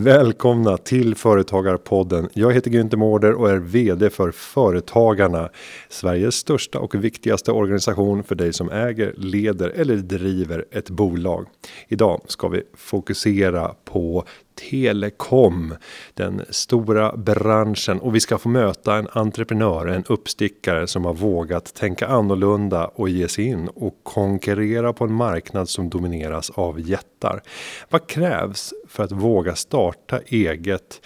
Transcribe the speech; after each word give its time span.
Välkomna 0.00 0.76
till 0.76 1.14
Företagarpodden. 1.14 2.28
Jag 2.32 2.52
heter 2.52 2.70
Günther 2.70 2.96
Mårder 2.96 3.32
och 3.32 3.50
är 3.50 3.56
VD 3.56 4.10
för 4.10 4.30
Företagarna. 4.30 5.48
Sveriges 5.88 6.34
största 6.34 6.78
och 6.78 6.94
viktigaste 6.94 7.52
organisation 7.52 8.22
för 8.22 8.34
dig 8.34 8.52
som 8.52 8.70
äger, 8.70 9.14
leder 9.16 9.68
eller 9.68 9.96
driver 9.96 10.64
ett 10.70 10.90
bolag. 10.90 11.46
Idag 11.88 12.20
ska 12.26 12.48
vi 12.48 12.62
fokusera 12.76 13.74
på 13.84 14.24
telekom, 14.70 15.74
den 16.14 16.42
stora 16.50 17.16
branschen 17.16 18.00
och 18.00 18.14
vi 18.14 18.20
ska 18.20 18.38
få 18.38 18.48
möta 18.48 18.96
en 18.96 19.08
entreprenör, 19.12 19.86
en 19.86 20.04
uppstickare 20.08 20.86
som 20.86 21.04
har 21.04 21.14
vågat 21.14 21.74
tänka 21.74 22.06
annorlunda 22.06 22.86
och 22.86 23.08
ge 23.08 23.28
sig 23.28 23.44
in 23.44 23.68
och 23.68 24.00
konkurrera 24.02 24.92
på 24.92 25.04
en 25.04 25.12
marknad 25.12 25.68
som 25.68 25.90
domineras 25.90 26.50
av 26.50 26.80
jättar. 26.80 27.42
Vad 27.88 28.06
krävs 28.06 28.74
för 28.90 29.04
att 29.04 29.12
våga 29.12 29.54
starta 29.54 30.20
eget 30.26 31.00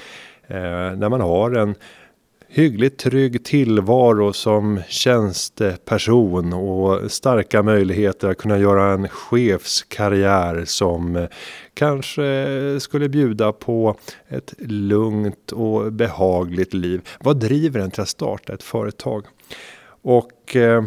eh, 0.46 0.56
när 0.96 1.08
man 1.08 1.20
har 1.20 1.50
en 1.50 1.74
hyggligt 2.48 2.98
trygg 2.98 3.44
tillvaro 3.44 4.32
som 4.32 4.80
tjänsteperson 4.88 6.52
och 6.52 7.10
starka 7.12 7.62
möjligheter 7.62 8.30
att 8.30 8.38
kunna 8.38 8.58
göra 8.58 8.92
en 8.92 9.08
chefskarriär 9.08 10.64
som 10.64 11.16
eh, 11.16 11.26
kanske 11.74 12.80
skulle 12.80 13.08
bjuda 13.08 13.52
på 13.52 13.96
ett 14.28 14.54
lugnt 14.58 15.52
och 15.52 15.92
behagligt 15.92 16.74
liv. 16.74 17.08
Vad 17.20 17.40
driver 17.40 17.80
en 17.80 17.90
till 17.90 18.02
att 18.02 18.08
starta 18.08 18.52
ett 18.52 18.62
företag? 18.62 19.24
Och 20.02 20.56
eh, 20.56 20.84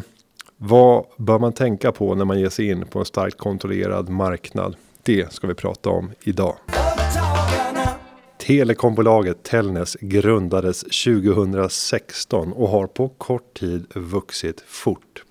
vad 0.58 1.06
bör 1.18 1.40
man 1.40 1.54
tänka 1.54 1.92
på 1.92 2.16
när 2.16 2.26
man 2.26 2.40
ger 2.40 2.50
sig 2.50 2.70
in 2.70 2.86
på 2.86 3.00
en 3.00 3.06
starkt 3.06 3.38
kontrollerad 3.38 4.10
marknad? 4.10 4.76
Det 5.04 5.34
ska 5.34 5.48
vi 5.48 5.54
prata 5.54 5.90
om 5.90 6.12
idag. 6.24 6.56
Telekombolaget 8.48 9.44
Telnes 9.44 9.98
grundades 10.02 10.82
2016 10.82 12.54
och 12.54 12.70
har 12.70 12.88
på 12.88 13.10
kort 13.10 13.60
tid 13.60 13.86
vuxit 13.96 14.62
fort. 14.68 15.24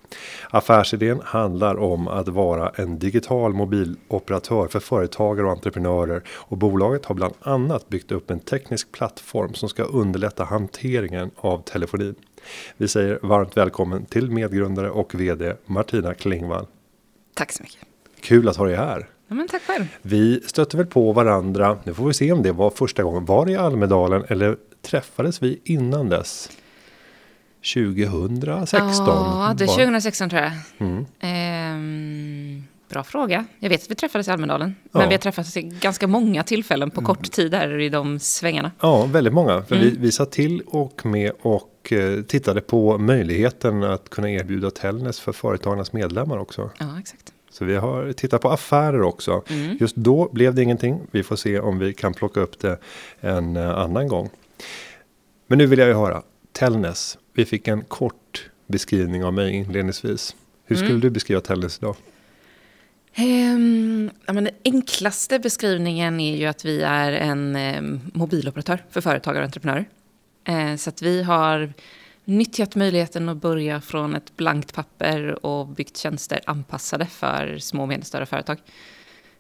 Affärsidén 0.51 1.21
handlar 1.25 1.77
om 1.77 2.09
att 2.09 2.29
vara 2.29 2.69
en 2.69 2.99
digital 2.99 3.55
mobiloperatör 3.55 4.69
för 4.69 4.81
företagare 4.81 5.47
och 5.47 5.53
entreprenörer 5.53 6.23
och 6.29 6.59
bolaget 6.59 7.05
har 7.05 7.15
bland 7.15 7.35
annat 7.41 7.89
byggt 7.89 8.13
upp 8.13 8.31
en 8.31 8.41
teknisk 8.41 8.93
plattform 8.93 9.55
som 9.55 9.69
ska 9.69 9.83
underlätta 9.83 10.45
hanteringen 10.45 11.31
av 11.37 11.63
telefonin. 11.63 12.15
Vi 12.77 12.89
säger 12.89 13.19
varmt 13.23 13.57
välkommen 13.57 14.07
till 14.07 14.31
medgrundare 14.31 14.91
och 14.91 15.15
vd 15.15 15.55
Martina 15.67 16.15
Klingvall. 16.15 16.67
Tack 17.35 17.53
så 17.53 17.63
mycket. 17.63 17.81
Kul 18.21 18.49
att 18.49 18.57
ha 18.57 18.67
dig 18.67 18.77
här. 18.77 19.09
Ja, 19.29 19.35
men 19.35 19.49
tack 19.49 19.63
själv. 19.63 19.85
Vi 20.03 20.41
stötte 20.47 20.77
väl 20.77 20.87
på 20.87 21.13
varandra. 21.13 21.79
Nu 21.85 21.95
får 21.95 22.07
vi 22.07 22.15
se 22.15 22.33
om 22.33 22.43
det 22.43 22.53
var 22.53 22.71
första 22.71 23.03
gången. 23.03 23.25
Var 23.25 23.47
det 23.47 23.53
i 23.53 23.57
Almedalen 23.57 24.25
eller 24.29 24.57
träffades 24.83 25.43
vi 25.43 25.61
innan 25.65 26.09
dess? 26.09 26.51
2016? 27.75 29.07
Ja, 29.07 29.55
det 29.59 29.65
är 29.65 29.69
2016 29.69 30.31
tror 30.31 30.43
jag. 30.43 30.53
Mm. 30.79 31.07
Ehm, 31.21 32.65
bra 32.89 33.05
fråga. 33.05 33.45
Jag 33.59 33.69
vet 33.69 33.83
att 33.83 33.91
vi 33.91 33.95
träffades 33.95 34.29
i 34.29 34.31
Almedalen. 34.31 34.75
Ja. 34.83 34.99
Men 34.99 35.09
vi 35.09 35.15
har 35.15 35.21
träffats 35.21 35.57
i 35.57 35.63
ganska 35.63 36.07
många 36.07 36.43
tillfällen 36.43 36.91
på 36.91 37.03
kort 37.03 37.33
tid 37.33 37.55
här 37.55 37.81
i 37.81 37.89
de 37.89 38.19
svängarna. 38.19 38.71
Ja, 38.81 39.07
väldigt 39.07 39.33
många. 39.33 39.63
För 39.63 39.77
mm. 39.77 39.89
vi, 39.89 39.97
vi 39.97 40.13
satt 40.13 40.33
till 40.33 40.63
och 40.67 41.07
med 41.07 41.33
och 41.43 41.93
eh, 41.93 42.23
tittade 42.23 42.61
på 42.61 42.99
möjligheten 42.99 43.83
att 43.83 44.11
kunna 44.11 44.31
erbjuda 44.31 44.71
Tellnäs 44.71 45.21
för 45.21 45.33
företagarnas 45.33 45.93
medlemmar 45.93 46.39
också. 46.39 46.71
Ja, 46.79 46.99
exakt. 47.01 47.33
Så 47.57 47.65
vi 47.65 47.77
har 47.77 48.13
tittat 48.13 48.43
på 48.43 48.51
affärer 48.51 49.03
också. 49.03 49.43
Mm. 49.49 49.77
Just 49.81 49.97
då 49.97 50.29
blev 50.33 50.55
det 50.55 50.63
ingenting. 50.63 51.01
Vi 51.11 51.23
får 51.23 51.37
se 51.37 51.61
om 51.61 51.79
vi 51.79 51.95
kan 51.95 52.15
plocka 52.15 52.41
upp 52.41 52.59
det 52.59 52.79
en 53.21 53.57
eh, 53.57 53.79
annan 53.79 54.09
gång. 54.09 54.31
Men 55.47 55.59
nu 55.59 55.67
vill 55.67 55.79
jag 55.79 55.89
ju 55.89 55.95
höra. 55.95 56.23
Tellnäs. 56.53 57.19
Vi 57.33 57.45
fick 57.45 57.69
en 57.69 57.85
kort 57.85 58.51
beskrivning 58.67 59.25
av 59.25 59.35
mig 59.35 59.55
inledningsvis. 59.55 60.37
Hur 60.65 60.77
skulle 60.77 60.91
mm. 60.91 61.01
du 61.01 61.11
beskriva 61.11 61.41
Tellnäs 61.41 61.79
idag? 61.79 61.97
Um, 63.19 64.11
ja, 64.27 64.33
men 64.33 64.45
den 64.45 64.55
enklaste 64.65 65.39
beskrivningen 65.39 66.21
är 66.21 66.37
ju 66.37 66.47
att 66.47 66.65
vi 66.65 66.83
är 66.83 67.13
en 67.13 67.57
um, 67.57 68.01
mobiloperatör 68.15 68.85
för 68.91 69.01
företagare 69.01 69.43
och 69.43 69.47
entreprenörer. 69.47 69.85
Uh, 70.49 70.77
så 70.77 70.91
att 70.91 71.03
vi 71.03 71.23
har 71.23 71.73
nyttjat 72.27 72.75
möjligheten 72.75 73.29
att 73.29 73.37
börja 73.37 73.81
från 73.81 74.15
ett 74.15 74.37
blankt 74.37 74.75
papper 74.75 75.47
och 75.47 75.67
byggt 75.67 75.97
tjänster 75.97 76.41
anpassade 76.47 77.07
för 77.07 77.59
små 77.59 77.83
och 77.83 77.89
medelstora 77.89 78.27
företag. 78.27 78.59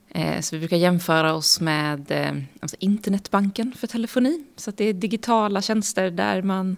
Eh, 0.08 0.40
så 0.40 0.56
vi 0.56 0.60
brukar 0.60 0.76
jämföra 0.76 1.34
oss 1.34 1.60
med 1.60 2.10
eh, 2.10 2.32
alltså 2.60 2.76
internetbanken 2.80 3.72
för 3.76 3.86
telefoni. 3.86 4.44
Så 4.56 4.70
det 4.70 4.84
är 4.84 4.92
digitala 4.92 5.62
tjänster 5.62 6.10
där 6.10 6.42
man 6.42 6.76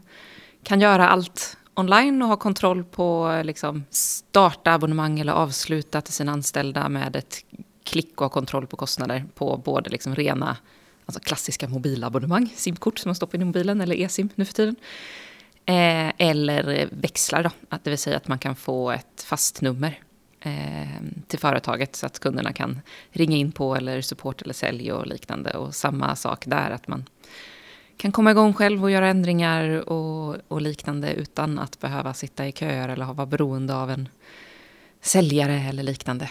kan 0.63 0.81
göra 0.81 1.09
allt 1.09 1.57
online 1.75 2.23
och 2.23 2.29
ha 2.29 2.37
kontroll 2.37 2.85
på 2.85 3.31
eh, 3.31 3.45
liksom, 3.45 3.85
starta 3.91 4.73
abonnemang 4.73 5.21
eller 5.21 5.33
avsluta 5.33 6.01
till 6.01 6.15
sina 6.15 6.33
anställda 6.33 6.89
med 6.89 7.17
ett 7.17 7.45
klick 7.85 8.21
och 8.21 8.25
ha 8.25 8.29
kontroll 8.29 8.67
på 8.67 8.77
kostnader 8.77 9.25
på 9.35 9.63
både 9.65 9.91
liksom 9.91 10.15
rena 10.15 10.57
alltså 11.07 11.21
klassiska 11.21 11.69
mobilabonnemang, 11.69 12.53
simkort 12.57 12.99
som 12.99 13.09
man 13.09 13.15
stoppar 13.15 13.39
in 13.39 13.43
i 13.43 13.45
mobilen 13.45 13.81
eller 13.81 13.97
e-sim 13.97 14.29
nu 14.35 14.45
för 14.45 14.55
tiden. 14.55 14.77
Eh, 15.69 16.13
eller 16.19 16.89
växlar 16.91 17.43
då, 17.43 17.51
att 17.69 17.85
det 17.85 17.91
vill 17.91 17.99
säga 17.99 18.17
att 18.17 18.29
man 18.29 18.39
kan 18.39 18.57
få 18.57 18.91
ett 18.91 19.23
fast 19.23 19.61
nummer 19.61 19.99
eh, 20.41 21.03
till 21.27 21.39
företaget 21.39 21.97
så 21.97 22.07
att 22.07 22.19
kunderna 22.19 22.53
kan 22.53 22.81
ringa 23.11 23.37
in 23.37 23.53
på 23.53 23.77
eller 23.77 24.01
support 24.01 24.43
eller 24.43 24.55
sälj 24.55 24.93
och 24.93 25.07
liknande. 25.07 25.51
Och 25.51 25.75
samma 25.75 26.17
sak 26.17 26.47
där, 26.47 26.71
att 26.71 26.89
man 26.89 27.05
kan 27.97 28.13
komma 28.13 28.31
igång 28.31 28.55
själv 28.55 28.85
och 28.85 28.91
göra 28.91 29.09
ändringar 29.09 29.89
och, 29.89 30.37
och 30.49 30.61
liknande 30.61 31.13
utan 31.13 31.59
att 31.59 31.81
behöva 31.81 32.15
sitta 32.15 32.47
i 32.47 32.53
köer 32.53 32.89
eller 32.89 33.05
vara 33.05 33.27
beroende 33.27 33.75
av 33.75 33.91
en 33.91 34.09
säljare 35.01 35.65
eller 35.69 35.83
liknande. 35.83 36.31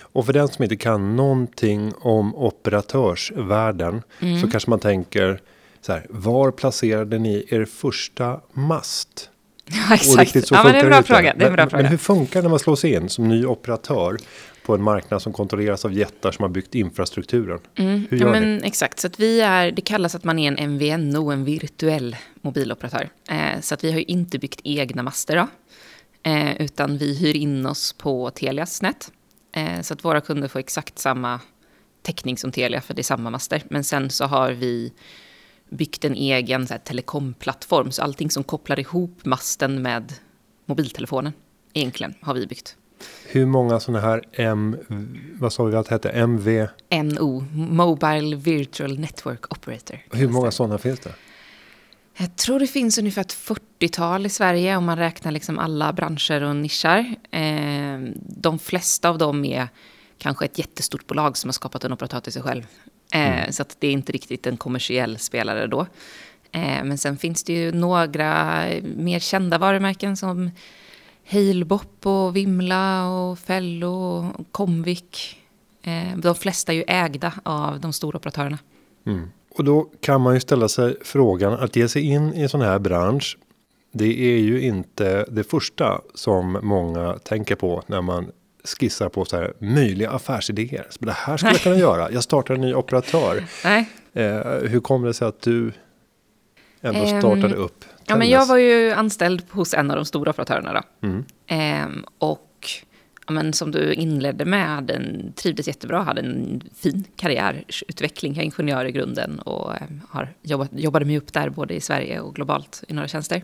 Och 0.00 0.26
för 0.26 0.32
den 0.32 0.48
som 0.48 0.62
inte 0.62 0.76
kan 0.76 1.16
någonting 1.16 1.92
om 2.00 2.34
operatörsvärlden 2.34 4.02
mm. 4.20 4.40
så 4.40 4.50
kanske 4.50 4.70
man 4.70 4.80
tänker 4.80 5.40
så 5.86 5.92
här, 5.92 6.06
var 6.10 6.50
placerade 6.50 7.18
ni 7.18 7.46
er 7.48 7.64
första 7.64 8.40
mast? 8.52 9.30
Ja, 9.66 9.94
exakt. 9.94 10.50
ja, 10.50 10.64
men 10.64 10.72
det 10.72 10.78
är 10.78 10.84
en 10.84 10.90
bra 10.90 11.02
fråga. 11.02 11.34
Det 11.38 11.44
är 11.44 11.48
en 11.48 11.54
bra 11.54 11.64
men, 11.64 11.70
fråga. 11.70 11.82
men 11.82 11.90
hur 11.90 11.98
funkar 11.98 12.40
det 12.40 12.42
när 12.42 12.50
man 12.50 12.58
slår 12.58 12.76
sig 12.76 12.94
in 12.94 13.08
som 13.08 13.28
ny 13.28 13.46
operatör? 13.46 14.16
på 14.62 14.74
en 14.74 14.82
marknad 14.82 15.22
som 15.22 15.32
kontrolleras 15.32 15.84
av 15.84 15.92
jättar 15.92 16.32
som 16.32 16.42
har 16.42 16.48
byggt 16.48 16.74
infrastrukturen. 16.74 17.58
Mm. 17.74 18.06
Hur 18.10 18.18
gör 18.18 18.26
ja, 18.26 18.32
men, 18.32 18.56
ni? 18.56 18.66
Exakt, 18.66 19.00
så 19.00 19.06
att 19.06 19.20
vi 19.20 19.40
är, 19.40 19.70
det 19.70 19.82
kallas 19.82 20.14
att 20.14 20.24
man 20.24 20.38
är 20.38 20.52
en 20.52 20.70
MVNO, 20.70 21.30
en 21.30 21.44
virtuell 21.44 22.16
mobiloperatör. 22.40 23.08
Eh, 23.28 23.60
så 23.60 23.74
att 23.74 23.84
vi 23.84 23.92
har 23.92 23.98
ju 23.98 24.04
inte 24.04 24.38
byggt 24.38 24.60
egna 24.64 25.02
master 25.02 25.36
då, 25.36 25.48
eh, 26.30 26.62
utan 26.62 26.98
vi 26.98 27.18
hyr 27.18 27.36
in 27.36 27.66
oss 27.66 27.92
på 27.92 28.30
Telias 28.30 28.82
nät. 28.82 29.12
Eh, 29.52 29.80
så 29.80 29.94
att 29.94 30.04
våra 30.04 30.20
kunder 30.20 30.48
får 30.48 30.58
exakt 30.58 30.98
samma 30.98 31.40
täckning 32.02 32.38
som 32.38 32.52
Telia, 32.52 32.80
för 32.80 32.94
det 32.94 33.00
är 33.00 33.04
samma 33.04 33.30
master. 33.30 33.62
Men 33.68 33.84
sen 33.84 34.10
så 34.10 34.24
har 34.24 34.50
vi 34.50 34.92
byggt 35.68 36.04
en 36.04 36.14
egen 36.14 36.66
så 36.66 36.74
här, 36.74 36.78
telekomplattform. 36.78 37.90
Så 37.90 38.02
allting 38.02 38.30
som 38.30 38.44
kopplar 38.44 38.80
ihop 38.80 39.24
masten 39.24 39.82
med 39.82 40.12
mobiltelefonen, 40.66 41.32
egentligen, 41.72 42.14
har 42.20 42.34
vi 42.34 42.46
byggt. 42.46 42.76
Hur 43.26 43.46
många 43.46 43.80
sådana 43.80 44.00
här 44.00 44.22
M, 44.32 44.76
vad 45.40 45.52
sa 45.52 45.64
vi 45.64 45.76
att 45.76 45.86
det 45.86 45.94
hette, 45.94 46.10
MV? 46.10 46.66
NO, 46.90 47.44
Mobile 47.52 48.36
Virtual 48.36 48.98
Network 48.98 49.52
Operator. 49.52 49.98
Hur 50.10 50.28
många 50.28 50.50
sådana 50.50 50.78
finns 50.78 51.00
det? 51.00 51.14
Jag 52.18 52.36
tror 52.36 52.60
det 52.60 52.66
finns 52.66 52.98
ungefär 52.98 53.20
ett 53.20 53.32
40-tal 53.32 54.26
i 54.26 54.28
Sverige 54.28 54.76
om 54.76 54.84
man 54.84 54.98
räknar 54.98 55.32
liksom 55.32 55.58
alla 55.58 55.92
branscher 55.92 56.42
och 56.42 56.56
nischar. 56.56 57.14
Eh, 57.30 57.98
de 58.20 58.58
flesta 58.58 59.08
av 59.08 59.18
dem 59.18 59.44
är 59.44 59.68
kanske 60.18 60.44
ett 60.44 60.58
jättestort 60.58 61.06
bolag 61.06 61.36
som 61.36 61.48
har 61.48 61.52
skapat 61.52 61.84
en 61.84 61.92
operatör 61.92 62.20
till 62.20 62.32
sig 62.32 62.42
själv. 62.42 62.66
Eh, 63.12 63.38
mm. 63.38 63.52
Så 63.52 63.62
att 63.62 63.76
det 63.78 63.86
är 63.86 63.92
inte 63.92 64.12
riktigt 64.12 64.46
en 64.46 64.56
kommersiell 64.56 65.18
spelare 65.18 65.66
då. 65.66 65.80
Eh, 66.52 66.84
men 66.84 66.98
sen 66.98 67.16
finns 67.16 67.44
det 67.44 67.52
ju 67.52 67.72
några 67.72 68.64
mer 68.96 69.18
kända 69.18 69.58
varumärken 69.58 70.16
som 70.16 70.50
Halebop 71.30 72.06
och 72.06 72.36
Vimla 72.36 73.08
och 73.08 73.38
Fello 73.38 73.94
och 74.38 74.52
Comvik. 74.52 75.36
Eh, 75.82 76.16
de 76.16 76.34
flesta 76.34 76.72
är 76.72 76.76
ju 76.76 76.84
ägda 76.88 77.32
av 77.42 77.80
de 77.80 77.92
stora 77.92 78.16
operatörerna. 78.16 78.58
Mm. 79.06 79.30
Och 79.50 79.64
då 79.64 79.90
kan 80.00 80.20
man 80.20 80.34
ju 80.34 80.40
ställa 80.40 80.68
sig 80.68 80.96
frågan 81.04 81.52
att 81.52 81.76
ge 81.76 81.88
sig 81.88 82.02
in 82.02 82.34
i 82.34 82.42
en 82.42 82.48
sån 82.48 82.60
här 82.60 82.78
bransch. 82.78 83.38
Det 83.92 84.34
är 84.34 84.38
ju 84.38 84.60
inte 84.60 85.24
det 85.30 85.44
första 85.44 86.00
som 86.14 86.58
många 86.62 87.18
tänker 87.24 87.54
på 87.54 87.82
när 87.86 88.02
man 88.02 88.30
skissar 88.66 89.08
på 89.08 89.24
så 89.24 89.36
här 89.36 89.52
möjliga 89.58 90.10
affärsidéer. 90.10 90.86
Så 90.90 91.04
det 91.04 91.12
här 91.12 91.36
skulle 91.36 91.52
jag 91.52 91.60
kunna 91.60 91.76
göra. 91.76 92.10
Jag 92.10 92.22
startar 92.22 92.54
en 92.54 92.60
ny 92.60 92.74
operatör. 92.74 93.44
Nej. 93.64 93.88
Eh, 94.12 94.46
hur 94.62 94.80
kommer 94.80 95.06
det 95.06 95.14
sig 95.14 95.28
att 95.28 95.42
du 95.42 95.72
ändå 96.80 97.06
startade 97.06 97.54
um, 97.54 97.62
upp? 97.62 97.84
Ja, 98.06 98.16
men 98.16 98.28
jag 98.28 98.46
var 98.46 98.56
ju 98.56 98.92
anställd 98.92 99.42
hos 99.50 99.74
en 99.74 99.90
av 99.90 99.96
de 99.96 100.04
stora 100.04 100.30
operatörerna 100.30 100.72
då. 100.72 101.08
Mm. 101.08 101.24
Um, 101.84 102.04
och 102.18 102.68
ja, 103.26 103.32
men 103.32 103.52
som 103.52 103.70
du 103.70 103.92
inledde 103.92 104.44
med, 104.44 104.68
hade 104.68 104.94
en, 104.94 105.32
trivdes 105.36 105.66
jättebra, 105.68 106.02
hade 106.02 106.20
en 106.20 106.62
fin 106.76 107.04
karriärutveckling. 107.16 108.34
Jag 108.34 108.42
är 108.42 108.44
ingenjör 108.44 108.84
i 108.84 108.92
grunden 108.92 109.38
och 109.38 109.74
eh, 109.74 109.80
har 110.08 110.34
jobbat, 110.42 110.70
jobbade 110.72 111.04
mig 111.04 111.18
upp 111.18 111.32
där 111.32 111.48
både 111.48 111.74
i 111.74 111.80
Sverige 111.80 112.20
och 112.20 112.34
globalt 112.34 112.84
i 112.88 112.94
några 112.94 113.08
tjänster. 113.08 113.42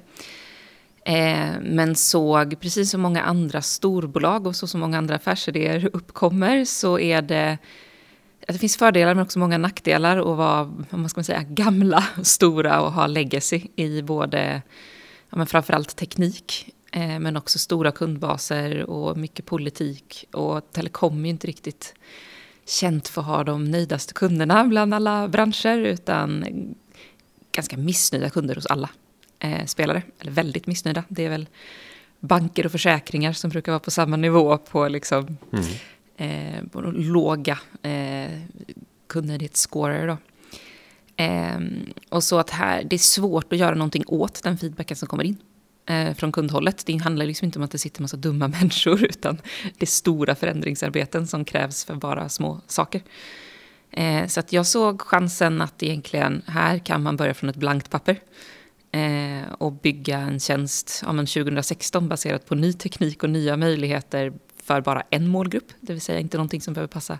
Eh, 1.04 1.60
men 1.60 1.94
såg, 1.94 2.60
precis 2.60 2.90
som 2.90 3.00
många 3.00 3.22
andra 3.22 3.62
storbolag 3.62 4.46
och 4.46 4.56
så 4.56 4.66
som 4.66 4.80
många 4.80 4.98
andra 4.98 5.14
affärsidéer 5.14 5.90
uppkommer, 5.92 6.64
så 6.64 6.98
är 6.98 7.22
det 7.22 7.58
det 8.46 8.58
finns 8.58 8.76
fördelar 8.76 9.14
men 9.14 9.24
också 9.24 9.38
många 9.38 9.58
nackdelar 9.58 10.18
att 10.18 10.36
vara 10.36 10.64
vad 10.90 11.10
ska 11.10 11.18
man 11.18 11.24
säga, 11.24 11.42
gamla, 11.42 12.04
stora 12.22 12.80
och 12.80 12.92
ha 12.92 13.06
legacy 13.06 13.62
i 13.76 14.02
både, 14.02 14.62
ja, 15.30 15.36
men 15.36 15.46
framförallt 15.46 15.96
teknik, 15.96 16.74
eh, 16.92 17.18
men 17.18 17.36
också 17.36 17.58
stora 17.58 17.92
kundbaser 17.92 18.90
och 18.90 19.16
mycket 19.16 19.46
politik. 19.46 20.24
Och 20.32 20.72
telekom 20.72 21.18
är 21.18 21.24
ju 21.24 21.30
inte 21.30 21.46
riktigt 21.46 21.94
känt 22.66 23.08
för 23.08 23.20
att 23.20 23.26
ha 23.26 23.44
de 23.44 23.64
nöjdaste 23.64 24.14
kunderna 24.14 24.64
bland 24.64 24.94
alla 24.94 25.28
branscher, 25.28 25.78
utan 25.78 26.44
ganska 27.52 27.76
missnöjda 27.76 28.30
kunder 28.30 28.54
hos 28.54 28.66
alla 28.66 28.88
eh, 29.42 29.66
spelare. 29.66 30.02
Eller 30.18 30.32
väldigt 30.32 30.66
missnöjda. 30.66 31.04
Det 31.08 31.24
är 31.24 31.30
väl 31.30 31.48
banker 32.20 32.66
och 32.66 32.72
försäkringar 32.72 33.32
som 33.32 33.50
brukar 33.50 33.72
vara 33.72 33.80
på 33.80 33.90
samma 33.90 34.16
nivå 34.16 34.58
på 34.58 34.88
liksom 34.88 35.36
mm 35.52 35.64
eh, 36.16 36.92
låga 36.92 37.58
eh, 37.82 38.30
kundnöjdhetsscorer. 39.06 40.06
Då. 40.06 40.16
Eh, 41.24 41.60
och 42.08 42.24
så 42.24 42.38
att 42.38 42.50
här, 42.50 42.84
det 42.84 42.96
är 42.96 42.98
svårt 42.98 43.52
att 43.52 43.58
göra 43.58 43.74
någonting 43.74 44.04
åt 44.06 44.42
den 44.42 44.58
feedbacken 44.58 44.96
som 44.96 45.08
kommer 45.08 45.24
in 45.24 45.36
eh, 45.86 46.14
från 46.14 46.32
kundhållet. 46.32 46.86
Det 46.86 46.96
handlar 46.96 47.26
liksom 47.26 47.44
inte 47.44 47.58
om 47.58 47.64
att 47.64 47.70
det 47.70 47.78
sitter 47.78 48.00
en 48.00 48.04
massa 48.04 48.16
dumma 48.16 48.48
människor, 48.60 49.04
utan 49.04 49.38
det 49.78 49.84
är 49.84 49.86
stora 49.86 50.34
förändringsarbeten 50.34 51.26
som 51.26 51.44
krävs 51.44 51.84
för 51.84 51.94
bara 51.94 52.28
små 52.28 52.60
saker. 52.66 53.02
Eh, 53.90 54.26
så 54.26 54.40
att 54.40 54.52
jag 54.52 54.66
såg 54.66 55.02
chansen 55.02 55.60
att 55.60 55.82
egentligen 55.82 56.42
här 56.46 56.78
kan 56.78 57.02
man 57.02 57.16
börja 57.16 57.34
från 57.34 57.50
ett 57.50 57.56
blankt 57.56 57.90
papper 57.90 58.16
eh, 58.92 59.52
och 59.58 59.72
bygga 59.72 60.18
en 60.18 60.40
tjänst 60.40 61.02
ja, 61.06 61.12
men 61.12 61.26
2016 61.26 62.08
baserat 62.08 62.46
på 62.46 62.54
ny 62.54 62.72
teknik 62.72 63.22
och 63.22 63.30
nya 63.30 63.56
möjligheter 63.56 64.32
för 64.62 64.80
bara 64.80 65.02
en 65.10 65.28
målgrupp, 65.28 65.72
det 65.80 65.92
vill 65.92 66.02
säga 66.02 66.20
inte 66.20 66.36
någonting 66.36 66.60
som 66.60 66.74
behöver 66.74 66.88
passa 66.88 67.18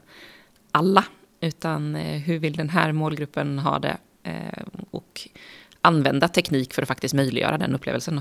alla, 0.70 1.04
utan 1.40 1.96
eh, 1.96 2.20
hur 2.20 2.38
vill 2.38 2.56
den 2.56 2.68
här 2.68 2.92
målgruppen 2.92 3.58
ha 3.58 3.78
det 3.78 3.96
eh, 4.22 4.62
och 4.90 5.28
använda 5.80 6.28
teknik 6.28 6.74
för 6.74 6.82
att 6.82 6.88
faktiskt 6.88 7.14
möjliggöra 7.14 7.58
den 7.58 7.74
upplevelsen. 7.74 8.20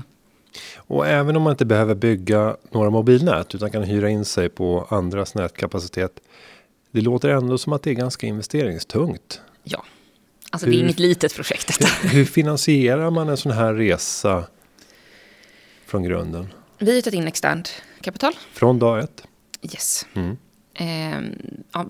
Och 0.76 1.06
även 1.06 1.36
om 1.36 1.42
man 1.42 1.50
inte 1.50 1.64
behöver 1.64 1.94
bygga 1.94 2.56
några 2.70 2.90
mobilnät 2.90 3.54
utan 3.54 3.70
kan 3.70 3.82
hyra 3.82 4.08
in 4.08 4.24
sig 4.24 4.48
på 4.48 4.86
andras 4.90 5.34
nätkapacitet. 5.34 6.20
Det 6.90 7.00
låter 7.00 7.28
ändå 7.28 7.58
som 7.58 7.72
att 7.72 7.82
det 7.82 7.90
är 7.90 7.94
ganska 7.94 8.26
investeringstungt. 8.26 9.40
Ja, 9.62 9.84
alltså 10.52 10.66
hur, 10.66 10.72
det 10.72 10.78
är 10.78 10.82
inget 10.82 10.98
litet 10.98 11.34
projekt. 11.34 11.80
Hur, 11.80 12.08
hur 12.08 12.24
finansierar 12.24 13.10
man 13.10 13.28
en 13.28 13.36
sån 13.36 13.52
här 13.52 13.74
resa 13.74 14.44
från 15.86 16.02
grunden? 16.02 16.48
Vi 16.78 16.94
har 16.94 17.02
tagit 17.02 17.18
in 17.18 17.26
externt 17.26 17.82
kapital. 18.00 18.32
Från 18.52 18.78
dag 18.78 18.98
ett? 19.04 19.22
Yes. 19.62 20.06
Mm. 20.14 20.36
Eh, 20.74 21.30
ja, 21.72 21.86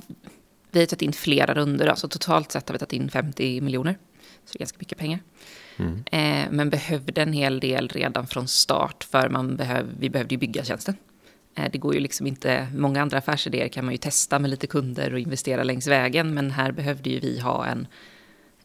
vi 0.70 0.80
har 0.80 0.86
tagit 0.86 1.02
in 1.02 1.12
flera 1.12 1.54
runder, 1.54 1.86
alltså 1.86 2.08
totalt 2.08 2.52
sett 2.52 2.68
har 2.68 2.72
vi 2.72 2.78
tagit 2.78 2.92
in 2.92 3.10
50 3.10 3.60
miljoner. 3.60 3.98
Så 4.44 4.52
det 4.52 4.56
är 4.56 4.58
ganska 4.58 4.76
mycket 4.80 4.98
pengar. 4.98 5.20
Mm. 5.76 6.04
Eh, 6.10 6.50
men 6.50 6.70
behövde 6.70 7.22
en 7.22 7.32
hel 7.32 7.60
del 7.60 7.88
redan 7.88 8.26
från 8.26 8.48
start, 8.48 9.04
för 9.10 9.28
man 9.28 9.56
behöv, 9.56 9.86
vi 9.98 10.10
behövde 10.10 10.34
ju 10.34 10.38
bygga 10.38 10.64
tjänsten. 10.64 10.96
Eh, 11.54 11.70
det 11.72 11.78
går 11.78 11.94
ju 11.94 12.00
liksom 12.00 12.26
inte, 12.26 12.68
många 12.76 13.02
andra 13.02 13.18
affärsidéer 13.18 13.68
kan 13.68 13.84
man 13.84 13.94
ju 13.94 13.98
testa 13.98 14.38
med 14.38 14.50
lite 14.50 14.66
kunder 14.66 15.12
och 15.12 15.18
investera 15.18 15.62
längs 15.62 15.86
vägen, 15.86 16.34
men 16.34 16.50
här 16.50 16.72
behövde 16.72 17.10
ju 17.10 17.20
vi 17.20 17.40
ha 17.40 17.66
en 17.66 17.86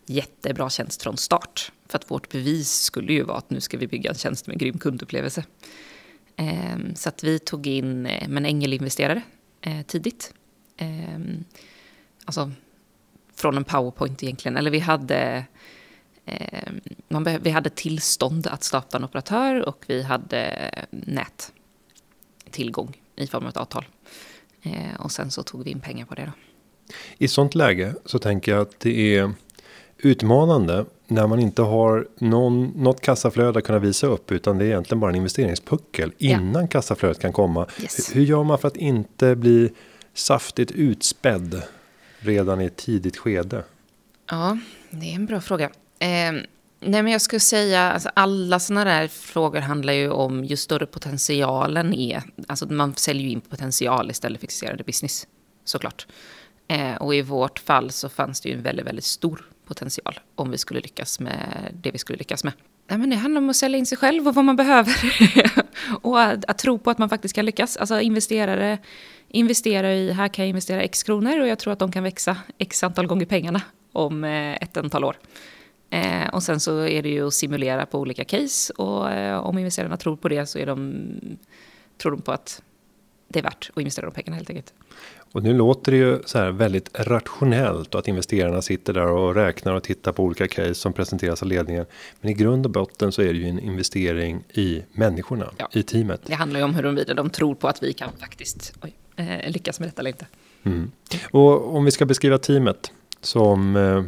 jättebra 0.09 0.69
tjänst 0.69 1.04
från 1.04 1.18
start. 1.18 1.71
För 1.88 1.98
att 1.98 2.12
vårt 2.12 2.30
bevis 2.30 2.71
skulle 2.71 3.13
ju 3.13 3.24
vara 3.24 3.38
att 3.38 3.50
nu 3.50 3.62
ska 3.62 3.77
vi 3.77 3.88
bygga 3.88 4.09
en 4.09 4.15
tjänst 4.15 4.48
med 4.48 4.59
grym 4.59 4.77
kundupplevelse. 4.77 5.44
Ehm, 6.36 6.95
så 6.95 7.09
att 7.09 7.24
vi 7.24 7.39
tog 7.39 7.68
in 7.68 8.06
eh, 8.06 8.27
med 8.27 8.38
en 8.38 8.45
ängelinvesterare 8.45 9.21
eh, 9.62 9.81
tidigt. 9.81 10.33
Ehm, 10.77 11.44
alltså 12.25 12.51
från 13.36 13.57
en 13.57 13.63
powerpoint 13.63 14.24
egentligen. 14.24 14.57
Eller 14.57 14.71
vi 14.71 14.80
hade, 14.80 15.45
ehm, 16.25 16.81
man 17.07 17.39
vi 17.42 17.50
hade 17.50 17.69
tillstånd 17.69 18.48
att 18.48 18.63
starta 18.63 18.98
en 18.98 19.03
operatör 19.03 19.68
och 19.68 19.86
vi 19.88 20.03
hade 20.03 20.42
eh, 20.42 20.83
nättillgång 22.45 23.01
i 23.15 23.27
form 23.27 23.44
av 23.44 23.50
ett 23.50 23.57
avtal. 23.57 23.86
Och 25.00 25.12
sen 25.12 25.31
så 25.31 25.44
tog 25.44 25.63
vi 25.63 25.71
in 25.71 25.80
pengar 25.80 26.06
på 26.06 26.15
det 26.15 26.25
då. 26.25 26.31
I 27.18 27.27
sånt 27.27 27.56
läge 27.56 27.95
så 28.06 28.19
tänker 28.19 28.51
jag 28.51 28.62
att 28.62 28.80
det 28.80 29.18
är 29.18 29.33
utmanande 29.97 30.85
när 31.07 31.27
man 31.27 31.39
inte 31.39 31.61
har 31.61 32.07
någon, 32.17 32.67
något 32.75 33.01
kassaflöde 33.01 33.59
att 33.59 33.65
kunna 33.65 33.79
visa 33.79 34.07
upp 34.07 34.31
utan 34.31 34.57
det 34.57 34.65
är 34.65 34.67
egentligen 34.67 34.99
bara 34.99 35.11
en 35.11 35.15
investeringspuckel 35.15 36.11
innan 36.17 36.61
ja. 36.61 36.67
kassaflödet 36.67 37.19
kan 37.19 37.33
komma. 37.33 37.67
Yes. 37.81 38.15
Hur 38.15 38.21
gör 38.21 38.44
man 38.44 38.59
för 38.59 38.67
att 38.67 38.77
inte 38.77 39.35
bli 39.35 39.71
saftigt 40.13 40.71
utspädd 40.71 41.61
redan 42.19 42.61
i 42.61 42.65
ett 42.65 42.75
tidigt 42.75 43.17
skede? 43.17 43.63
Ja, 44.29 44.57
det 44.89 45.11
är 45.11 45.15
en 45.15 45.25
bra 45.25 45.41
fråga. 45.41 45.65
Eh, 46.00 46.31
nej, 46.79 47.03
men 47.03 47.07
jag 47.07 47.21
skulle 47.21 47.39
säga 47.39 47.91
alltså 47.91 48.09
alla 48.13 48.59
sådana 48.59 48.85
där 48.85 49.07
frågor 49.07 49.59
handlar 49.59 49.93
ju 49.93 50.09
om 50.09 50.45
ju 50.45 50.57
större 50.57 50.85
potentialen 50.85 51.93
är. 51.93 52.23
Alltså 52.47 52.73
man 52.73 52.95
säljer 52.95 53.23
ju 53.23 53.29
in 53.29 53.41
potential 53.41 54.11
istället 54.11 54.39
för 54.39 54.45
existerande 54.45 54.83
business 54.83 55.27
såklart. 55.65 56.07
Eh, 56.67 56.95
och 56.95 57.15
i 57.15 57.21
vårt 57.21 57.59
fall 57.59 57.91
så 57.91 58.09
fanns 58.09 58.41
det 58.41 58.50
ju 58.50 58.55
en 58.55 58.63
väldigt, 58.63 58.85
väldigt 58.85 59.05
stor 59.05 59.45
potential 59.67 60.19
om 60.35 60.51
vi 60.51 60.57
skulle 60.57 60.79
lyckas 60.79 61.19
med 61.19 61.71
det 61.73 61.91
vi 61.91 61.97
skulle 61.97 62.17
lyckas 62.17 62.43
med. 62.43 62.53
Nej, 62.89 62.99
men 62.99 63.09
det 63.09 63.15
handlar 63.15 63.41
om 63.41 63.49
att 63.49 63.55
sälja 63.55 63.77
in 63.77 63.85
sig 63.85 63.97
själv 63.97 64.27
och 64.27 64.35
vad 64.35 64.45
man 64.45 64.55
behöver. 64.55 64.95
och 66.01 66.21
att, 66.21 66.45
att, 66.45 66.57
tro 66.57 66.77
på 66.79 66.89
att 66.89 66.97
man 66.97 67.09
faktiskt 67.09 67.35
kan 67.35 67.45
lyckas. 67.45 67.77
Alltså 67.77 67.99
investerare 67.99 68.77
investerar 69.29 69.89
i, 69.89 70.11
här 70.11 70.27
kan 70.27 70.45
jag 70.45 70.49
investera 70.49 70.81
x 70.81 71.03
kronor 71.03 71.39
och 71.39 71.47
jag 71.47 71.59
tror 71.59 71.73
att 71.73 71.79
de 71.79 71.91
kan 71.91 72.03
växa 72.03 72.37
x 72.57 72.83
antal 72.83 73.07
gånger 73.07 73.25
pengarna 73.25 73.61
om 73.91 74.23
eh, 74.23 74.55
ett 74.55 74.77
antal 74.77 75.03
år. 75.03 75.17
Eh, 75.89 76.27
och 76.27 76.43
sen 76.43 76.59
så 76.59 76.87
är 76.87 77.03
det 77.03 77.09
ju 77.09 77.27
att 77.27 77.33
simulera 77.33 77.85
på 77.85 77.99
olika 77.99 78.25
case 78.25 78.74
och 78.74 79.12
eh, 79.12 79.38
om 79.39 79.57
investerarna 79.57 79.97
tror 79.97 80.15
på 80.15 80.29
det 80.29 80.45
så 80.45 80.59
är 80.59 80.65
de, 80.65 81.05
tror 81.97 82.12
de 82.12 82.21
på 82.21 82.31
att 82.31 82.62
det 83.27 83.39
är 83.39 83.43
värt 83.43 83.69
att 83.74 83.81
investera 83.81 84.05
de 84.05 84.13
pengarna 84.13 84.36
helt 84.36 84.50
enkelt. 84.50 84.74
Och 85.31 85.43
nu 85.43 85.53
låter 85.53 85.91
det 85.91 85.98
ju 85.98 86.19
så 86.25 86.38
här 86.38 86.51
väldigt 86.51 86.89
rationellt 86.93 87.93
och 87.93 88.00
att 88.00 88.07
investerarna 88.07 88.62
sitter 88.62 88.93
där 88.93 89.07
och 89.07 89.36
räknar 89.36 89.74
och 89.74 89.84
tittar 89.84 90.12
på 90.12 90.24
olika 90.24 90.48
case 90.48 90.74
som 90.74 90.93
presenteras 90.93 91.41
av 91.41 91.48
ledningen. 91.48 91.86
Men 92.22 92.31
i 92.31 92.34
grund 92.34 92.65
och 92.65 92.72
botten 92.72 93.12
så 93.12 93.22
är 93.22 93.34
det 93.34 93.39
ju 93.39 93.48
en 93.48 93.60
investering 93.60 94.43
i 94.53 94.84
människorna, 94.91 95.51
ja. 95.57 95.69
i 95.74 95.84
teamet. 95.84 96.22
Det 96.25 96.34
handlar 96.34 96.60
ju 96.60 96.63
om 96.63 96.75
huruvida 96.75 97.13
de 97.13 97.29
tror 97.29 97.55
på 97.55 97.67
att 97.67 97.84
vi 97.84 97.93
kan 97.93 98.10
faktiskt 98.19 98.74
oj, 98.81 98.93
eh, 99.15 99.51
lyckas 99.51 99.79
med 99.79 99.89
detta 99.89 100.00
eller 100.00 100.10
inte. 100.10 100.25
Mm. 100.63 100.91
Och 101.31 101.75
om 101.75 101.86
vi 101.86 101.91
ska 101.91 102.05
beskriva 102.05 102.38
teamet 102.38 102.91
som 103.22 103.75
eh, 103.75 104.03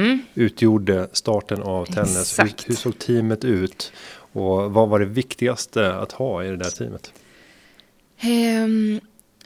mm. 0.00 0.22
utgjorde 0.34 1.08
starten 1.12 1.62
av 1.62 1.84
Tännäs. 1.84 2.38
Hur, 2.38 2.52
hur 2.66 2.74
såg 2.74 2.98
teamet 2.98 3.44
ut? 3.44 3.92
Och 4.32 4.72
vad 4.72 4.88
var 4.88 4.98
det 4.98 5.06
viktigaste 5.06 5.94
att 5.94 6.12
ha 6.12 6.44
i 6.44 6.48
det 6.48 6.56
där 6.56 6.70
teamet? 6.70 7.12
Um, 8.24 9.00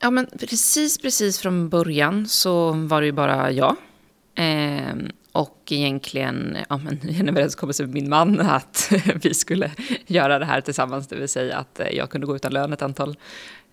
Ja, 0.04 0.11
men 0.11 0.26
precis, 0.26 0.99
precis 0.99 1.38
från 1.38 1.68
början 1.68 2.28
så 2.28 2.73
var 2.73 3.00
det 3.00 3.06
ju 3.06 3.12
bara 3.12 3.50
jag. 3.50 3.76
Eh, 4.35 4.94
och 5.32 5.62
egentligen 5.71 6.56
ja, 6.68 6.76
men, 6.76 7.00
en 7.09 7.28
överenskommelse 7.28 7.82
med 7.82 7.94
min 7.94 8.09
man 8.09 8.40
att 8.40 8.92
vi 9.23 9.35
skulle 9.35 9.71
göra 10.06 10.38
det 10.38 10.44
här 10.44 10.61
tillsammans. 10.61 11.09
Det 11.09 11.16
vill 11.16 11.28
säga 11.28 11.56
att 11.56 11.80
eh, 11.80 11.88
jag 11.88 12.11
kunde 12.11 12.26
gå 12.26 12.37
utan 12.37 12.52
lön 12.52 12.73
ett 12.73 12.82
antal 12.82 13.16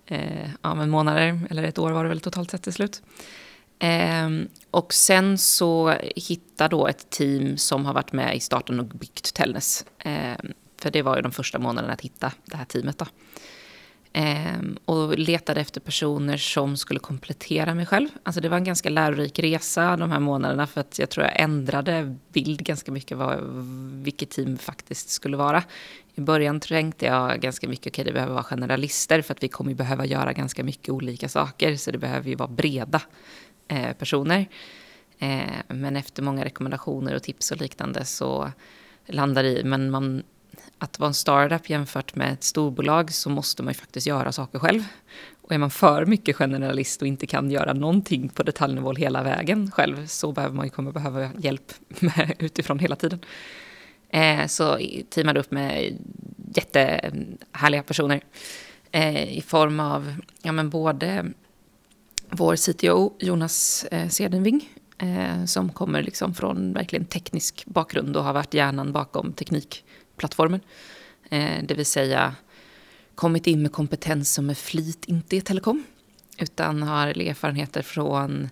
eh, 0.06 0.50
ja, 0.62 0.76
men 0.76 0.90
månader, 0.90 1.40
eller 1.50 1.64
ett 1.64 1.80
år 1.80 1.92
var 1.92 2.04
det 2.04 2.10
väl 2.10 2.22
totalt 2.22 2.52
sett 2.52 2.64
till 2.64 2.74
slut. 2.74 3.02
Eh, 3.80 4.30
och 4.72 4.94
sen 4.94 5.38
så 5.38 5.96
hitta 6.16 6.68
då 6.68 6.88
ett 6.88 7.10
team 7.10 7.58
som 7.58 7.86
har 7.86 7.94
varit 7.94 8.12
med 8.12 8.36
i 8.36 8.40
starten 8.40 8.80
och 8.80 8.86
byggt 8.86 9.34
Tällnäs. 9.34 9.86
Eh, 10.00 10.38
för 10.82 10.92
det 10.92 11.02
var 11.02 11.16
ju 11.16 11.22
de 11.22 11.32
första 11.32 11.60
månaderna 11.60 11.94
att 11.94 12.02
hitta 12.02 12.32
det 12.46 12.58
här 12.58 12.66
teamet. 12.66 12.98
Då. 12.98 13.06
Ehm, 14.14 14.78
och 14.86 15.18
letade 15.18 15.62
efter 15.62 15.82
personer 15.82 16.38
som 16.38 16.78
skulle 16.78 17.00
komplettera 17.00 17.76
mig 17.76 17.86
själv. 17.86 18.08
Alltså 18.24 18.42
det 18.42 18.50
var 18.50 18.58
en 18.58 18.64
ganska 18.64 18.90
lärorik 18.90 19.40
resa 19.40 19.98
de 19.98 20.12
här 20.12 20.20
månaderna 20.20 20.68
för 20.68 20.82
att 20.82 21.00
jag 21.00 21.10
tror 21.10 21.26
jag 21.26 21.40
ändrade 21.40 22.16
bild 22.34 22.64
ganska 22.64 22.92
mycket 22.92 23.18
vad, 23.18 23.40
vilket 24.04 24.30
team 24.30 24.58
faktiskt 24.58 25.10
skulle 25.10 25.38
vara. 25.38 25.64
I 26.16 26.22
början 26.22 26.60
tänkte 26.60 27.06
jag 27.06 27.42
ganska 27.42 27.68
mycket, 27.68 27.88
okej 27.88 28.02
okay, 28.02 28.04
det 28.04 28.14
behöver 28.14 28.34
vara 28.34 28.44
generalister 28.44 29.22
för 29.22 29.34
att 29.34 29.44
vi 29.44 29.48
kommer 29.48 29.74
behöva 29.74 30.06
göra 30.06 30.34
ganska 30.34 30.64
mycket 30.64 30.90
olika 30.90 31.30
saker 31.30 31.76
så 31.76 31.92
det 31.92 31.98
behöver 31.98 32.30
ju 32.30 32.36
vara 32.36 32.50
breda 32.50 33.02
eh, 33.68 33.94
personer. 33.94 34.50
Eh, 35.20 35.42
men 35.68 35.96
efter 35.96 36.24
många 36.24 36.46
rekommendationer 36.46 37.16
och 37.16 37.24
tips 37.24 37.52
och 37.52 37.62
liknande 37.62 38.06
så 38.06 38.52
landade 39.06 39.60
i, 39.60 39.64
men 39.64 39.92
man 39.92 40.24
att 40.80 41.00
vara 41.00 41.08
en 41.08 41.14
startup 41.14 41.70
jämfört 41.70 42.16
med 42.16 42.34
ett 42.34 42.44
storbolag 42.44 43.14
så 43.14 43.30
måste 43.30 43.64
man 43.64 43.74
ju 43.74 43.80
faktiskt 43.80 44.08
göra 44.08 44.32
saker 44.32 44.60
själv. 44.60 44.84
Och 45.42 45.52
är 45.52 45.58
man 45.58 45.70
för 45.72 46.06
mycket 46.06 46.36
generalist 46.36 47.02
och 47.02 47.08
inte 47.08 47.28
kan 47.28 47.52
göra 47.52 47.74
någonting 47.74 48.30
på 48.30 48.44
detaljnivå 48.44 48.94
hela 48.94 49.24
vägen 49.24 49.72
själv 49.72 50.08
så 50.08 50.32
behöver 50.32 50.56
man 50.56 50.66
ju 50.66 50.70
kommer 50.70 50.92
behöva 50.92 51.30
hjälp 51.38 51.74
med, 52.00 52.36
utifrån 52.40 52.80
hela 52.80 52.96
tiden. 52.96 53.20
Eh, 54.10 54.48
så 54.48 54.80
teamade 55.10 55.40
upp 55.40 55.52
med 55.52 55.98
jättehärliga 56.56 57.84
personer 57.84 58.22
eh, 58.92 59.38
i 59.38 59.42
form 59.42 59.80
av 59.80 60.16
ja, 60.42 60.52
men 60.52 60.70
både 60.70 61.26
vår 62.30 62.56
CTO 62.56 63.14
Jonas 63.20 63.86
eh, 63.92 64.08
Sedenving 64.10 64.70
eh, 64.98 65.46
som 65.46 65.70
kommer 65.70 66.04
liksom 66.04 66.34
från 66.34 66.74
verkligen 66.74 67.06
teknisk 67.06 67.64
bakgrund 67.66 68.18
och 68.18 68.24
har 68.24 68.34
varit 68.34 68.54
hjärnan 68.54 68.92
bakom 68.92 69.34
teknik 69.34 69.84
plattformen, 70.20 70.62
Eh, 71.30 71.64
det 71.64 71.74
vill 71.74 71.86
säga 71.86 72.36
kommit 73.16 73.48
in 73.48 73.62
med 73.62 73.72
kompetens 73.72 74.34
som 74.34 74.46
med 74.46 74.58
flit 74.58 75.06
inte 75.06 75.38
är 75.38 75.42
telekom 75.42 75.84
utan 76.38 76.84
har 76.84 77.08
erfarenheter 77.08 77.82
från 77.82 78.50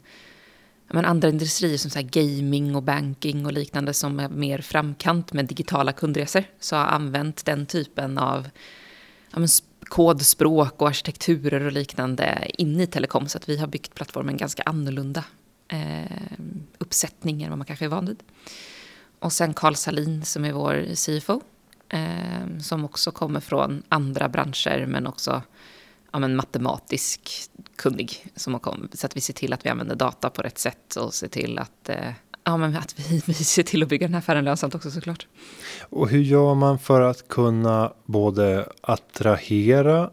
men 0.89 1.05
andra 1.05 1.29
industrier 1.29 1.77
som 1.77 1.91
så 1.91 1.99
gaming 2.03 2.75
och 2.75 2.83
banking 2.83 3.45
och 3.45 3.53
liknande 3.53 3.93
som 3.93 4.19
är 4.19 4.29
mer 4.29 4.61
framkant 4.61 5.33
med 5.33 5.45
digitala 5.45 5.93
kundresor. 5.93 6.43
Så 6.59 6.75
har 6.75 6.85
använt 6.85 7.45
den 7.45 7.65
typen 7.65 8.17
av 8.17 8.49
ja, 9.31 9.39
men, 9.39 9.47
kodspråk 9.81 10.81
och 10.81 10.87
arkitekturer 10.87 11.65
och 11.65 11.71
liknande 11.71 12.51
in 12.57 12.81
i 12.81 12.87
telekom. 12.87 13.27
Så 13.27 13.37
att 13.37 13.49
vi 13.49 13.57
har 13.57 13.67
byggt 13.67 13.95
plattformen 13.95 14.37
ganska 14.37 14.63
annorlunda 14.63 15.23
eh, 15.67 16.37
uppsättning 16.77 17.43
än 17.43 17.49
vad 17.49 17.57
man 17.57 17.67
kanske 17.67 17.85
är 17.85 17.89
van 17.89 18.05
vid. 18.05 18.23
Och 19.19 19.33
sen 19.33 19.53
Carl 19.53 19.75
Salin 19.75 20.25
som 20.25 20.45
är 20.45 20.51
vår 20.51 20.95
CFO. 20.95 21.41
Eh, 21.89 22.59
som 22.59 22.85
också 22.85 23.11
kommer 23.11 23.39
från 23.39 23.83
andra 23.89 24.29
branscher 24.29 24.85
men 24.87 25.07
också 25.07 25.41
ja, 26.11 26.19
men 26.19 26.35
matematisk 26.35 27.29
kunnig. 27.75 28.25
Som 28.35 28.59
kom, 28.59 28.89
så 28.93 29.05
att 29.05 29.17
vi 29.17 29.21
ser 29.21 29.33
till 29.33 29.53
att 29.53 29.65
vi 29.65 29.69
använder 29.69 29.95
data 29.95 30.29
på 30.29 30.41
rätt 30.41 30.57
sätt 30.57 30.95
och 30.95 31.13
ser 31.13 31.27
till 31.27 31.59
att, 31.59 31.89
eh, 31.89 32.11
ja, 32.43 32.57
men 32.57 32.77
att 32.77 32.99
vi, 32.99 33.21
vi 33.25 33.33
ser 33.33 33.63
till 33.63 33.83
att 33.83 33.89
bygga 33.89 34.07
den 34.07 34.13
här 34.13 34.19
affären 34.19 34.45
lönsamt 34.45 34.75
också 34.75 34.91
såklart. 34.91 35.27
Och 35.89 36.09
hur 36.09 36.21
gör 36.21 36.55
man 36.55 36.79
för 36.79 37.01
att 37.01 37.27
kunna 37.27 37.93
både 38.05 38.69
attrahera 38.81 40.09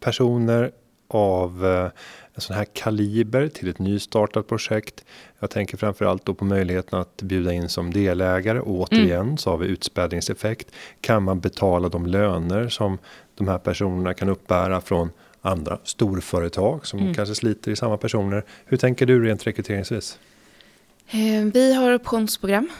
personer 0.00 0.72
av 1.10 1.66
eh, 1.66 1.90
en 2.34 2.40
sån 2.40 2.56
här 2.56 2.64
kaliber 2.64 3.48
till 3.48 3.68
ett 3.68 3.78
nystartat 3.78 4.48
projekt. 4.48 5.04
Jag 5.38 5.50
tänker 5.50 5.76
framförallt 5.76 6.24
då 6.24 6.34
på 6.34 6.44
möjligheten 6.44 6.98
att 6.98 7.22
bjuda 7.22 7.52
in 7.52 7.68
som 7.68 7.92
delägare 7.92 8.60
och 8.60 8.80
återigen 8.80 9.20
mm. 9.20 9.36
så 9.36 9.50
har 9.50 9.58
vi 9.58 9.66
utspädningseffekt. 9.66 10.68
Kan 11.00 11.22
man 11.22 11.40
betala 11.40 11.88
de 11.88 12.06
löner 12.06 12.68
som 12.68 12.98
de 13.34 13.48
här 13.48 13.58
personerna 13.58 14.14
kan 14.14 14.28
uppbära 14.28 14.80
från 14.80 15.10
andra 15.42 15.78
storföretag 15.84 16.86
som 16.86 16.98
mm. 16.98 17.14
kanske 17.14 17.34
sliter 17.34 17.70
i 17.70 17.76
samma 17.76 17.96
personer. 17.96 18.44
Hur 18.64 18.76
tänker 18.76 19.06
du 19.06 19.24
rent 19.24 19.46
rekryteringsvis? 19.46 20.18
Eh, 21.10 21.44
vi 21.54 21.74
har 21.74 21.94
optionsprogram 21.94 22.70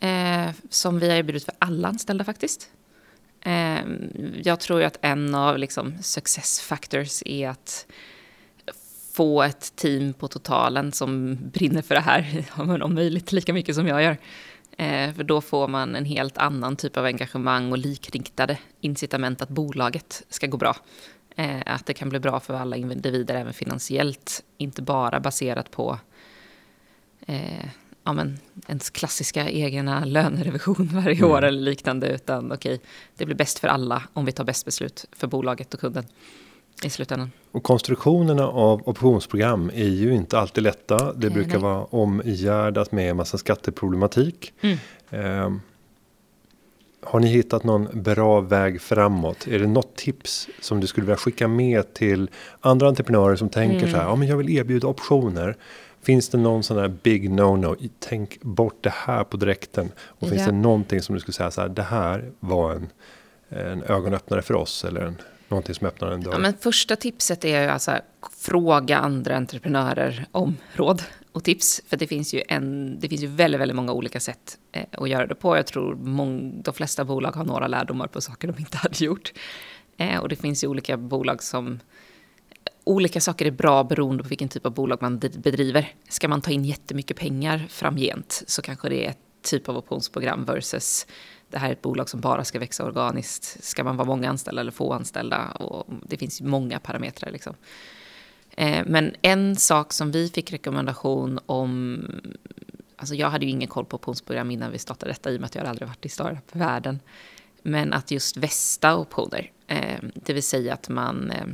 eh, 0.00 0.50
som 0.70 0.98
vi 0.98 1.08
har 1.08 1.16
erbjudit 1.16 1.44
för 1.44 1.54
alla 1.58 1.88
anställda 1.88 2.24
faktiskt. 2.24 2.70
Ehm, 3.40 4.10
jag 4.44 4.60
tror 4.60 4.80
ju 4.80 4.86
att 4.86 4.98
en 5.00 5.34
av 5.34 5.58
liksom, 5.58 5.94
success 6.02 6.60
factors 6.60 7.22
är 7.26 7.48
att 7.48 7.86
få 9.12 9.42
ett 9.42 9.76
team 9.76 10.12
på 10.12 10.28
totalen 10.28 10.92
som 10.92 11.38
brinner 11.52 11.82
för 11.82 11.94
det 11.94 12.00
här, 12.00 12.44
om 12.82 12.94
möjligt 12.94 13.32
lika 13.32 13.52
mycket 13.52 13.74
som 13.74 13.86
jag 13.86 14.02
gör. 14.02 14.16
Ehm, 14.76 15.14
för 15.14 15.24
då 15.24 15.40
får 15.40 15.68
man 15.68 15.96
en 15.96 16.04
helt 16.04 16.38
annan 16.38 16.76
typ 16.76 16.96
av 16.96 17.04
engagemang 17.04 17.72
och 17.72 17.78
likriktade 17.78 18.58
incitament 18.80 19.42
att 19.42 19.48
bolaget 19.48 20.22
ska 20.28 20.46
gå 20.46 20.56
bra. 20.56 20.76
Ehm, 21.36 21.62
att 21.66 21.86
det 21.86 21.94
kan 21.94 22.08
bli 22.08 22.18
bra 22.18 22.40
för 22.40 22.54
alla 22.54 22.76
individer 22.76 23.34
även 23.34 23.52
finansiellt, 23.52 24.44
inte 24.56 24.82
bara 24.82 25.20
baserat 25.20 25.70
på 25.70 25.98
eh, 27.26 27.68
ja, 28.08 28.12
men, 28.12 28.38
ens 28.68 28.90
klassiska 28.90 29.50
egna 29.50 30.04
lönerevision 30.04 30.88
varje 30.92 31.18
mm. 31.18 31.30
år 31.30 31.44
eller 31.44 31.60
liknande, 31.60 32.08
utan 32.08 32.52
okej, 32.52 32.74
okay, 32.74 32.86
det 33.16 33.26
blir 33.26 33.36
bäst 33.36 33.58
för 33.58 33.68
alla 33.68 34.02
om 34.12 34.24
vi 34.24 34.32
tar 34.32 34.44
bäst 34.44 34.64
beslut 34.64 35.04
för 35.12 35.26
bolaget 35.26 35.74
och 35.74 35.80
kunden 35.80 36.04
i 36.82 36.90
slutändan. 36.90 37.30
Och 37.52 37.62
konstruktionerna 37.62 38.48
av 38.48 38.88
optionsprogram 38.88 39.70
är 39.74 39.88
ju 39.88 40.14
inte 40.14 40.38
alltid 40.38 40.64
lätta. 40.64 41.12
Det 41.12 41.30
brukar 41.30 41.52
nej. 41.52 41.60
vara 41.60 41.84
omgärdat 41.84 42.92
med 42.92 43.10
en 43.10 43.16
massa 43.16 43.38
skatteproblematik. 43.38 44.52
Mm. 44.60 44.78
Eh, 45.10 45.60
har 47.02 47.20
ni 47.20 47.26
hittat 47.26 47.64
någon 47.64 47.88
bra 47.92 48.40
väg 48.40 48.80
framåt? 48.80 49.46
Är 49.46 49.58
det 49.58 49.66
något 49.66 49.96
tips 49.96 50.48
som 50.60 50.80
du 50.80 50.86
skulle 50.86 51.06
vilja 51.06 51.16
skicka 51.16 51.48
med 51.48 51.94
till 51.94 52.30
andra 52.60 52.88
entreprenörer 52.88 53.36
som 53.36 53.48
tänker 53.48 53.78
mm. 53.78 53.90
så 53.90 53.96
här? 53.96 54.04
Ja, 54.04 54.16
men 54.16 54.28
jag 54.28 54.36
vill 54.36 54.50
erbjuda 54.50 54.86
optioner. 54.86 55.56
Finns 56.08 56.28
det 56.28 56.38
någon 56.38 56.62
sån 56.62 56.78
här 56.78 56.88
big 56.88 57.30
no-no? 57.30 57.90
Tänk 57.98 58.42
bort 58.42 58.78
det 58.80 58.92
här 58.94 59.24
på 59.24 59.36
direkten. 59.36 59.92
Och 60.00 60.28
finns 60.28 60.40
ja. 60.40 60.46
det 60.46 60.52
någonting 60.52 61.02
som 61.02 61.14
du 61.14 61.20
skulle 61.20 61.32
säga 61.32 61.50
så 61.50 61.60
här? 61.60 61.68
Det 61.68 61.82
här 61.82 62.32
var 62.40 62.72
en, 62.72 62.88
en 63.48 63.82
ögonöppnare 63.82 64.42
för 64.42 64.54
oss 64.54 64.84
eller 64.84 65.00
en 65.00 65.16
Någonting 65.48 65.74
som 65.74 65.86
öppnar 65.86 66.10
en 66.10 66.20
dörr. 66.20 66.32
Ja, 66.32 66.38
men 66.38 66.54
första 66.54 66.96
tipset 66.96 67.44
är 67.44 67.62
ju 67.62 67.68
alltså 67.68 67.98
fråga 68.38 68.98
andra 68.98 69.36
entreprenörer 69.36 70.26
om 70.32 70.56
råd 70.72 71.02
och 71.32 71.44
tips. 71.44 71.82
För 71.86 71.96
det 71.96 72.06
finns 72.06 72.34
ju, 72.34 72.42
en, 72.48 73.00
det 73.00 73.08
finns 73.08 73.22
ju 73.22 73.26
väldigt, 73.26 73.60
väldigt 73.60 73.76
många 73.76 73.92
olika 73.92 74.20
sätt 74.20 74.58
eh, 74.72 74.84
att 74.92 75.08
göra 75.08 75.26
det 75.26 75.34
på. 75.34 75.56
Jag 75.56 75.66
tror 75.66 75.94
mång, 75.94 76.62
de 76.62 76.74
flesta 76.74 77.04
bolag 77.04 77.32
har 77.32 77.44
några 77.44 77.66
lärdomar 77.66 78.06
på 78.06 78.20
saker 78.20 78.48
de 78.48 78.60
inte 78.60 78.76
hade 78.76 79.04
gjort. 79.04 79.32
Eh, 79.96 80.18
och 80.18 80.28
det 80.28 80.36
finns 80.36 80.64
ju 80.64 80.68
olika 80.68 80.96
bolag 80.96 81.42
som... 81.42 81.80
Olika 82.88 83.20
saker 83.20 83.46
är 83.46 83.50
bra 83.50 83.84
beroende 83.84 84.22
på 84.22 84.28
vilken 84.28 84.48
typ 84.48 84.66
av 84.66 84.72
bolag 84.72 85.02
man 85.02 85.18
bedriver. 85.18 85.92
Ska 86.08 86.28
man 86.28 86.40
ta 86.40 86.50
in 86.50 86.64
jättemycket 86.64 87.16
pengar 87.16 87.66
framgent 87.68 88.42
så 88.46 88.62
kanske 88.62 88.88
det 88.88 89.06
är 89.06 89.10
ett 89.10 89.18
typ 89.42 89.68
av 89.68 89.76
optionsprogram 89.76 90.44
versus 90.44 91.06
det 91.50 91.58
här 91.58 91.68
är 91.68 91.72
ett 91.72 91.82
bolag 91.82 92.08
som 92.08 92.20
bara 92.20 92.44
ska 92.44 92.58
växa 92.58 92.84
organiskt. 92.84 93.64
Ska 93.64 93.84
man 93.84 93.96
vara 93.96 94.06
många 94.06 94.30
anställda 94.30 94.60
eller 94.60 94.72
få 94.72 94.92
anställda? 94.92 95.50
Och 95.50 95.86
det 96.06 96.16
finns 96.16 96.40
många 96.40 96.78
parametrar. 96.78 97.30
Liksom. 97.30 97.54
Eh, 98.50 98.84
men 98.86 99.14
en 99.22 99.56
sak 99.56 99.92
som 99.92 100.10
vi 100.10 100.28
fick 100.28 100.52
rekommendation 100.52 101.38
om... 101.46 102.04
Alltså 102.96 103.14
jag 103.14 103.30
hade 103.30 103.44
ju 103.44 103.50
ingen 103.50 103.68
koll 103.68 103.84
på 103.84 103.96
optionsprogram 103.96 104.50
innan 104.50 104.72
vi 104.72 104.78
startade 104.78 105.12
detta 105.12 105.30
i 105.30 105.36
och 105.36 105.40
med 105.40 105.46
att 105.46 105.54
jag 105.54 105.66
aldrig 105.66 105.88
varit 105.88 106.06
i 106.06 106.08
startup-världen. 106.08 107.00
Men 107.62 107.92
att 107.92 108.10
just 108.10 108.36
västa 108.36 108.96
optioner, 108.96 109.52
eh, 109.66 109.98
det 110.14 110.32
vill 110.32 110.42
säga 110.42 110.74
att 110.74 110.88
man 110.88 111.30
eh, 111.30 111.46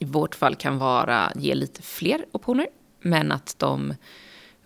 i 0.00 0.04
vårt 0.04 0.34
fall 0.34 0.54
kan 0.54 0.78
vara, 0.78 1.32
ge 1.34 1.54
lite 1.54 1.82
fler 1.82 2.24
optioner, 2.32 2.66
men 3.00 3.32
att 3.32 3.54
de 3.58 3.94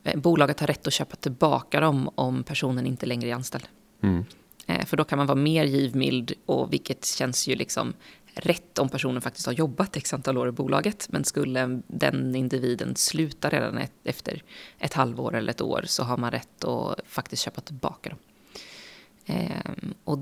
Eh, 0.04 0.16
bolaget 0.16 0.60
har 0.60 0.66
rätt 0.66 0.86
att 0.86 0.92
köpa 0.92 1.16
tillbaka 1.16 1.80
dem 1.80 2.10
om 2.14 2.42
personen 2.42 2.86
inte 2.86 3.06
längre 3.06 3.28
är 3.28 3.34
anställd. 3.34 3.68
Mm. 4.02 4.24
Eh, 4.66 4.84
för 4.84 4.96
då 4.96 5.04
kan 5.04 5.16
man 5.16 5.26
vara 5.26 5.38
mer 5.38 5.64
givmild, 5.64 6.32
och 6.46 6.72
vilket 6.72 7.04
känns 7.04 7.48
ju 7.48 7.54
liksom 7.54 7.92
rätt 8.34 8.78
om 8.78 8.88
personen 8.88 9.22
faktiskt 9.22 9.46
har 9.46 9.52
jobbat 9.52 9.96
x 9.96 10.14
antal 10.14 10.38
år 10.38 10.48
i 10.48 10.52
bolaget. 10.52 11.08
Men 11.10 11.24
skulle 11.24 11.80
den 11.86 12.34
individen 12.34 12.96
sluta 12.96 13.48
redan 13.48 13.78
ett, 13.78 13.92
efter 14.04 14.42
ett 14.78 14.94
halvår 14.94 15.34
eller 15.34 15.50
ett 15.50 15.60
år 15.60 15.84
så 15.86 16.02
har 16.02 16.16
man 16.16 16.30
rätt 16.30 16.64
att 16.64 17.00
faktiskt 17.06 17.42
köpa 17.42 17.60
tillbaka 17.60 18.10
dem. 18.10 18.18
Ehm, 19.26 19.94
och 20.04 20.18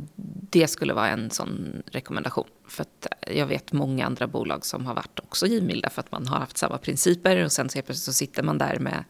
det 0.50 0.68
skulle 0.68 0.92
vara 0.92 1.08
en 1.08 1.30
sån 1.30 1.82
rekommendation. 1.86 2.48
För 2.68 2.82
att 2.82 3.06
jag 3.26 3.46
vet 3.46 3.72
många 3.72 4.06
andra 4.06 4.26
bolag 4.26 4.64
som 4.64 4.86
har 4.86 4.94
varit 4.94 5.20
också 5.20 5.46
givmilda 5.46 5.90
för 5.90 6.00
att 6.00 6.12
man 6.12 6.26
har 6.26 6.38
haft 6.38 6.58
samma 6.58 6.78
principer 6.78 7.44
och 7.44 7.52
sen 7.52 7.68
så 7.68 7.72
plötsligt 7.72 7.96
så 7.96 8.12
sitter 8.12 8.42
man 8.42 8.58
där 8.58 8.78
med 8.78 9.04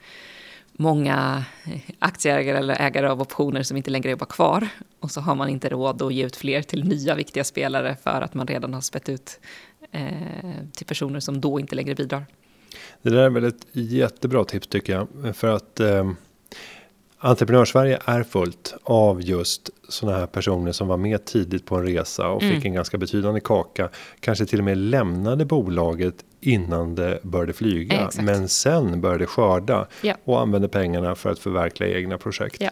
många 0.73 1.45
aktieägare 1.99 2.59
eller 2.59 2.81
ägare 2.81 3.09
av 3.09 3.21
optioner 3.21 3.63
som 3.63 3.77
inte 3.77 3.91
längre 3.91 4.11
jobbar 4.11 4.27
kvar. 4.27 4.69
Och 5.01 5.11
så 5.11 5.21
har 5.21 5.35
man 5.35 5.49
inte 5.49 5.69
råd 5.69 6.03
att 6.03 6.15
ge 6.15 6.27
ut 6.27 6.37
fler 6.37 6.63
till 6.63 6.85
nya 6.85 7.15
viktiga 7.15 7.45
spelare 7.45 7.97
för 8.03 8.21
att 8.21 8.35
man 8.35 8.47
redan 8.47 8.75
har 8.75 8.81
spett 8.81 9.09
ut 9.09 9.41
eh, 9.93 10.07
till 10.73 10.87
personer 10.87 11.21
som 11.21 11.41
då 11.41 11.61
inte 11.61 11.75
längre 11.75 11.95
bidrar. 11.95 12.27
Det 13.03 13.11
där 13.11 13.23
är 13.23 13.31
väl 13.31 13.45
ett 13.45 13.67
jättebra 13.73 14.45
tips 14.45 14.67
tycker 14.67 14.93
jag. 14.93 15.37
För 15.37 15.49
att 15.49 15.81
eh, 15.81 16.11
Entreprenörssverige 17.21 17.99
är 18.05 18.23
fullt 18.23 18.75
av 18.83 19.23
just 19.23 19.71
sådana 19.89 20.19
här 20.19 20.27
personer 20.27 20.73
som 20.73 20.89
var 20.89 20.97
med 20.97 21.25
tidigt 21.25 21.67
på 21.67 21.77
en 21.77 21.87
resa 21.87 22.29
och 22.29 22.43
mm. 22.43 22.55
fick 22.55 22.65
en 22.65 22.73
ganska 22.73 22.99
betydande 22.99 23.41
kaka. 23.41 23.89
Kanske 24.21 24.47
till 24.47 24.59
och 24.59 24.65
med 24.65 24.79
lämnade 24.79 25.45
bolaget 25.45 26.15
innan 26.41 26.95
det 26.95 27.19
började 27.23 27.53
flyga. 27.53 27.97
Exakt. 27.97 28.25
Men 28.25 28.49
sen 28.49 29.01
började 29.01 29.27
skörda 29.27 29.87
ja. 30.03 30.15
och 30.25 30.41
använde 30.41 30.69
pengarna 30.69 31.15
för 31.15 31.31
att 31.31 31.39
förverkliga 31.39 31.99
egna 31.99 32.19
projekt. 32.19 32.61
Ja. 32.61 32.71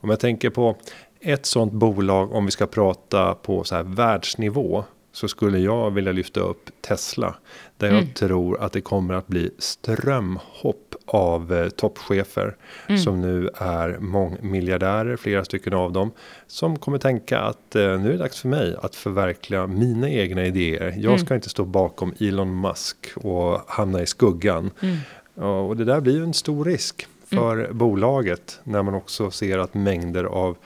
Om 0.00 0.10
jag 0.10 0.20
tänker 0.20 0.50
på 0.50 0.76
ett 1.20 1.46
sådant 1.46 1.72
bolag 1.72 2.32
om 2.32 2.44
vi 2.44 2.50
ska 2.50 2.66
prata 2.66 3.34
på 3.34 3.64
så 3.64 3.74
här 3.74 3.82
världsnivå 3.82 4.84
så 5.16 5.28
skulle 5.28 5.58
jag 5.58 5.90
vilja 5.90 6.12
lyfta 6.12 6.40
upp 6.40 6.70
Tesla. 6.80 7.34
Där 7.76 7.86
jag 7.86 7.96
Mm. 7.98 8.12
tror 8.12 8.60
att 8.60 8.72
det 8.72 8.80
kommer 8.80 9.14
att 9.14 9.26
bli 9.26 9.50
strömhopp 9.58 10.94
av 11.06 11.52
eh, 11.52 11.68
toppchefer. 11.68 12.56
Mm. 12.88 12.98
Som 13.00 13.20
nu 13.20 13.48
är 13.54 13.98
mångmiljardärer, 13.98 15.16
flera 15.16 15.44
stycken 15.44 15.72
av 15.74 15.92
dem. 15.92 16.10
Som 16.46 16.78
kommer 16.78 16.98
tänka 16.98 17.38
att 17.40 17.76
eh, 17.76 17.82
nu 17.82 18.08
är 18.08 18.12
det 18.12 18.16
dags 18.18 18.40
för 18.40 18.48
mig 18.48 18.76
att 18.82 18.94
förverkliga 18.94 19.66
mina 19.66 20.10
egna 20.10 20.46
idéer. 20.46 20.94
Jag 20.96 21.12
Mm. 21.12 21.18
ska 21.18 21.34
inte 21.34 21.48
stå 21.48 21.64
bakom 21.64 22.14
Elon 22.20 22.60
Musk 22.60 22.96
och 23.16 23.60
hamna 23.68 24.02
i 24.02 24.06
skuggan. 24.06 24.70
Mm. 24.80 24.96
Ja, 25.34 25.60
och 25.60 25.76
det 25.76 25.84
där 25.84 26.00
blir 26.00 26.14
ju 26.16 26.22
en 26.22 26.34
stor 26.34 26.64
risk 26.64 27.06
för 27.30 27.72
bolaget. 27.72 28.60
När 28.64 28.82
man 28.82 28.94
också 28.94 29.30
ser 29.30 29.58
att 29.58 29.74
mängder 29.74 30.24
av 30.24 30.56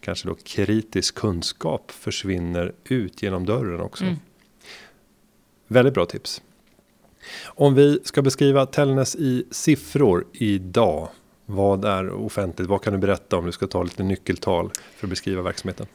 kanske 0.00 0.28
då 0.28 0.34
kritisk 0.34 1.14
kunskap 1.14 1.90
försvinner 1.90 2.72
ut 2.84 3.22
genom 3.22 3.46
dörren 3.46 3.80
också. 3.80 4.04
Mm. 4.04 4.16
Väldigt 5.66 5.94
bra 5.94 6.06
tips. 6.06 6.42
Om 7.44 7.74
vi 7.74 8.00
ska 8.04 8.22
beskriva 8.22 8.66
Tellnäs 8.66 9.16
i 9.16 9.44
siffror 9.50 10.26
idag. 10.32 11.08
Vad 11.46 11.84
är 11.84 12.10
offentligt? 12.10 12.68
Vad 12.68 12.82
kan 12.82 12.92
du 12.92 12.98
berätta 12.98 13.36
om 13.36 13.46
du 13.46 13.52
ska 13.52 13.66
ta 13.66 13.82
lite 13.82 14.02
nyckeltal 14.02 14.70
för 14.96 15.06
att 15.06 15.10
beskriva 15.10 15.42
verksamheten? 15.42 15.86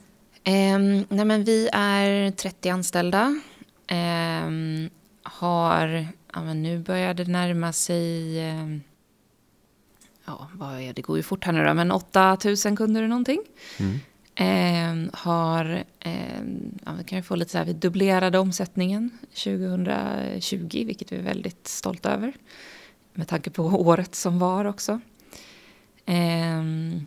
Ehm, 0.44 1.06
nej 1.10 1.26
men 1.26 1.44
vi 1.44 1.70
är 1.74 2.32
30 2.32 2.70
anställda. 2.70 3.42
Ehm, 3.88 4.90
har, 5.24 6.08
ja 6.34 6.44
men 6.44 6.64
nu 6.64 6.80
börjar 6.80 7.14
det 7.14 7.28
närma 7.28 7.74
sig, 7.74 8.40
ehm, 8.40 8.82
ja 10.26 10.50
vad 10.54 10.74
är 10.76 10.80
det, 10.88 10.94
det 10.94 11.02
går 11.02 11.18
ju 11.18 11.24
fort 11.24 11.46
här 11.46 11.54
nu 11.54 11.66
då, 11.66 11.74
men 11.74 11.92
8000 11.92 12.76
kunder 12.76 13.02
eller 13.02 13.10
någonting. 13.10 13.42
Mm. 13.80 14.00
Ehm, 14.36 15.10
har, 15.14 15.84
ehm, 16.00 16.80
ja, 16.86 16.92
vi 16.98 17.04
kan 17.04 17.18
ju 17.18 17.24
få 17.24 17.36
lite 17.36 17.52
så 17.52 17.58
här, 17.58 17.66
vi 17.66 17.74
dubblerade 17.74 18.40
omsättningen 18.40 19.10
2020, 19.34 20.86
vilket 20.86 21.12
vi 21.12 21.16
är 21.16 21.22
väldigt 21.22 21.68
stolta 21.68 22.12
över. 22.14 22.34
Med 23.14 23.28
tanke 23.28 23.50
på 23.50 23.64
året 23.88 24.16
som 24.16 24.40
var 24.40 24.66
också. 24.66 25.00
Ehm, 26.06 27.06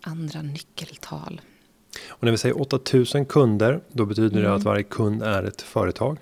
andra 0.00 0.42
nyckeltal. 0.42 1.40
Och 2.08 2.24
när 2.24 2.30
vi 2.30 2.38
säger 2.38 2.60
8000 2.60 3.26
kunder, 3.26 3.80
då 3.92 4.06
betyder 4.06 4.40
det 4.40 4.46
Mm. 4.46 4.56
att 4.56 4.64
varje 4.64 4.82
kund 4.82 5.22
är 5.22 5.42
ett 5.42 5.62
företag. 5.62 6.18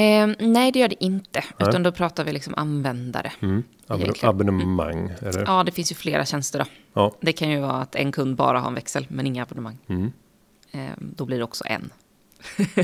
Ehm, 0.00 0.34
nej, 0.38 0.72
det 0.72 0.78
gör 0.78 0.88
det 0.88 1.04
inte. 1.04 1.44
Nej. 1.58 1.68
Utan 1.68 1.82
då 1.82 1.92
pratar 1.92 2.24
vi 2.24 2.32
liksom 2.32 2.54
användare. 2.56 3.32
Mm. 3.40 3.62
Egentligen. 3.90 4.30
abonnemang. 4.30 5.12
Eller? 5.22 5.44
Ja, 5.46 5.64
det 5.64 5.72
finns 5.72 5.92
ju 5.92 5.94
flera 5.94 6.24
tjänster 6.24 6.58
då. 6.58 6.64
Ja. 6.92 7.12
Det 7.20 7.32
kan 7.32 7.50
ju 7.50 7.60
vara 7.60 7.72
att 7.72 7.94
en 7.94 8.12
kund 8.12 8.36
bara 8.36 8.60
har 8.60 8.68
en 8.68 8.74
växel, 8.74 9.06
men 9.08 9.26
inga 9.26 9.42
abonnemang. 9.42 9.78
Mm. 9.86 10.12
Ehm, 10.72 11.14
då 11.16 11.24
blir 11.24 11.38
det 11.38 11.44
också 11.44 11.64
en. 11.66 11.90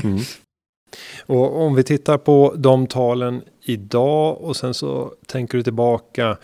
Mm. 0.03 0.19
Och 1.25 1.61
om 1.61 1.75
vi 1.75 1.83
tittar 1.83 2.17
på 2.17 2.53
de 2.57 2.87
talen 2.87 3.41
idag 3.61 4.41
och 4.41 4.55
sen 4.55 4.73
så 4.73 5.13
tänker 5.25 5.57
du 5.57 5.63
tillbaka 5.63 6.37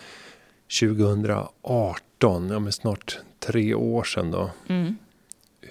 2018, 0.80 2.48
ja 2.50 2.58
men 2.58 2.72
snart 2.72 3.18
tre 3.38 3.74
år 3.74 4.04
sedan 4.04 4.30
då. 4.30 4.50
Mm. 4.68 4.96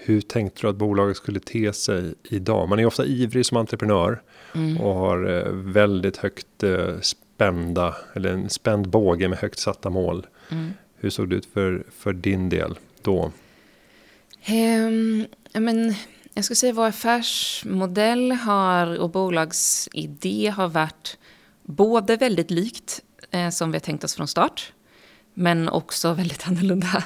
Hur 0.04 0.20
tänkte 0.20 0.60
du 0.60 0.68
att 0.68 0.76
bolaget 0.76 1.16
skulle 1.16 1.40
te 1.40 1.72
sig 1.72 2.14
idag? 2.22 2.68
Man 2.68 2.78
är 2.78 2.86
ofta 2.86 3.04
ivrig 3.04 3.46
som 3.46 3.56
entreprenör 3.56 4.22
Mm. 4.54 4.80
och 4.80 4.94
har 4.94 5.38
eh, 5.38 5.52
väldigt 5.52 6.16
högt 6.16 6.62
eh, 6.62 7.00
spända, 7.00 7.96
eller 8.14 8.32
en 8.32 8.50
spänd 8.50 8.88
båge 8.88 9.28
med 9.28 9.38
högt 9.38 9.58
satta 9.58 9.90
mål. 9.90 10.26
Mm. 10.50 10.70
Hur 10.96 11.10
såg 11.10 11.30
det 11.30 11.36
ut 11.36 11.46
för, 11.46 11.84
för 11.98 12.12
din 12.12 12.48
del 12.48 12.78
då? 13.02 13.32
Ehm, 14.44 15.26
ja, 15.52 15.60
men, 15.60 15.94
jag 16.34 16.44
skulle 16.44 16.56
säga 16.56 16.72
vår 16.72 16.86
affärsmodell 16.86 18.32
har, 18.32 18.98
och 18.98 19.10
bolagsidé 19.10 20.52
har 20.56 20.68
varit 20.68 21.18
både 21.62 22.16
väldigt 22.16 22.50
likt 22.50 23.00
eh, 23.30 23.50
som 23.50 23.70
vi 23.70 23.76
har 23.76 23.80
tänkt 23.80 24.04
oss 24.04 24.14
från 24.14 24.28
start, 24.28 24.72
men 25.34 25.68
också 25.68 26.12
väldigt 26.12 26.46
annorlunda. 26.48 27.04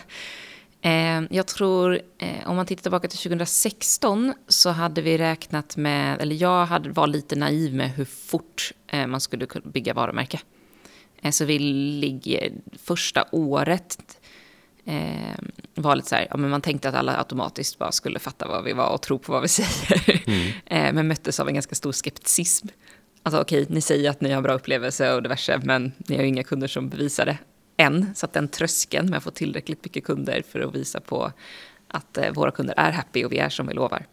Eh, 0.86 1.22
jag 1.30 1.46
tror, 1.46 2.00
eh, 2.18 2.48
om 2.50 2.56
man 2.56 2.66
tittar 2.66 2.82
tillbaka 2.82 3.08
till 3.08 3.18
2016 3.18 4.34
så 4.48 4.70
hade 4.70 5.02
vi 5.02 5.18
räknat 5.18 5.76
med, 5.76 6.20
eller 6.20 6.36
jag 6.42 6.66
hade, 6.66 6.90
var 6.90 7.06
lite 7.06 7.36
naiv 7.36 7.74
med 7.74 7.90
hur 7.90 8.04
fort 8.04 8.72
eh, 8.86 9.06
man 9.06 9.20
skulle 9.20 9.46
kunna 9.46 9.70
bygga 9.70 9.94
varumärke. 9.94 10.40
Så 11.30 11.44
vi 11.44 11.58
ligger 11.58 12.52
första 12.84 13.24
året 13.32 13.98
var 15.74 15.96
lite 15.96 16.08
så 16.08 16.14
här, 16.14 16.26
ja, 16.30 16.36
men 16.36 16.50
man 16.50 16.60
tänkte 16.60 16.88
att 16.88 16.94
alla 16.94 17.16
automatiskt 17.18 17.78
bara 17.78 17.92
skulle 17.92 18.18
fatta 18.18 18.48
vad 18.48 18.64
vi 18.64 18.72
var 18.72 18.88
och 18.88 19.02
tro 19.02 19.18
på 19.18 19.32
vad 19.32 19.42
vi 19.42 19.48
säger. 19.48 20.20
eh, 20.66 20.92
men 20.92 21.08
möttes 21.08 21.40
av 21.40 21.48
en 21.48 21.54
ganska 21.54 21.74
stor 21.74 21.92
skepticism. 21.92 22.68
Alltså 23.22 23.40
okej, 23.40 23.66
ni 23.68 23.80
säger 23.80 24.10
att 24.10 24.20
ni 24.20 24.32
har 24.32 24.42
bra 24.42 24.54
upplevelse 24.54 25.14
och 25.14 25.22
diverse, 25.22 25.60
men 25.64 25.92
ni 25.96 26.16
har 26.16 26.22
ju 26.22 26.28
inga 26.28 26.42
kunder 26.44 26.68
som 26.68 26.88
bevisar 26.88 27.26
det 27.26 27.38
än. 27.76 28.14
Så 28.14 28.26
att 28.26 28.32
den 28.32 28.48
tröskeln 28.48 29.10
med 29.10 29.16
att 29.16 29.24
få 29.24 29.30
tillräckligt 29.30 29.84
mycket 29.84 30.04
kunder 30.04 30.42
för 30.48 30.60
att 30.60 30.74
visa 30.74 31.00
på 31.00 31.32
att 31.88 32.18
eh, 32.18 32.32
våra 32.32 32.50
kunder 32.50 32.74
är 32.76 32.92
happy 32.92 33.24
och 33.24 33.32
vi 33.32 33.38
är 33.38 33.48
som 33.48 33.66
vi 33.66 33.74
lovar. 33.74 34.06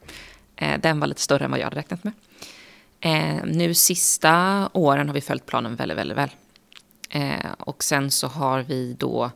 Eh, 0.55 0.79
den 0.79 0.99
var 0.99 1.07
lite 1.07 1.21
större 1.21 1.45
än 1.45 1.51
vad 1.51 1.59
jag 1.59 1.65
hade 1.65 1.77
räknat 1.77 2.03
med. 2.03 2.13
Eh, 2.99 3.45
nu 3.45 3.73
sista 3.73 4.69
åren 4.73 5.07
har 5.07 5.13
vi 5.13 5.21
följt 5.21 5.45
planen 5.45 5.75
väldigt, 5.75 5.97
väldigt 5.97 6.17
väl. 6.17 6.29
Och 7.57 7.83
sen 7.83 8.11
så 8.11 8.27
har 8.27 8.61
vi 8.61 8.93
då 8.93 9.31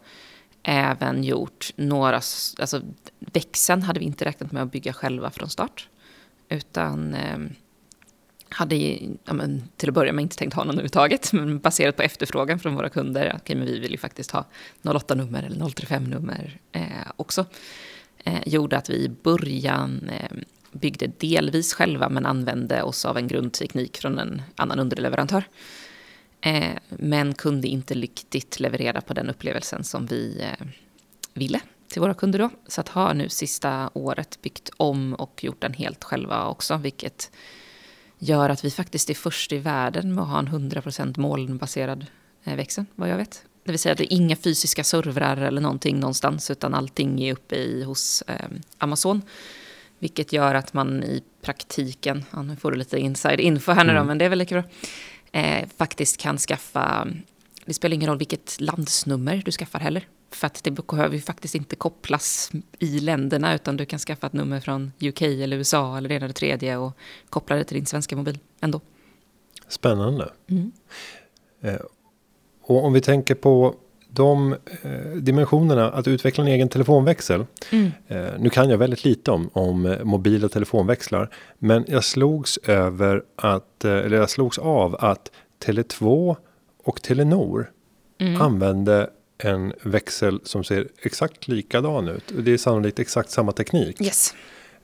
även 0.64 1.24
gjort 1.24 1.74
några, 1.76 2.16
alltså 2.60 2.82
växeln 3.20 3.82
hade 3.82 4.00
vi 4.00 4.06
inte 4.06 4.26
räknat 4.26 4.52
med 4.52 4.64
att 4.64 4.72
bygga 4.72 4.94
själva 4.94 5.32
från 5.32 5.50
start. 5.50 5.90
Utan 6.50 7.14
eh, 7.14 7.38
hade 8.50 8.76
ja, 9.26 9.34
men, 9.34 9.64
till 9.78 9.90
att 9.90 9.96
börja 9.96 10.14
med 10.14 10.24
inte 10.24 10.36
tänkt 10.36 10.54
ha 10.54 10.64
någon 10.64 10.70
överhuvudtaget. 10.70 11.34
Men 11.34 11.60
baserat 11.60 11.96
på 11.96 12.04
efterfrågan 12.04 12.60
från 12.60 12.76
våra 12.76 12.90
kunder, 12.90 13.34
okej 13.36 13.56
men 13.56 13.66
vi 13.66 13.80
vill 13.80 13.92
ju 13.92 13.98
faktiskt 13.98 14.32
ha 14.32 14.46
08-nummer 14.82 15.44
eller 15.44 15.66
035-nummer 15.66 16.60
eh, 16.72 16.82
också. 17.16 17.46
Eh, 18.24 18.48
gjorde 18.48 18.78
att 18.78 18.90
vi 18.90 18.96
i 18.96 19.10
början 19.10 20.10
eh, 20.10 20.38
byggde 20.72 21.08
delvis 21.18 21.74
själva 21.74 22.10
men 22.10 22.26
använde 22.26 22.84
oss 22.84 23.06
av 23.06 23.18
en 23.18 23.28
grundteknik 23.28 23.98
från 23.98 24.20
en 24.20 24.42
annan 24.56 24.80
underleverantör. 24.80 25.44
Eh, 26.42 26.78
men 26.90 27.34
kunde 27.34 27.68
inte 27.68 27.94
riktigt 27.94 28.60
leverera 28.60 29.02
på 29.02 29.14
den 29.14 29.30
upplevelsen 29.30 29.84
som 29.84 30.06
vi 30.06 30.42
eh, 30.42 30.68
ville 31.34 31.60
till 31.88 32.02
våra 32.02 32.14
kunder 32.14 32.40
då. 32.40 32.50
Så 32.68 32.82
att 32.82 32.90
ha 32.90 33.14
nu 33.14 33.30
sista 33.30 33.90
året 33.94 34.42
byggt 34.42 34.70
om 34.78 35.14
och 35.14 35.44
gjort 35.44 35.62
den 35.62 35.74
helt 35.74 36.04
själva 36.04 36.48
också, 36.48 36.78
vilket 36.78 37.32
gör 38.20 38.50
att 38.50 38.66
vi 38.66 38.72
faktiskt 38.72 39.10
är 39.10 39.14
först 39.14 39.52
i 39.52 39.58
världen 39.58 40.16
med 40.16 40.22
att 40.24 40.30
ha 40.30 40.40
en 40.40 40.48
100% 40.48 41.20
molnbaserad 41.20 42.06
eh, 42.44 42.56
växel, 42.56 42.86
vad 42.96 43.10
jag 43.10 43.18
vet. 43.18 43.44
Det 43.64 43.72
vill 43.72 43.80
säga 43.80 43.92
att 43.92 43.98
det 43.98 44.14
är 44.14 44.18
inga 44.18 44.36
fysiska 44.36 44.84
servrar 44.84 45.38
eller 45.38 45.62
någonting 45.62 46.00
någonstans, 46.00 46.52
utan 46.52 46.74
allting 46.74 47.24
är 47.24 47.34
uppe 47.34 47.56
i, 47.56 47.84
hos 47.84 48.22
eh, 48.28 48.36
Amazon. 48.78 49.22
Vilket 50.00 50.34
gör 50.34 50.56
att 50.56 50.74
man 50.74 51.04
i 51.04 51.24
praktiken, 51.42 52.26
ja, 52.32 52.42
nu 52.42 52.56
får 52.56 52.72
du 52.72 52.78
lite 52.78 53.00
inside 53.00 53.40
info 53.40 53.72
här 53.72 53.84
nu 53.84 53.90
då, 53.92 53.96
Mm. 53.98 54.08
men 54.08 54.18
det 54.18 54.26
är 54.26 54.30
väl 54.30 54.40
lika 54.40 54.56
bra, 54.56 54.64
eh, 55.42 55.68
faktiskt 55.78 56.18
kan 56.18 56.38
skaffa, 56.38 57.08
det 57.68 57.74
spelar 57.74 57.96
ingen 57.96 58.10
roll 58.10 58.18
vilket 58.18 58.62
landsnummer 58.62 59.42
du 59.46 59.52
skaffar 59.52 59.80
heller. 59.80 60.08
För 60.32 60.48
att 60.48 60.64
det 60.64 60.72
behöver 60.72 61.16
ju 61.16 61.22
faktiskt 61.22 61.56
inte 61.56 61.76
kopplas 61.76 62.52
i 62.80 63.00
länderna, 63.00 63.56
utan 63.56 63.78
du 63.78 63.86
kan 63.86 64.00
skaffa 64.00 64.28
ett 64.28 64.34
nummer 64.34 64.60
från 64.60 64.92
UK 65.00 65.22
eller 65.22 65.58
USA 65.58 65.98
eller 65.98 66.10
det 66.10 66.16
ena 66.16 66.26
eller 66.26 66.34
tredje 66.34 66.78
och 66.78 66.98
koppla 67.30 67.56
det 67.56 67.64
till 67.64 67.78
din 67.78 67.86
svenska 67.86 68.16
mobil 68.16 68.40
ändå. 68.62 68.82
Spännande. 69.68 70.30
Mm. 70.50 70.72
Eh, 71.62 71.82
och 72.62 72.86
om 72.86 72.94
vi 72.94 73.02
tänker 73.02 73.36
på 73.36 73.76
de 74.10 74.54
eh, 74.82 75.12
dimensionerna 75.16 75.92
att 75.92 76.08
utveckla 76.08 76.44
en 76.44 76.48
egen 76.48 76.70
telefonväxel. 76.70 77.46
Mm. 77.72 77.92
Eh, 78.08 78.28
nu 78.40 78.50
kan 78.50 78.70
jag 78.70 78.78
väldigt 78.78 79.06
lite 79.06 79.32
om, 79.32 79.50
om 79.54 79.98
mobila 80.04 80.50
telefonväxlar. 80.50 81.30
Men 81.60 81.86
jag 81.88 82.04
slogs 82.04 82.58
över 82.58 83.24
att, 83.36 83.86
eller 83.86 84.18
jag 84.18 84.30
slogs 84.30 84.58
av 84.58 84.96
att 85.00 85.32
Tele2 85.66 86.36
och 86.88 87.02
Telenor 87.02 87.72
Mm. 88.20 88.42
använde 88.42 89.10
en 89.38 89.74
växel 89.84 90.40
som 90.44 90.64
ser 90.64 90.88
exakt 91.02 91.48
likadan 91.48 92.08
ut. 92.08 92.24
Det 92.40 92.52
är 92.52 92.58
sannolikt 92.58 93.00
exakt 93.00 93.30
samma 93.30 93.52
teknik. 93.52 94.02
Yes, 94.02 94.34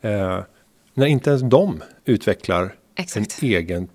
Eh, 0.01 0.39
när 0.93 1.05
inte 1.07 1.29
ens 1.29 1.41
de 1.41 1.81
utvecklar 2.05 2.75
exakt. 2.95 3.39
en 3.43 3.49
egen 3.49 3.87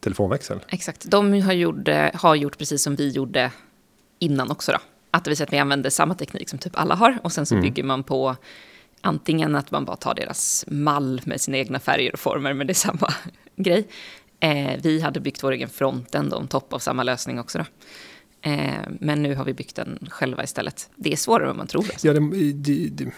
telefonväxel. 0.00 0.60
Exakt. 0.68 1.10
De 1.10 1.40
har 1.42 1.52
gjort, 1.52 1.88
har 2.14 2.34
gjort 2.34 2.58
precis 2.58 2.82
som 2.82 2.94
vi 2.96 3.08
gjorde 3.10 3.50
innan 4.18 4.50
också. 4.50 4.72
Då. 4.72 4.78
Att 5.10 5.24
det 5.24 5.30
vill 5.30 5.36
säga 5.36 5.46
att 5.46 5.52
vi 5.52 5.58
använder 5.58 5.90
samma 5.90 6.14
teknik 6.14 6.48
som 6.48 6.58
typ 6.58 6.78
alla 6.78 6.94
har. 6.94 7.18
Och 7.22 7.32
sen 7.32 7.46
så 7.46 7.54
Mm. 7.54 7.62
bygger 7.62 7.82
man 7.82 8.02
på 8.02 8.36
antingen 9.00 9.54
att 9.54 9.70
man 9.70 9.84
bara 9.84 9.96
tar 9.96 10.14
deras 10.14 10.64
mall 10.68 11.20
med 11.24 11.40
sina 11.40 11.56
egna 11.58 11.80
färger 11.80 12.12
och 12.12 12.18
former, 12.20 12.52
men 12.54 12.66
det 12.66 12.72
är 12.72 12.74
samma 12.74 13.14
grej. 13.56 13.88
Eh, 14.40 14.80
vi 14.82 15.00
hade 15.00 15.20
byggt 15.20 15.42
vår 15.42 15.52
egen 15.52 15.68
frontend 15.68 16.34
on 16.34 16.48
topp 16.48 16.72
av 16.72 16.78
samma 16.78 17.02
lösning 17.02 17.40
också. 17.40 17.58
Då. 17.58 17.64
Eh, 18.42 18.70
men 19.00 19.22
nu 19.22 19.34
har 19.34 19.44
vi 19.44 19.54
byggt 19.54 19.76
den 19.76 19.98
själva 20.10 20.44
istället. 20.44 20.90
Det 20.96 21.12
är 21.12 21.16
svårare 21.16 21.50
än 21.50 21.56
man 21.56 21.66
tror. 21.66 21.82
Alltså. 21.82 22.06
Ja, 22.06 22.12
det, 22.12 22.52
det, 22.52 22.88
det, 22.88 23.12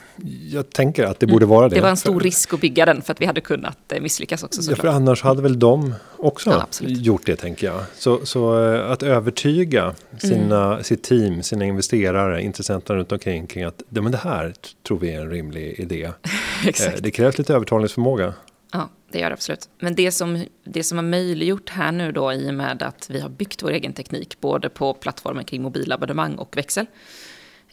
jag 0.50 0.70
tänker 0.70 1.04
att 1.04 1.20
det 1.20 1.26
borde 1.26 1.46
vara 1.46 1.68
det. 1.68 1.74
Det 1.74 1.80
var 1.80 1.88
en 1.88 1.96
stor 1.96 2.20
risk 2.20 2.54
att 2.54 2.60
bygga 2.60 2.84
den 2.86 3.02
för 3.02 3.12
att 3.12 3.20
vi 3.20 3.26
hade 3.26 3.40
kunnat 3.40 3.92
eh, 3.92 4.00
misslyckas 4.00 4.42
också. 4.42 4.70
Ja, 4.70 4.76
för 4.76 4.88
annars 4.88 5.22
hade 5.22 5.42
väl 5.42 5.58
de 5.58 5.94
också 6.16 6.50
Ja, 6.50 6.66
gjort 6.88 7.26
det 7.26 7.36
tänker 7.36 7.66
jag. 7.66 7.82
Så, 7.94 8.26
så 8.26 8.64
eh, 8.74 8.90
att 8.90 9.02
övertyga 9.02 9.94
sina, 10.18 10.66
Mm. 10.72 10.84
sitt 10.84 11.02
team, 11.02 11.42
sina 11.42 11.64
investerare, 11.64 12.42
intressenterna 12.42 12.98
runt 12.98 13.12
omkring 13.12 13.46
kring 13.46 13.64
att 13.64 13.82
ja, 13.88 14.02
men 14.02 14.12
det 14.12 14.18
här 14.18 14.54
tror 14.86 14.98
vi 14.98 15.12
är 15.12 15.20
en 15.20 15.30
rimlig 15.30 15.74
idé. 15.80 16.10
Eh. 16.66 16.92
Det 17.00 17.10
krävs 17.10 17.38
lite 17.38 17.54
övertalningsförmåga. 17.54 18.34
Ja, 18.72 18.88
det 19.12 19.18
gör 19.18 19.30
det 19.30 19.34
absolut. 19.34 19.68
Men 19.78 19.94
det 19.94 20.12
som, 20.12 20.44
det 20.64 20.84
som 20.84 20.98
har 20.98 21.04
möjliggjort 21.04 21.70
här 21.70 21.92
nu 21.92 22.12
då 22.12 22.32
i 22.32 22.50
och 22.50 22.54
med 22.54 22.82
att 22.82 23.10
vi 23.10 23.20
har 23.20 23.28
byggt 23.28 23.62
vår 23.62 23.70
egen 23.70 23.92
teknik 23.92 24.40
både 24.40 24.68
på 24.68 24.94
plattformen 24.94 25.44
kring 25.44 25.62
mobilabonnemang 25.62 26.34
och 26.34 26.56
växel 26.56 26.86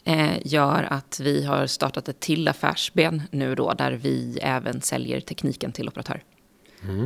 eh, 0.04 0.38
gör 0.44 0.86
att 0.90 1.20
vi 1.20 1.44
har 1.44 1.66
startat 1.66 2.08
ett 2.08 2.20
till 2.20 2.48
affärsben 2.48 3.22
nu 3.30 3.54
då 3.54 3.72
där 3.72 3.92
vi 3.92 4.38
även 4.42 4.80
säljer 4.80 5.20
tekniken 5.20 5.72
till 5.72 5.88
operatör. 5.88 6.22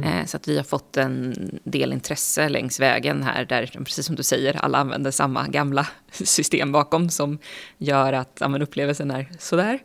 Eh, 0.04 0.26
så 0.26 0.36
att 0.36 0.48
vi 0.48 0.56
har 0.56 0.64
fått 0.64 0.96
en 0.96 1.34
del 1.64 1.92
intresse 1.92 2.48
längs 2.48 2.80
vägen 2.80 3.22
här 3.22 3.44
där, 3.44 3.66
precis 3.66 4.06
som 4.06 4.16
du 4.16 4.22
säger, 4.22 4.56
alla 4.56 4.78
använder 4.78 5.10
samma 5.10 5.46
gamla 5.46 5.88
system 6.10 6.72
bakom 6.72 7.10
som 7.10 7.38
gör 7.78 8.12
att 8.12 8.36
ja, 8.40 8.48
men 8.48 8.62
upplevelsen 8.62 9.10
är 9.10 9.28
sådär. 9.38 9.82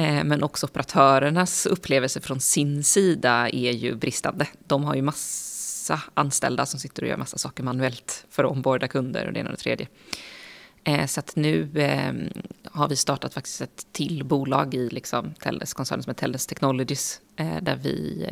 Eh, 0.00 0.24
Men 0.24 0.42
också 0.42 0.66
operatörernas 0.66 1.66
upplevelse 1.66 2.20
från 2.20 2.40
sin 2.40 2.84
sida 2.84 3.48
är 3.48 3.72
ju 3.72 3.94
bristande. 3.94 4.46
De 4.66 4.84
har 4.84 4.94
ju 4.94 5.02
massa 5.02 6.00
anställda 6.14 6.66
som 6.66 6.80
sitter 6.80 7.02
och 7.02 7.08
gör 7.08 7.16
massa 7.16 7.38
saker 7.38 7.62
manuellt 7.62 8.24
för 8.30 8.44
att 8.44 8.50
omborda 8.50 8.88
kunder 8.88 9.26
och 9.26 9.32
det 9.32 9.40
ena 9.40 9.50
och 9.50 9.56
det 9.56 9.62
tredje. 9.62 9.88
Eh, 10.84 11.06
Så 11.06 11.20
att 11.20 11.36
nu 11.36 11.70
eh, 11.74 12.12
har 12.72 12.88
vi 12.88 12.96
startat 12.96 13.34
faktiskt 13.34 13.60
ett 13.60 13.86
till 13.92 14.24
bolag 14.24 14.74
i 14.74 14.88
liksom 14.90 15.34
Telles, 15.34 15.74
koncernen 15.74 16.02
som 16.02 16.10
heter 16.10 16.20
Telles 16.20 16.46
Technologies, 16.46 17.20
där 17.62 17.76
vi 17.76 18.26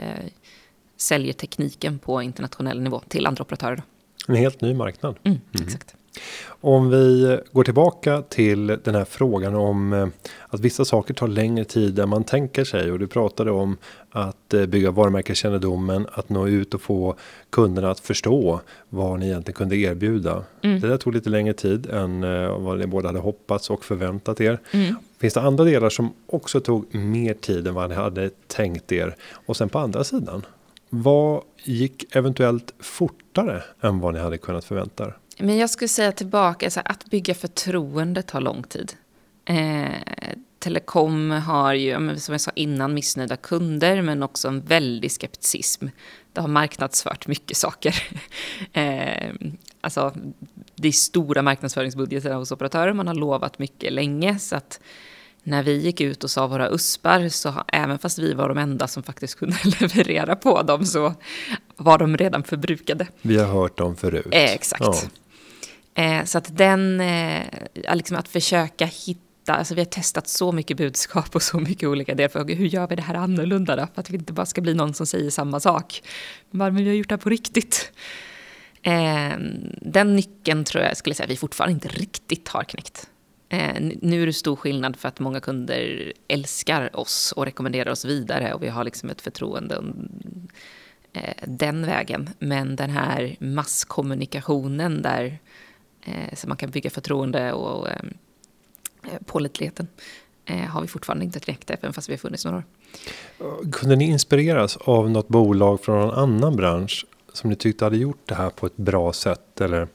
säljer 0.97 1.33
tekniken 1.33 1.99
på 1.99 2.23
internationell 2.23 2.81
nivå 2.81 3.03
till 3.09 3.27
andra 3.27 3.43
operatörer. 3.43 3.83
En 4.29 4.35
helt 4.37 4.61
ny 4.61 4.75
marknad. 4.75 5.19
Mm, 5.25 5.39
Exakt. 5.53 5.95
Om 6.61 6.91
vi 6.91 7.39
går 7.53 7.65
tillbaka 7.65 8.23
till 8.23 8.67
den 8.67 8.95
här 8.95 9.05
frågan 9.05 9.55
om 9.55 9.93
eh, 9.93 10.09
att 10.49 10.61
vissa 10.61 10.85
saker 10.85 11.15
tar 11.15 11.29
längre 11.29 11.65
tid 11.65 11.99
än 11.99 12.09
man 12.09 12.25
tänker 12.25 12.65
sig 12.65 12.93
och 12.93 12.99
du 12.99 13.07
pratade 13.07 13.51
om 13.51 13.77
att 14.11 14.55
eh, 14.55 14.67
bygga 14.67 14.91
varumärkeskännedomen, 14.91 16.07
att 16.13 16.29
nå 16.29 16.49
ut 16.49 16.75
och 16.75 16.83
få 16.83 17.15
kunderna 17.51 17.91
att 17.91 18.01
förstå 18.01 18.61
vad 18.89 19.19
ni 19.21 19.27
egentligen 19.27 19.57
kunde 19.57 19.77
erbjuda. 19.77 20.45
Det 20.61 20.89
där 20.89 20.97
tog 20.97 21.15
lite 21.15 21.31
längre 21.31 21.53
tid 21.53 21.87
än 21.91 22.25
eh, 22.25 22.59
vad 22.59 22.79
ni 22.79 22.87
båda 22.87 23.09
hade 23.09 23.19
hoppats 23.19 23.71
och 23.71 23.85
förväntat 23.85 24.41
er. 24.41 24.59
Finns 25.21 25.35
det 25.35 25.41
andra 25.41 25.65
delar 25.65 25.91
som 25.91 26.13
också 26.27 26.61
tog 26.61 26.95
mer 26.95 27.35
tid 27.35 27.67
än 27.67 27.75
vad 27.75 27.89
ni 27.89 27.95
hade 27.95 28.31
tänkt 28.47 28.93
er? 28.93 29.17
Och 29.31 29.57
sen 29.57 29.69
på 29.69 29.79
andra 29.79 30.05
sidan, 30.05 30.47
vad 30.91 31.43
gick 31.65 32.17
eventuellt 32.17 32.75
fortare 32.81 33.63
än 33.81 34.01
vad 34.01 34.15
ni 34.15 34.21
hade 34.21 34.39
kunnat 34.39 34.65
förvänta 34.65 35.05
er? 35.05 35.17
Men 35.39 35.59
jag 35.59 35.71
skulle 35.71 35.89
säga 35.89 36.13
tillbaka, 36.13 36.71
så 36.71 36.81
här, 36.81 36.93
att 36.93 37.05
bygga 37.05 37.35
förtroende 37.35 38.23
tar 38.23 38.41
lång 38.41 38.63
tid. 38.63 38.93
Eh, 39.45 39.89
Telekom 40.59 41.31
har 41.31 41.75
ju, 41.75 42.17
som 42.19 42.33
jag 42.33 42.41
sa 42.41 42.51
innan, 42.55 42.95
missnöjda 42.95 43.37
kunder, 43.37 44.03
men 44.03 44.23
också 44.23 44.49
en 44.49 44.61
väldig 44.61 45.13
skepticism. 45.13 45.87
Det 46.33 46.41
har 46.41 46.49
marknadsfört 46.49 47.27
mycket 47.27 47.57
saker. 47.57 48.03
eh, 48.73 49.33
alltså, 49.81 50.15
det 50.75 50.89
är 50.89 50.93
stora 50.93 51.43
marknadsföringsbudgetar 51.43 52.35
hos 52.35 52.53
operatörer, 52.53 52.93
man 52.93 53.07
har 53.07 53.15
lovat 53.15 53.59
mycket 53.59 53.93
länge, 53.93 54.39
så 54.39 54.57
att 54.57 54.81
när 55.43 55.63
vi 55.63 55.77
gick 55.77 56.01
ut 56.01 56.25
och 56.25 56.31
sa 56.31 56.47
våra 56.47 56.69
uspar, 56.69 57.29
så 57.29 57.55
även 57.69 57.99
fast 57.99 58.19
vi 58.19 58.35
var 58.35 58.49
de 58.49 58.59
enda 58.59 58.89
som 58.89 59.03
faktiskt 59.03 59.39
kunde 59.39 59.57
leverera 59.81 60.37
på 60.37 60.63
dem, 60.63 60.87
så 60.87 61.15
var 61.77 61.99
de 61.99 62.17
redan 62.17 62.43
förbrukade. 62.43 63.07
Vi 63.23 63.39
har 63.39 63.47
hört 63.47 63.79
dem 63.79 63.97
förut. 63.97 64.27
Eh, 64.31 64.53
exakt. 64.53 64.83
Ja. 64.85 64.95
Eh, 65.95 66.25
så 66.25 66.39
att 66.39 66.57
den, 66.57 67.01
eh, 67.01 67.45
liksom 67.75 68.17
att 68.17 68.29
försöka 68.29 68.87
hitta, 68.87 69.55
alltså 69.55 69.75
vi 69.75 69.81
har 69.81 69.87
testat 69.87 70.29
så 70.29 70.53
mycket 70.53 70.77
budskap 70.77 71.35
och 71.35 71.43
så 71.43 71.61
mycket 71.61 71.89
olika 71.89 72.15
delfrågor. 72.15 72.55
Hur 72.55 72.67
gör 72.67 72.89
vi 72.89 72.97
det 72.97 73.03
här 73.03 73.15
annorlunda 73.15 73.77
då? 73.77 73.87
För 73.95 74.01
att 74.01 74.11
vi 74.11 74.17
inte 74.17 74.33
bara 74.33 74.47
ska 74.47 74.61
bli 74.61 74.75
någon 74.75 74.95
som 74.95 75.07
säger 75.07 75.31
samma 75.31 75.61
sak. 75.61 76.03
Men 76.51 76.77
vi 76.77 76.87
har 76.87 76.95
gjort 76.95 77.09
det 77.09 77.13
här 77.13 77.21
på 77.21 77.29
riktigt. 77.29 77.93
Eh, 78.83 79.39
den 79.81 80.17
nyckeln 80.17 80.65
tror 80.65 80.85
jag 80.85 80.97
skulle 80.97 81.15
säga 81.15 81.27
vi 81.27 81.37
fortfarande 81.37 81.73
inte 81.73 81.89
riktigt 81.89 82.49
har 82.49 82.65
knäckt. 82.65 83.09
Eh, 83.49 83.75
nu 84.03 84.23
är 84.23 84.27
det 84.27 84.33
stor 84.33 84.57
skillnad 84.57 84.97
för 84.97 85.09
att 85.09 85.21
många 85.21 85.41
kunder 85.41 86.13
älskar 86.29 86.97
oss 86.97 87.33
och 87.37 87.45
rekommenderar 87.45 87.91
oss 87.91 88.05
vidare 88.05 88.55
och 88.55 88.63
vi 88.63 88.69
har 88.69 88.85
liksom 88.85 89.11
ett 89.11 89.21
förtroende 89.21 89.83
eh, 91.13 91.35
den 91.47 91.87
vägen. 91.87 92.31
Men 92.39 92.77
den 92.77 92.91
här 92.91 93.37
masskommunikationen 93.41 95.03
där 95.03 95.25
eh, 95.25 95.39
så 96.35 96.49
man 96.49 96.57
kan 96.57 96.71
bygga 96.71 96.91
förtroende 96.91 97.53
och 97.53 97.89
eh, 97.89 97.95
pålitligheten 99.27 99.89
eh, 100.45 100.57
har 100.57 100.81
vi 100.81 100.87
fortfarande 100.87 101.25
inte 101.25 101.41
knäckt 101.41 101.71
även 101.71 101.93
fast 101.93 102.09
vi 102.09 102.13
har 102.13 102.19
funnits 102.19 102.45
några 102.45 102.59
år. 102.59 102.65
Kunde 103.73 103.97
ni 103.97 104.05
inspireras 104.05 104.77
av 104.77 105.11
något 105.11 105.29
bolag 105.29 105.81
från 105.85 106.01
någon 106.01 106.15
annan 106.15 106.57
bransch 106.57 107.07
som 107.33 107.51
ni 107.51 107.57
tyckte 107.57 107.85
hade 107.85 107.97
gjort 107.97 108.23
det 108.25 108.35
här 108.35 108.51
på 108.51 108.67
ett 108.67 108.77
bra 108.77 109.13
sätt 109.13 109.61
eller? 109.61 109.89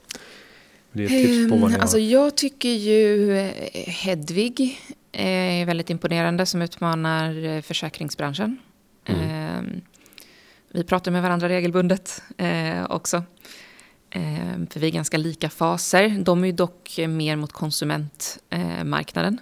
Det 0.92 1.08
tips 1.08 1.52
på 1.52 1.58
vad 1.58 1.70
ni 1.70 1.76
Ehm, 1.76 1.82
Alltså 1.82 2.00
jag 2.00 2.38
tycker 2.38 2.70
ju 2.70 3.38
eh, 3.38 3.52
Hedvig 3.88 4.80
är 5.12 5.66
väldigt 5.66 5.90
imponerande 5.90 6.46
som 6.46 6.62
utmanar 6.62 7.46
eh, 7.46 7.62
försäkringsbranschen. 7.62 8.58
Ehm, 9.06 9.82
Vi 10.72 10.84
pratar 10.84 11.12
med 11.12 11.22
varandra 11.22 11.50
regelbundet 11.50 12.22
eh, 12.38 12.86
också. 12.90 13.24
Ehm, 14.16 14.68
för 14.68 14.80
vi 14.80 14.88
är 14.88 14.92
ganska 14.92 15.18
lika 15.18 15.50
faser. 15.50 16.24
De 16.24 16.44
är 16.44 16.48
ju 16.48 16.54
dock 16.54 16.98
mer 17.08 17.36
mot 17.36 17.52
konsumentmarknaden. 17.52 19.40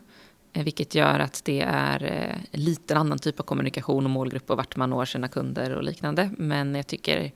Eh, 0.53 0.63
vilket 0.63 0.95
gör 0.95 1.19
att 1.19 1.41
det 1.45 1.61
är 1.61 2.03
en 2.51 2.63
lite 2.63 2.97
annan 2.97 3.19
typ 3.19 3.39
av 3.39 3.43
kommunikation 3.43 4.05
och 4.05 4.11
målgrupp 4.11 4.49
och 4.49 4.57
vart 4.57 4.75
man 4.75 4.89
når 4.89 5.05
sina 5.05 5.27
kunder 5.27 5.75
och 5.75 5.83
liknande. 5.83 6.31
Men 6.37 6.75
jag 6.75 6.87
tycker 6.87 7.31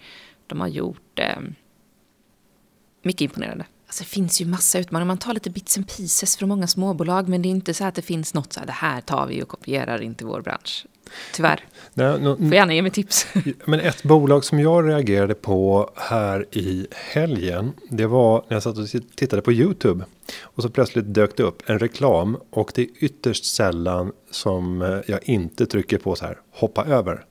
de 0.48 0.62
har 0.62 0.68
gjort 0.68 1.20
eh, 1.20 1.40
mycket 3.04 3.22
imponerande. 3.22 3.66
Alltså 3.86 4.04
det 4.04 4.10
finns 4.10 4.42
ju 4.42 4.46
massa 4.46 4.80
utmaningar. 4.80 5.08
Man 5.08 5.18
tar 5.18 5.34
lite 5.34 5.50
bits 5.50 5.78
and 5.78 5.88
pieces 5.88 6.38
från 6.38 6.50
många 6.50 6.68
småbolag. 6.68 7.30
Men 7.30 7.42
det 7.42 7.48
är 7.48 7.52
inte 7.52 7.74
så 7.74 7.86
att 7.86 7.96
det 7.96 8.02
finns 8.02 8.34
något 8.34 8.54
så 8.54 8.60
här, 8.60 8.68
det 8.68 8.74
här 8.74 9.02
tar 9.02 9.28
vi 9.28 9.44
och 9.44 9.48
kopierar 9.48 10.02
in 10.02 10.16
till 10.16 10.28
vår 10.28 10.42
bransch. 10.42 10.86
Tyvärr. 11.34 11.60
Nej, 11.94 12.20
nå- 12.22 12.38
Får 12.38 12.54
gärna 12.54 12.74
ge 12.74 12.82
mig 12.82 12.92
tips. 12.92 13.28
Men 13.66 13.80
ett 13.80 14.04
bolag 14.04 14.44
som 14.46 14.60
jag 14.60 14.88
reagerade 14.90 15.34
på 15.34 15.90
här 15.96 16.46
i 16.52 16.88
helgen. 16.92 17.72
Det 17.90 18.06
var 18.08 18.44
när 18.48 18.56
jag 18.56 18.64
satt 18.64 18.78
och 18.78 18.88
tittade 19.16 19.42
på 19.42 19.52
YouTube. 19.54 20.06
Och 20.42 20.64
så 20.64 20.70
plötsligt 20.70 21.14
dök 21.14 21.38
det 21.38 21.44
upp 21.44 21.62
en 21.70 21.80
reklam. 21.80 22.38
Och 22.50 22.72
det 22.76 22.82
är 22.82 22.88
ytterst 23.00 23.46
sällan 23.46 24.12
som 24.32 24.82
eh, 24.82 24.98
jag 25.08 25.20
inte 25.24 25.66
trycker 25.66 25.98
på 25.98 26.16
så 26.16 26.26
här 26.26 26.38
hoppa 26.52 26.86
över. 26.86 27.26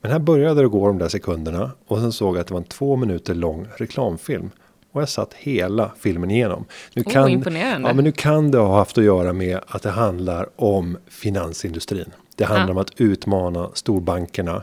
Men 0.00 0.12
här 0.12 0.18
började 0.18 0.62
det 0.62 0.68
gå 0.68 0.86
de 0.86 0.98
där 0.98 1.08
sekunderna. 1.08 1.70
Och 1.86 1.98
sen 1.98 2.12
såg 2.12 2.34
jag 2.36 2.40
att 2.40 2.46
det 2.46 2.54
var 2.54 2.60
en 2.60 2.66
två 2.66 2.96
minuter 2.96 3.34
lång 3.34 3.66
reklamfilm. 3.76 4.50
Och 4.92 5.02
jag 5.02 5.08
satt 5.08 5.34
hela 5.34 5.92
filmen 6.00 6.30
igenom. 6.30 6.64
Nu 6.94 7.02
Oh, 7.02 7.32
imponerande. 7.32 7.88
Ja, 7.88 7.94
men 7.94 8.04
nu 8.04 8.12
kan 8.12 8.50
det 8.50 8.58
ha 8.58 8.76
haft 8.76 8.98
att 8.98 9.04
göra 9.04 9.32
med 9.32 9.60
att 9.66 9.82
det 9.82 9.90
handlar 9.90 10.48
om 10.56 10.98
finansindustrin. 11.08 12.10
Det 12.36 12.44
handlar 12.44 12.66
Ja. 12.66 12.70
om 12.72 12.78
att 12.78 13.00
utmana 13.00 13.70
storbankerna 13.74 14.62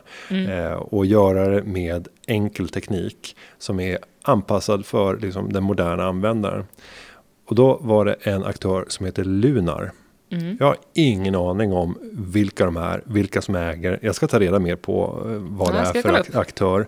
eh, 0.50 0.74
och 0.74 1.06
göra 1.06 1.48
det 1.50 1.64
med 1.64 2.08
enkel 2.28 2.70
teknik 2.70 3.36
som 3.58 3.80
är 3.80 3.98
anpassad 4.22 4.86
för 4.86 5.18
liksom, 5.18 5.54
den 5.54 5.64
moderna 5.64 6.04
användaren. 6.04 6.66
Och 7.48 7.56
då 7.56 7.78
var 7.82 8.06
det 8.06 8.14
en 8.22 8.44
aktör 8.44 8.86
som 8.88 9.06
heter 9.06 9.24
Lunar. 9.24 9.92
Jag 10.60 10.66
har 10.66 10.78
ingen 10.94 11.36
aning 11.36 11.74
om 11.74 11.98
vilka 12.12 12.66
de 12.66 12.78
är, 12.78 13.02
vilka 13.06 13.42
som 13.42 13.56
äger. 13.56 14.00
Jag 14.02 14.16
ska 14.16 14.28
ta 14.28 14.40
reda 14.40 14.60
mer 14.60 14.76
på 14.76 15.22
eh, 15.26 15.32
vad 15.58 15.68
Ja, 15.76 15.92
det 15.94 16.00
är 16.00 16.02
för 16.32 16.40
aktör. 16.40 16.88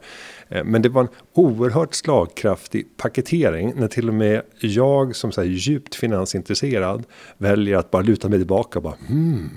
Eh, 0.49 0.63
Men 0.63 0.81
det 0.81 0.89
var 0.89 1.01
en 1.01 1.07
oerhört 1.33 1.93
slagkraftig 1.93 2.97
paketering 2.97 3.73
när 3.75 3.87
till 3.87 4.07
och 4.07 4.13
med 4.13 4.41
jag 4.59 5.15
som 5.15 5.31
så 5.31 5.41
här 5.41 5.47
djupt 5.47 5.95
finansintresserad 5.95 7.03
väljer 7.37 7.77
att 7.77 7.91
bara 7.91 8.01
luta 8.01 8.29
mig 8.29 8.39
tillbaka 8.39 8.79
och 8.79 8.83
bara 8.83 8.95
hmm, 9.07 9.49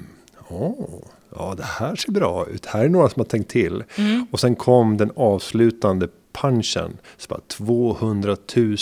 åh, 0.48 1.02
ja 1.34 1.54
det 1.56 1.62
här 1.62 1.96
ser 1.96 2.12
bra 2.12 2.46
ut. 2.46 2.66
Här 2.66 2.84
är 2.84 2.88
några 2.88 3.08
som 3.08 3.20
har 3.20 3.24
tänkt 3.24 3.50
till. 3.50 3.84
Mm. 3.96 4.26
Och 4.30 4.40
sen 4.40 4.56
kom 4.56 4.96
den 4.96 5.10
avslutande 5.16 6.08
punchen. 6.32 6.98
Så 7.16 7.28
bara 7.28 7.40
200 7.48 8.36
000 8.56 8.76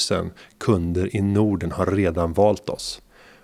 kunder 0.58 1.16
i 1.16 1.20
Norden 1.20 1.72
har 1.72 1.86
redan 1.86 2.32
valt 2.32 2.68
oss. 2.68 3.02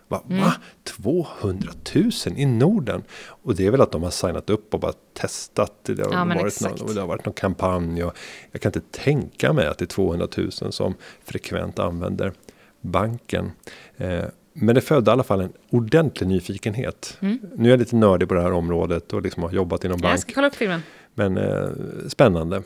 Va? 0.09 0.23
Mm. 0.29 0.41
Va? 0.41 0.55
200 0.85 1.73
000 1.95 2.11
i 2.37 2.47
Norden? 2.47 3.03
Och 3.27 3.55
det 3.55 3.67
är 3.67 3.71
väl 3.71 3.81
att 3.81 3.93
de 3.93 4.03
har 4.03 4.11
signat 4.11 4.51
upp 4.51 4.75
och 4.75 4.81
bara 4.81 4.93
testat. 5.15 5.73
Det 5.83 6.03
har, 6.03 6.13
Ja, 6.13 6.25
varit, 6.25 6.61
någon, 6.61 6.95
det 6.95 7.01
har 7.01 7.09
varit 7.09 7.25
någon 7.25 7.35
kampanj. 7.35 8.05
Och 8.05 8.17
jag 8.53 8.63
kan 8.63 8.73
inte 8.75 8.99
tänka 9.03 9.53
mig 9.53 9.67
att 9.67 9.79
det 9.79 9.85
är 9.85 9.87
200 9.87 10.29
000 10.37 10.53
som 10.53 10.95
frekvent 11.25 11.79
använder 11.79 12.33
banken. 12.81 13.53
Eh, 13.97 14.25
men 14.53 14.75
det 14.75 14.81
födde 14.81 15.11
i 15.11 15.13
alla 15.13 15.23
fall 15.23 15.41
en 15.41 15.53
ordentlig 15.71 16.27
nyfikenhet. 16.29 17.19
Mm. 17.21 17.39
Nu 17.57 17.69
är 17.69 17.71
jag 17.71 17.79
lite 17.79 17.97
nördig 17.97 18.29
på 18.29 18.35
det 18.35 18.43
här 18.43 18.53
området 18.53 19.13
och 19.13 19.23
liksom 19.23 19.43
har 19.43 19.51
jobbat 19.51 19.85
inom 19.85 20.01
bank. 20.01 20.13
Jag 20.13 20.21
ska 20.21 20.33
kolla 20.33 20.47
upp 20.47 20.55
filmen. 20.55 20.83
Men 21.15 21.37
eh, 21.37 21.69
spännande. 22.09 22.63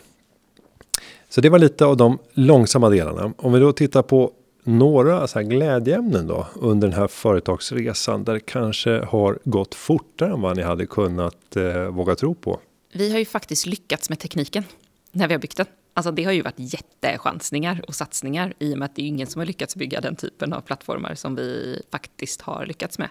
Så 1.28 1.40
det 1.40 1.48
var 1.48 1.58
lite 1.58 1.84
av 1.84 1.96
de 1.96 2.18
långsamma 2.32 2.88
delarna. 2.88 3.32
Om 3.36 3.52
vi 3.52 3.60
då 3.60 3.72
tittar 3.72 4.02
på 4.02 4.32
några 4.64 5.26
så 5.26 5.38
här 5.38 5.46
glädjeämnen 5.46 6.26
då 6.26 6.46
under 6.54 6.88
den 6.88 6.98
här 6.98 7.08
företagsresan 7.08 8.24
där 8.24 8.34
det 8.34 8.40
kanske 8.40 8.90
har 9.04 9.38
gått 9.44 9.74
fortare 9.74 10.32
än 10.32 10.40
vad 10.40 10.56
ni 10.56 10.62
hade 10.62 10.86
kunnat 10.86 11.56
eh, 11.56 11.82
våga 11.82 12.14
tro 12.14 12.34
på. 12.34 12.60
Vi 12.92 13.12
har 13.12 13.18
ju 13.18 13.24
faktiskt 13.24 13.66
lyckats 13.66 14.08
med 14.08 14.18
tekniken 14.18 14.64
när 15.12 15.28
vi 15.28 15.34
har 15.34 15.40
byggt 15.40 15.56
den. 15.56 15.66
Alltså 15.96 16.12
det 16.12 16.24
har 16.24 16.32
ju 16.32 16.42
varit 16.42 16.58
jättechansningar 16.58 17.84
och 17.88 17.94
satsningar 17.94 18.54
i 18.58 18.74
och 18.74 18.78
med 18.78 18.86
att 18.86 18.96
det 18.96 19.02
är 19.02 19.06
ingen 19.06 19.26
som 19.26 19.38
har 19.38 19.46
lyckats 19.46 19.76
bygga 19.76 20.00
den 20.00 20.16
typen 20.16 20.52
av 20.52 20.60
plattformar 20.60 21.14
som 21.14 21.34
vi 21.34 21.82
faktiskt 21.90 22.40
har 22.40 22.66
lyckats 22.66 22.98
med. 22.98 23.08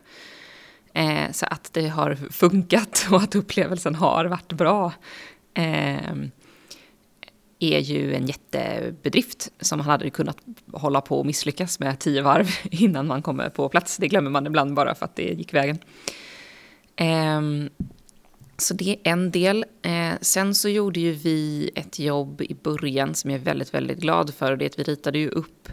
Eh, 0.93 1.31
så 1.31 1.45
att 1.45 1.73
det 1.73 1.87
har 1.87 2.15
funkat 2.15 3.07
och 3.11 3.21
att 3.21 3.35
upplevelsen 3.35 3.95
har 3.95 4.25
varit 4.25 4.53
bra 4.53 4.93
eh, 5.53 6.13
är 7.59 7.79
ju 7.79 8.15
en 8.15 8.25
jättebedrift 8.25 9.51
som 9.59 9.77
man 9.77 9.87
hade 9.87 10.09
kunnat 10.09 10.37
hålla 10.73 11.01
på 11.01 11.19
och 11.19 11.25
misslyckas 11.25 11.79
med 11.79 11.99
tio 11.99 12.21
varv 12.21 12.47
innan 12.63 13.07
man 13.07 13.21
kommer 13.21 13.49
på 13.49 13.69
plats. 13.69 13.97
Det 13.97 14.07
glömmer 14.07 14.31
man 14.31 14.47
ibland 14.47 14.73
bara 14.73 14.95
för 14.95 15.05
att 15.05 15.15
det 15.15 15.33
gick 15.33 15.53
vägen. 15.53 15.79
Eh, 16.95 17.41
så 18.57 18.73
det 18.73 18.89
är 18.89 19.11
en 19.11 19.31
del. 19.31 19.65
Eh, 19.81 20.13
sen 20.21 20.55
så 20.55 20.69
gjorde 20.69 20.99
ju 20.99 21.11
vi 21.11 21.71
ett 21.75 21.99
jobb 21.99 22.41
i 22.41 22.55
början 22.63 23.15
som 23.15 23.31
jag 23.31 23.39
är 23.39 23.43
väldigt, 23.43 23.73
väldigt 23.73 23.99
glad 23.99 24.33
för. 24.33 24.51
Och 24.51 24.57
det 24.57 24.65
är 24.65 24.69
att 24.69 24.79
vi 24.79 24.83
ritade 24.83 25.19
ju 25.19 25.29
upp 25.29 25.69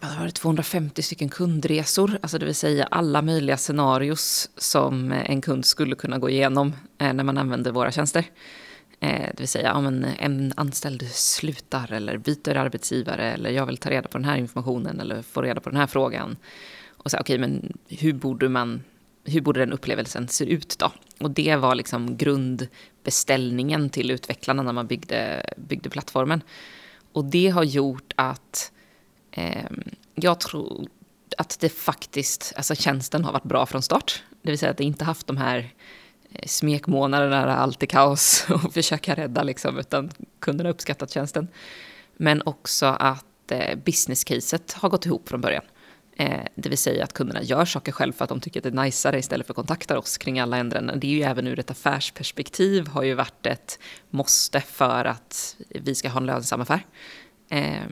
vad 0.00 0.18
var 0.18 0.24
det, 0.24 0.30
250 0.30 1.02
stycken 1.02 1.28
kundresor, 1.28 2.18
alltså 2.22 2.38
det 2.38 2.46
vill 2.46 2.54
säga 2.54 2.84
alla 2.84 3.22
möjliga 3.22 3.56
scenarios 3.56 4.50
som 4.56 5.12
en 5.12 5.40
kund 5.40 5.64
skulle 5.64 5.96
kunna 5.96 6.18
gå 6.18 6.30
igenom 6.30 6.72
eh, 6.98 7.12
när 7.12 7.24
man 7.24 7.38
använder 7.38 7.70
våra 7.70 7.92
tjänster. 7.92 8.24
Eh, 9.00 9.28
det 9.30 9.38
vill 9.38 9.48
säga, 9.48 9.74
om 9.74 10.04
en 10.18 10.52
anställd 10.56 11.08
slutar 11.10 11.92
eller 11.92 12.18
byter 12.18 12.56
arbetsgivare 12.56 13.32
eller 13.32 13.50
jag 13.50 13.66
vill 13.66 13.76
ta 13.76 13.90
reda 13.90 14.08
på 14.08 14.18
den 14.18 14.24
här 14.24 14.36
informationen 14.36 15.00
eller 15.00 15.22
få 15.22 15.42
reda 15.42 15.60
på 15.60 15.70
den 15.70 15.78
här 15.78 15.86
frågan. 15.86 16.36
Och 16.86 17.10
så, 17.10 17.16
okej, 17.16 17.36
okay, 17.36 17.48
men 17.48 17.78
hur 17.88 18.12
borde 18.12 18.48
man 18.48 18.82
hur 19.28 19.40
borde 19.40 19.60
den 19.60 19.72
upplevelsen 19.72 20.28
se 20.28 20.44
ut 20.44 20.78
då? 20.78 20.92
Och 21.20 21.30
det 21.30 21.56
var 21.56 21.74
liksom 21.74 22.16
grundbeställningen 22.16 23.90
till 23.90 24.10
utvecklarna 24.10 24.62
när 24.62 24.72
man 24.72 24.86
byggde, 24.86 25.42
byggde 25.56 25.90
plattformen. 25.90 26.42
Och 27.12 27.24
det 27.24 27.48
har 27.48 27.64
gjort 27.64 28.12
att 28.16 28.72
eh, 29.30 29.66
jag 30.14 30.40
tror 30.40 30.88
att 31.38 31.60
det 31.60 31.68
faktiskt, 31.68 32.52
alltså 32.56 32.74
tjänsten 32.74 33.24
har 33.24 33.32
varit 33.32 33.44
bra 33.44 33.66
från 33.66 33.82
start. 33.82 34.22
Det 34.42 34.50
vill 34.50 34.58
säga 34.58 34.70
att 34.70 34.76
det 34.76 34.84
inte 34.84 35.04
haft 35.04 35.26
de 35.26 35.36
här 35.36 35.74
eh, 36.32 36.46
smekmånaderna 36.46 37.46
där 37.46 37.52
allt 37.52 37.82
är 37.82 37.86
kaos 37.86 38.46
och 38.64 38.74
försöka 38.74 39.14
rädda 39.14 39.42
liksom, 39.42 39.78
utan 39.78 40.10
kunderna 40.40 40.70
uppskattat 40.70 41.10
tjänsten. 41.10 41.48
Men 42.16 42.42
också 42.42 42.86
att 42.86 43.52
eh, 43.52 43.78
business-caset 43.84 44.72
har 44.72 44.88
gått 44.88 45.06
ihop 45.06 45.28
från 45.28 45.40
början. 45.40 45.64
Eh, 46.20 46.40
det 46.54 46.68
vill 46.68 46.78
säga 46.78 47.04
att 47.04 47.12
kunderna 47.12 47.42
gör 47.42 47.64
saker 47.64 47.92
själv 47.92 48.12
för 48.12 48.24
att 48.24 48.28
de 48.28 48.40
tycker 48.40 48.60
att 48.60 48.64
det 48.64 48.68
är 48.68 48.74
najsare 48.74 49.18
istället 49.18 49.46
för 49.46 49.52
att 49.52 49.56
kontakta 49.56 49.98
oss 49.98 50.18
kring 50.18 50.40
alla 50.40 50.56
ändringar. 50.56 50.96
Det 50.96 51.06
är 51.06 51.10
ju 51.10 51.22
även 51.22 51.46
ur 51.46 51.58
ett 51.58 51.70
affärsperspektiv 51.70 52.86
har 52.88 53.02
ju 53.02 53.14
varit 53.14 53.46
ett 53.46 53.78
måste 54.10 54.60
för 54.60 55.04
att 55.04 55.56
vi 55.68 55.94
ska 55.94 56.08
ha 56.08 56.20
en 56.20 56.26
lönsam 56.26 56.60
affär. 56.60 56.86
Eh, 57.48 57.82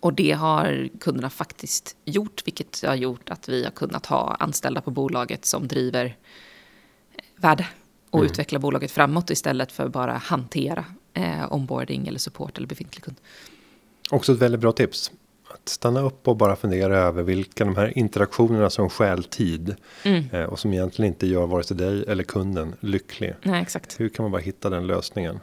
och 0.00 0.12
det 0.12 0.32
har 0.32 0.88
kunderna 1.00 1.30
faktiskt 1.30 1.96
gjort, 2.04 2.46
vilket 2.46 2.82
har 2.82 2.94
gjort 2.94 3.30
att 3.30 3.48
vi 3.48 3.64
har 3.64 3.70
kunnat 3.70 4.06
ha 4.06 4.36
anställda 4.40 4.80
på 4.80 4.90
bolaget 4.90 5.44
som 5.44 5.68
driver 5.68 6.16
värde 7.36 7.66
och 8.10 8.18
mm. 8.18 8.30
utveckla 8.30 8.58
bolaget 8.58 8.90
framåt 8.90 9.30
istället 9.30 9.72
för 9.72 9.88
bara 9.88 10.12
hantera 10.12 10.84
eh, 11.14 11.52
onboarding 11.52 12.08
eller 12.08 12.18
support 12.18 12.56
eller 12.58 12.66
befintlig 12.66 13.04
kund. 13.04 13.16
Också 14.10 14.32
ett 14.32 14.38
väldigt 14.38 14.60
bra 14.60 14.72
tips 14.72 15.10
att 15.62 15.68
stanna 15.68 16.00
upp 16.00 16.28
och 16.28 16.36
bara 16.36 16.56
fundera 16.56 16.98
över 16.98 17.22
vilka 17.22 17.64
de 17.64 17.76
här 17.76 17.98
interaktionerna 17.98 18.70
som 18.70 18.90
stjäl 18.90 19.24
tid 19.24 19.74
mm. 20.02 20.24
eh, 20.32 20.44
och 20.44 20.58
som 20.58 20.72
egentligen 20.72 21.12
inte 21.12 21.26
gör 21.26 21.46
vare 21.46 21.62
sig 21.62 21.76
dig 21.76 22.04
eller 22.08 22.24
kunden 22.24 22.74
lycklig. 22.80 23.34
Nej, 23.42 23.62
exakt. 23.62 24.00
Hur 24.00 24.08
kan 24.08 24.22
man 24.22 24.32
bara 24.32 24.42
hitta 24.42 24.70
den 24.70 24.86
lösningen? 24.86 25.40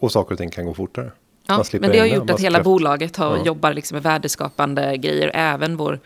Och 0.00 0.12
saker 0.12 0.32
och 0.32 0.38
ting 0.38 0.50
kan 0.50 0.66
gå 0.66 0.74
fortare. 0.74 1.12
Ja, 1.46 1.64
men 1.72 1.90
det 1.90 1.98
har 1.98 2.06
gjort 2.06 2.30
att 2.30 2.40
hela 2.40 2.58
kräft. 2.58 2.64
bolaget 2.64 3.16
har, 3.16 3.36
ja. 3.36 3.44
jobbar 3.44 3.74
liksom 3.74 3.94
med 3.94 4.02
värdeskapande 4.02 4.96
grejer. 4.96 5.30
Även 5.34 5.76
vår, 5.76 6.00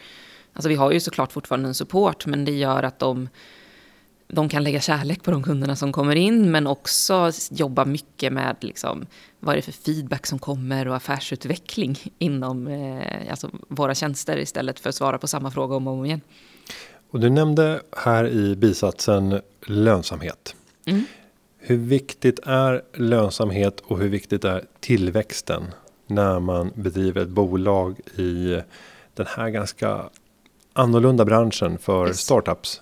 alltså 0.52 0.68
vi 0.68 0.74
har 0.74 0.92
ju 0.92 1.00
såklart 1.00 1.32
fortfarande 1.32 1.68
en 1.68 1.74
support, 1.74 2.26
men 2.26 2.44
det 2.44 2.52
gör 2.52 2.82
att 2.82 2.98
de 2.98 3.28
de 4.28 4.48
kan 4.48 4.64
lägga 4.64 4.80
kärlek 4.80 5.22
på 5.22 5.30
de 5.30 5.42
kunderna 5.42 5.76
som 5.76 5.92
kommer 5.92 6.16
in, 6.16 6.50
men 6.50 6.66
också 6.66 7.30
jobba 7.50 7.84
mycket 7.84 8.32
med 8.32 8.56
liksom, 8.60 9.06
vad 9.40 9.52
är 9.52 9.56
det 9.56 9.62
för 9.62 9.72
feedback 9.72 10.26
som 10.26 10.38
kommer 10.38 10.88
och 10.88 10.96
affärsutveckling 10.96 11.98
inom 12.18 12.66
eh, 12.66 13.30
alltså 13.30 13.50
våra 13.68 13.94
tjänster 13.94 14.38
istället 14.38 14.80
för 14.80 14.88
att 14.88 14.94
svara 14.94 15.18
på 15.18 15.26
samma 15.26 15.50
fråga 15.50 15.76
om 15.76 15.86
och 15.86 15.94
om 15.94 16.04
igen. 16.04 16.20
Och 17.10 17.20
du 17.20 17.30
nämnde 17.30 17.80
här 17.96 18.28
i 18.28 18.56
bisatsen 18.56 19.40
lönsamhet. 19.66 20.54
Mm. 20.86 21.04
Hur 21.58 21.76
viktigt 21.76 22.38
är 22.38 22.82
lönsamhet 22.94 23.80
och 23.80 23.98
hur 23.98 24.08
viktigt 24.08 24.44
är 24.44 24.64
tillväxten 24.80 25.62
när 26.06 26.40
man 26.40 26.72
bedriver 26.74 27.22
ett 27.22 27.28
bolag 27.28 28.00
i 28.16 28.60
den 29.14 29.26
här 29.36 29.48
ganska 29.48 30.04
annorlunda 30.72 31.24
branschen 31.24 31.78
för 31.78 32.06
yes. 32.06 32.18
startups? 32.18 32.80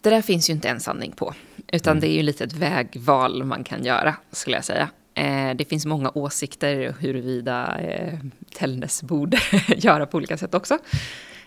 Det 0.00 0.10
där 0.10 0.22
finns 0.22 0.50
ju 0.50 0.52
inte 0.52 0.68
en 0.68 0.80
sanning 0.80 1.12
på, 1.12 1.34
utan 1.68 1.90
mm. 1.90 2.00
det 2.00 2.08
är 2.08 2.14
ju 2.14 2.22
lite 2.22 2.44
ett 2.44 2.52
vägval 2.52 3.44
man 3.44 3.64
kan 3.64 3.84
göra, 3.84 4.16
skulle 4.32 4.56
jag 4.56 4.64
säga. 4.64 4.88
Eh, 5.14 5.54
det 5.54 5.64
finns 5.64 5.86
många 5.86 6.10
åsikter 6.14 6.94
huruvida 7.00 7.78
eh, 7.80 8.18
Tällnäs 8.54 9.02
borde 9.02 9.38
göra 9.76 10.06
på 10.06 10.16
olika 10.16 10.36
sätt 10.36 10.54
också. 10.54 10.78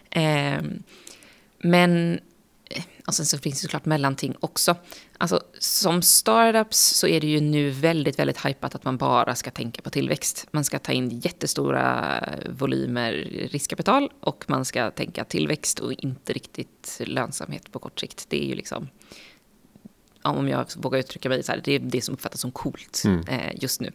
Eh, 0.09 0.61
men 1.57 2.19
och 3.07 3.13
sen 3.13 3.25
så 3.25 3.37
finns 3.37 3.55
det 3.55 3.61
såklart 3.61 3.85
mellanting 3.85 4.35
också. 4.39 4.75
Alltså, 5.17 5.41
som 5.59 6.01
startups 6.01 6.77
så 6.77 7.07
är 7.07 7.21
det 7.21 7.27
ju 7.27 7.41
nu 7.41 7.69
väldigt, 7.69 8.19
väldigt 8.19 8.45
hypat 8.45 8.75
att 8.75 8.85
man 8.85 8.97
bara 8.97 9.35
ska 9.35 9.51
tänka 9.51 9.81
på 9.81 9.89
tillväxt. 9.89 10.47
Man 10.51 10.63
ska 10.63 10.79
ta 10.79 10.91
in 10.91 11.19
jättestora 11.19 12.15
volymer 12.49 13.11
riskkapital 13.51 14.09
och 14.19 14.45
man 14.47 14.65
ska 14.65 14.91
tänka 14.91 15.23
tillväxt 15.23 15.79
och 15.79 15.93
inte 15.93 16.33
riktigt 16.33 17.01
lönsamhet 17.05 17.71
på 17.71 17.79
kort 17.79 17.99
sikt. 17.99 18.25
Det 18.29 18.43
är 18.43 18.47
ju 18.47 18.55
liksom, 18.55 18.89
om 20.21 20.49
jag 20.49 20.65
vågar 20.77 20.99
uttrycka 20.99 21.29
mig 21.29 21.43
så 21.43 21.51
här, 21.51 21.61
det 21.63 21.71
är 21.71 21.79
det 21.79 22.01
som 22.01 22.13
uppfattas 22.13 22.41
som 22.41 22.51
coolt 22.51 23.01
mm. 23.05 23.27
eh, 23.27 23.51
just 23.61 23.81
nu. 23.81 23.91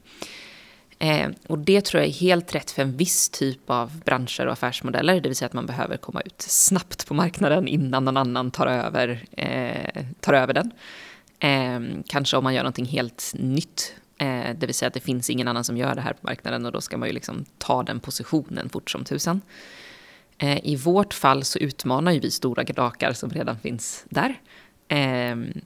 Eh, 0.99 1.29
och 1.47 1.59
det 1.59 1.85
tror 1.85 2.03
jag 2.03 2.09
är 2.09 2.13
helt 2.13 2.55
rätt 2.55 2.71
för 2.71 2.83
en 2.83 2.97
viss 2.97 3.29
typ 3.29 3.71
av 3.71 4.01
branscher 4.05 4.47
och 4.47 4.53
affärsmodeller. 4.53 5.21
Det 5.21 5.29
vill 5.29 5.37
säga 5.37 5.47
att 5.47 5.53
man 5.53 5.67
behöver 5.67 5.97
komma 5.97 6.21
ut 6.21 6.41
snabbt 6.43 7.07
på 7.07 7.15
marknaden 7.15 7.69
innan 7.69 8.05
någon 8.05 8.17
annan 8.17 8.51
tar 8.51 8.67
över, 8.67 9.25
eh, 9.33 10.05
tar 10.21 10.33
över 10.33 10.55
den. 10.55 10.71
Eh, 11.39 12.03
kanske 12.07 12.37
om 12.37 12.45
man 12.45 12.55
gör 12.55 12.63
någonting 12.63 12.87
helt 12.87 13.33
nytt. 13.35 13.95
Eh, 14.19 14.55
det 14.59 14.67
vill 14.67 14.75
säga 14.75 14.87
att 14.87 14.95
det 14.95 15.01
finns 15.01 15.31
ingen 15.31 15.49
annan 15.49 15.65
som 15.65 15.77
gör 15.77 15.95
det 15.95 16.01
här 16.01 16.13
på 16.13 16.27
marknaden 16.27 16.67
och 16.67 16.73
då 16.73 16.81
ska 16.81 16.97
man 16.97 17.09
ju 17.09 17.15
liksom 17.15 17.45
ta 17.59 17.83
den 17.83 18.01
positionen 18.01 18.69
fort 18.69 18.91
som 18.91 19.05
tusan. 19.05 19.41
Eh, 20.39 20.67
I 20.67 20.77
vårt 20.77 21.15
fall 21.15 21.45
så 21.45 21.59
utmanar 21.59 22.13
ju 22.13 22.21
vi 22.21 22.31
stora 22.31 22.65
drakar 22.65 23.13
som 23.13 23.31
redan 23.31 23.59
finns 23.59 24.05
där. 24.09 24.41
Ehm, 24.89 25.61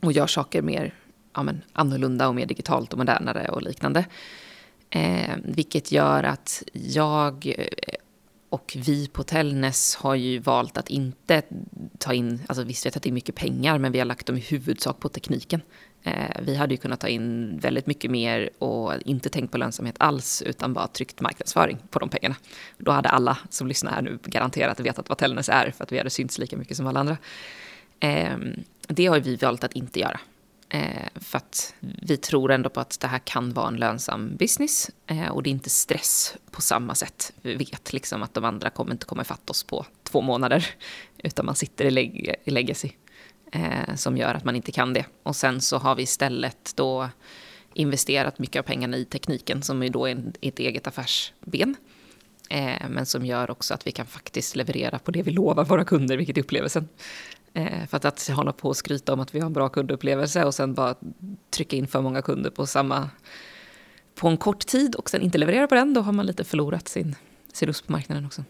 och 0.00 0.12
gör 0.12 0.26
saker 0.26 0.62
mer 0.62 0.94
ja, 1.34 1.42
men, 1.42 1.62
annorlunda 1.72 2.28
och 2.28 2.34
mer 2.34 2.46
digitalt 2.46 2.92
och 2.92 2.98
modernare 2.98 3.48
och 3.48 3.62
liknande. 3.62 4.04
Eh, 4.90 5.36
vilket 5.44 5.92
gör 5.92 6.22
att 6.22 6.62
jag 6.72 7.54
eh, 7.56 7.94
och 8.52 8.76
vi 8.86 9.08
på 9.08 9.22
Tellnäs 9.22 9.96
har 9.96 10.14
ju 10.14 10.38
valt 10.38 10.78
att 10.78 10.90
inte 10.90 11.42
ta 11.98 12.12
in, 12.12 12.42
alltså 12.46 12.64
visst 12.64 12.86
vi 12.86 12.88
har 12.88 12.92
tagit 12.92 13.06
in 13.06 13.14
mycket 13.14 13.34
pengar 13.34 13.78
men 13.78 13.92
vi 13.92 13.98
har 13.98 14.06
lagt 14.06 14.26
dem 14.26 14.36
i 14.36 14.40
huvudsak 14.40 15.00
på 15.00 15.08
tekniken. 15.08 15.60
Eh, 16.02 16.40
vi 16.42 16.54
hade 16.56 16.74
ju 16.74 16.78
kunnat 16.78 17.00
ta 17.00 17.08
in 17.08 17.58
väldigt 17.58 17.86
mycket 17.86 18.10
mer 18.10 18.50
och 18.58 18.92
inte 19.04 19.28
tänkt 19.28 19.52
på 19.52 19.58
lönsamhet 19.58 19.94
alls 19.98 20.42
utan 20.42 20.74
bara 20.74 20.86
tryckt 20.86 21.20
marknadsföring 21.20 21.78
på 21.90 21.98
de 21.98 22.08
pengarna. 22.08 22.34
Då 22.78 22.92
hade 22.92 23.08
alla 23.08 23.38
som 23.50 23.66
lyssnar 23.66 23.92
här 23.92 24.02
nu 24.02 24.18
garanterat 24.24 24.80
vetat 24.80 25.08
vad 25.08 25.18
Tellnäs 25.18 25.48
är 25.48 25.70
för 25.70 25.84
att 25.84 25.92
vi 25.92 25.98
hade 25.98 26.10
synts 26.10 26.38
lika 26.38 26.56
mycket 26.56 26.76
som 26.76 26.86
alla 26.86 27.00
andra. 27.00 27.16
Eh, 28.00 28.36
det 28.88 29.06
har 29.06 29.20
vi 29.20 29.36
valt 29.36 29.64
att 29.64 29.72
inte 29.72 30.00
göra. 30.00 30.20
Eh, 30.74 31.08
för 31.14 31.38
att 31.38 31.74
vi 31.80 32.16
tror 32.16 32.52
ändå 32.52 32.68
på 32.68 32.80
att 32.80 33.00
det 33.00 33.06
här 33.06 33.18
kan 33.18 33.52
vara 33.52 33.68
en 33.68 33.76
lönsam 33.76 34.36
business 34.36 34.90
eh, 35.06 35.28
och 35.28 35.42
det 35.42 35.50
är 35.50 35.52
inte 35.52 35.70
stress 35.70 36.36
på 36.50 36.62
samma 36.62 36.94
sätt. 36.94 37.32
Vi 37.42 37.54
vet 37.54 37.92
liksom 37.92 38.22
att 38.22 38.34
de 38.34 38.44
andra 38.44 38.70
kommer 38.70 38.92
inte 38.92 39.06
komma 39.06 39.22
ifatt 39.22 39.50
oss 39.50 39.64
på 39.64 39.86
två 40.02 40.20
månader 40.20 40.66
utan 41.18 41.46
man 41.46 41.54
sitter 41.54 41.84
i, 41.84 41.90
leg 41.90 42.36
i 42.44 42.50
legacy 42.50 42.90
eh, 43.52 43.94
som 43.94 44.16
gör 44.16 44.34
att 44.34 44.44
man 44.44 44.56
inte 44.56 44.72
kan 44.72 44.92
det. 44.92 45.04
Och 45.22 45.36
sen 45.36 45.60
så 45.60 45.78
har 45.78 45.94
vi 45.94 46.02
istället 46.02 46.72
då 46.76 47.08
investerat 47.74 48.38
mycket 48.38 48.60
av 48.60 48.62
pengarna 48.62 48.96
i 48.96 49.04
tekniken 49.04 49.62
som 49.62 49.82
är 49.82 49.90
då 49.90 50.08
är 50.08 50.32
ett 50.40 50.58
eget 50.58 50.86
affärsben. 50.86 51.76
Eh, 52.50 52.88
men 52.88 53.06
som 53.06 53.26
gör 53.26 53.50
också 53.50 53.74
att 53.74 53.86
vi 53.86 53.92
kan 53.92 54.06
faktiskt 54.06 54.56
leverera 54.56 54.98
på 54.98 55.10
det 55.10 55.22
vi 55.22 55.30
lovar 55.30 55.64
våra 55.64 55.84
kunder, 55.84 56.16
vilket 56.16 56.36
är 56.36 56.42
upplevelsen. 56.42 56.88
Eh, 57.54 57.86
för 57.88 57.96
att, 57.96 58.04
att 58.04 58.28
hålla 58.28 58.52
på 58.52 58.68
och 58.68 58.76
skryta 58.76 59.12
om 59.12 59.20
att 59.20 59.34
vi 59.34 59.40
har 59.40 59.46
en 59.46 59.52
bra 59.52 59.68
kundupplevelse 59.68 60.44
och 60.44 60.54
sen 60.54 60.74
bara 60.74 60.94
trycka 61.50 61.76
in 61.76 61.86
för 61.86 62.00
många 62.00 62.22
kunder 62.22 62.50
på 62.50 62.66
samma 62.66 63.10
på 64.14 64.28
en 64.28 64.36
kort 64.36 64.66
tid 64.66 64.94
och 64.94 65.10
sen 65.10 65.22
inte 65.22 65.38
leverera 65.38 65.66
på 65.66 65.74
den, 65.74 65.94
då 65.94 66.00
har 66.00 66.12
man 66.12 66.26
lite 66.26 66.44
förlorat 66.44 66.88
sin, 66.88 67.16
sin 67.52 67.68
röst 67.68 67.86
på 67.86 67.92
marknaden 67.92 68.26
också. 68.26 68.44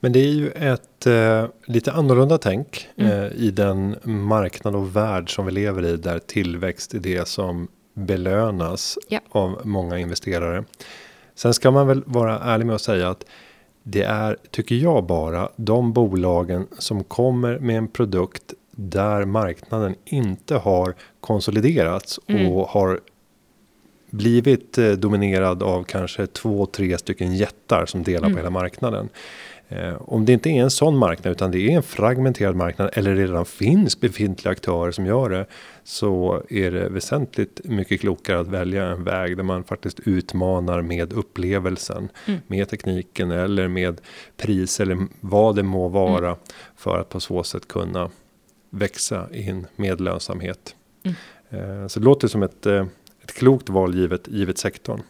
Men 0.00 0.12
det 0.12 0.18
är 0.18 0.32
ju 0.32 0.50
ett 0.50 1.06
eh, 1.06 1.46
lite 1.64 1.92
annorlunda 1.92 2.38
tänk 2.38 2.88
mm. 2.96 3.12
eh, 3.12 3.32
i 3.32 3.50
den 3.50 3.96
marknad 4.04 4.74
och 4.74 4.96
värld 4.96 5.34
som 5.34 5.46
vi 5.46 5.52
lever 5.52 5.84
i 5.84 5.96
där 5.96 6.18
tillväxt 6.18 6.94
är 6.94 6.98
det 6.98 7.28
som 7.28 7.68
belönas 7.94 8.98
ja. 9.08 9.20
av 9.28 9.60
många 9.64 9.98
investerare. 9.98 10.64
Sen 11.34 11.54
ska 11.54 11.70
man 11.70 11.86
väl 11.86 12.02
vara 12.06 12.38
ärlig 12.38 12.66
med 12.66 12.74
att 12.74 12.82
säga 12.82 13.08
att 13.08 13.24
det 13.82 14.02
är, 14.02 14.36
tycker 14.50 14.74
jag 14.74 15.04
bara, 15.04 15.48
de 15.56 15.92
bolagen 15.92 16.66
som 16.78 17.04
kommer 17.04 17.58
med 17.58 17.76
en 17.76 17.88
produkt 17.88 18.54
där 18.70 19.24
marknaden 19.24 19.94
inte 20.04 20.56
har 20.56 20.94
konsoliderats 21.20 22.20
mm. 22.26 22.52
och 22.52 22.68
har 22.68 23.00
blivit 24.10 24.78
eh, 24.78 24.90
dominerad 24.90 25.62
av 25.62 25.84
kanske 25.84 26.26
två, 26.26 26.66
tre 26.66 26.98
stycken 26.98 27.34
jättar 27.34 27.86
som 27.86 28.02
delar 28.02 28.26
mm. 28.26 28.32
på 28.32 28.38
hela 28.38 28.50
marknaden. 28.50 29.08
Eh, 29.72 29.94
om 30.00 30.24
det 30.24 30.32
inte 30.32 30.50
är 30.50 30.62
en 30.62 30.70
sån 30.70 30.96
marknad 30.96 31.32
utan 31.32 31.50
det 31.50 31.58
är 31.58 31.76
en 31.76 31.82
fragmenterad 31.82 32.56
marknad 32.56 32.90
eller 32.92 33.14
det 33.14 33.22
redan 33.22 33.44
finns 33.44 34.00
befintliga 34.00 34.52
aktörer 34.52 34.90
som 34.90 35.06
gör 35.06 35.30
det. 35.30 35.46
Så 35.84 36.42
är 36.48 36.70
det 36.70 36.88
väsentligt 36.88 37.60
mycket 37.64 38.00
klokare 38.00 38.40
att 38.40 38.48
välja 38.48 38.86
en 38.86 39.04
väg 39.04 39.36
där 39.36 39.44
man 39.44 39.64
faktiskt 39.64 40.00
utmanar 40.00 40.82
med 40.82 41.12
upplevelsen. 41.12 42.08
Mm. 42.26 42.40
Med 42.46 42.68
tekniken 42.68 43.30
eller 43.30 43.68
med 43.68 44.00
pris 44.36 44.80
eller 44.80 44.98
vad 45.20 45.56
det 45.56 45.62
må 45.62 45.88
vara. 45.88 46.26
Mm. 46.26 46.38
För 46.76 46.98
att 46.98 47.08
på 47.08 47.20
så 47.20 47.42
sätt 47.42 47.68
kunna 47.68 48.10
växa 48.70 49.34
in 49.34 49.66
med 49.76 50.00
lönsamhet. 50.00 50.76
Mm. 51.02 51.16
Eh, 51.50 51.86
så 51.86 52.00
det 52.00 52.04
låter 52.04 52.28
som 52.28 52.42
ett, 52.42 52.66
eh, 52.66 52.86
ett 53.22 53.34
klokt 53.34 53.68
val 53.68 53.94
givet, 53.94 54.28
givet 54.28 54.58
sektorn. 54.58 55.02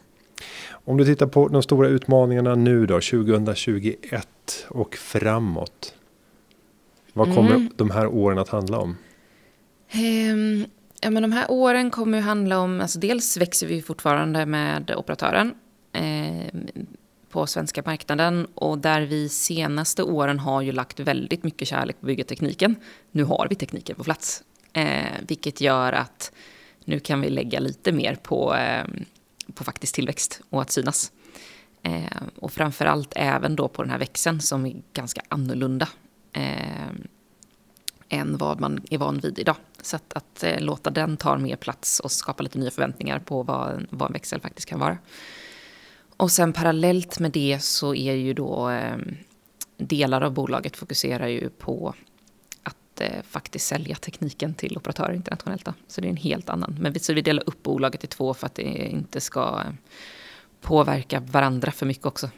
Om 0.71 0.97
du 0.97 1.05
tittar 1.05 1.27
på 1.27 1.47
de 1.47 1.63
stora 1.63 1.87
utmaningarna 1.87 2.55
nu 2.55 2.85
då 2.85 3.01
2021 3.01 4.27
och 4.69 4.95
framåt. 4.95 5.93
Vad 7.13 7.35
kommer 7.35 7.55
mm. 7.55 7.69
de 7.75 7.91
här 7.91 8.07
åren 8.07 8.37
att 8.37 8.49
handla 8.49 8.77
om? 8.77 8.97
Um, 10.31 10.65
ja, 11.01 11.09
men 11.09 11.23
de 11.23 11.31
här 11.31 11.51
åren 11.51 11.91
kommer 11.91 12.17
att 12.17 12.23
handla 12.23 12.59
om, 12.59 12.81
alltså 12.81 12.99
dels 12.99 13.37
växer 13.37 13.67
vi 13.67 13.81
fortfarande 13.81 14.45
med 14.45 14.93
operatören 14.97 15.53
eh, 15.91 16.53
på 17.29 17.47
svenska 17.47 17.83
marknaden 17.85 18.47
och 18.55 18.77
där 18.77 19.01
vi 19.01 19.29
senaste 19.29 20.03
åren 20.03 20.39
har 20.39 20.61
ju 20.61 20.71
lagt 20.71 20.99
väldigt 20.99 21.43
mycket 21.43 21.67
kärlek 21.67 21.99
på 21.99 22.05
byggetekniken. 22.05 22.75
Nu 23.11 23.23
har 23.23 23.47
vi 23.49 23.55
tekniken 23.55 23.95
på 23.95 24.03
plats, 24.03 24.43
eh, 24.73 25.03
vilket 25.27 25.61
gör 25.61 25.93
att 25.93 26.31
nu 26.85 26.99
kan 26.99 27.21
vi 27.21 27.29
lägga 27.29 27.59
lite 27.59 27.91
mer 27.91 28.15
på 28.15 28.55
eh, 28.55 28.83
på 29.53 29.63
faktisk 29.63 29.95
tillväxt 29.95 30.41
och 30.49 30.61
att 30.61 30.71
synas. 30.71 31.11
Eh, 31.83 32.21
och 32.35 32.51
framförallt 32.51 33.13
även 33.15 33.55
då 33.55 33.67
på 33.67 33.83
den 33.83 33.91
här 33.91 33.99
växeln 33.99 34.41
som 34.41 34.65
är 34.65 34.75
ganska 34.93 35.21
annorlunda 35.29 35.89
eh, 36.33 36.89
än 38.09 38.37
vad 38.37 38.59
man 38.59 38.81
är 38.89 38.97
van 38.97 39.19
vid 39.19 39.39
idag. 39.39 39.55
Så 39.81 39.95
att, 39.95 40.13
att 40.13 40.43
eh, 40.43 40.59
låta 40.59 40.89
den 40.89 41.17
ta 41.17 41.37
mer 41.37 41.55
plats 41.55 41.99
och 41.99 42.11
skapa 42.11 42.43
lite 42.43 42.59
nya 42.59 42.71
förväntningar 42.71 43.19
på 43.19 43.43
vad, 43.43 43.85
vad 43.89 44.09
en 44.09 44.13
växel 44.13 44.41
faktiskt 44.41 44.69
kan 44.69 44.79
vara. 44.79 44.97
Och 46.17 46.31
sen 46.31 46.53
parallellt 46.53 47.19
med 47.19 47.31
det 47.31 47.59
så 47.63 47.95
är 47.95 48.13
ju 48.13 48.33
då 48.33 48.69
eh, 48.69 48.97
delar 49.77 50.21
av 50.21 50.33
bolaget 50.33 50.77
fokuserar 50.77 51.27
ju 51.27 51.49
på 51.49 51.93
att 52.63 53.01
eh, 53.01 53.21
faktiskt 53.23 53.67
sälja 53.67 53.95
tekniken 53.95 54.53
till 54.53 54.77
operatörer 54.77 55.13
internationellt. 55.13 55.65
Då. 55.65 55.73
Så 55.87 56.01
det 56.01 56.07
är 56.07 56.09
en 56.09 56.17
helt 56.17 56.49
annan. 56.49 56.77
Men 56.79 56.93
vi, 56.93 56.99
så 56.99 57.13
vi 57.13 57.21
delar 57.21 57.43
upp 57.49 57.63
bolaget 57.63 58.03
i 58.03 58.07
två 58.07 58.33
för 58.33 58.45
att 58.45 58.55
det 58.55 58.91
inte 58.91 59.21
ska 59.21 59.61
eh, 59.65 59.73
påverka 60.63 61.19
varandra 61.19 61.71
för 61.71 61.85
mycket 61.85 62.05
också. 62.05 62.29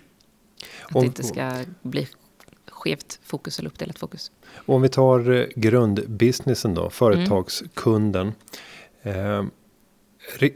Att 0.83 0.95
och, 0.95 1.01
det 1.01 1.07
inte 1.07 1.23
ska 1.23 1.51
bli 1.81 2.07
skevt 2.67 3.19
fokus 3.23 3.59
eller 3.59 3.69
uppdelat 3.69 3.99
fokus. 3.99 4.31
Om 4.65 4.81
vi 4.81 4.89
tar 4.89 5.31
eh, 5.31 5.45
grundbusinessen 5.55 6.73
då, 6.73 6.89
företagskunden. 6.89 8.33
Mm. 9.03 9.39
Eh, 9.39 9.45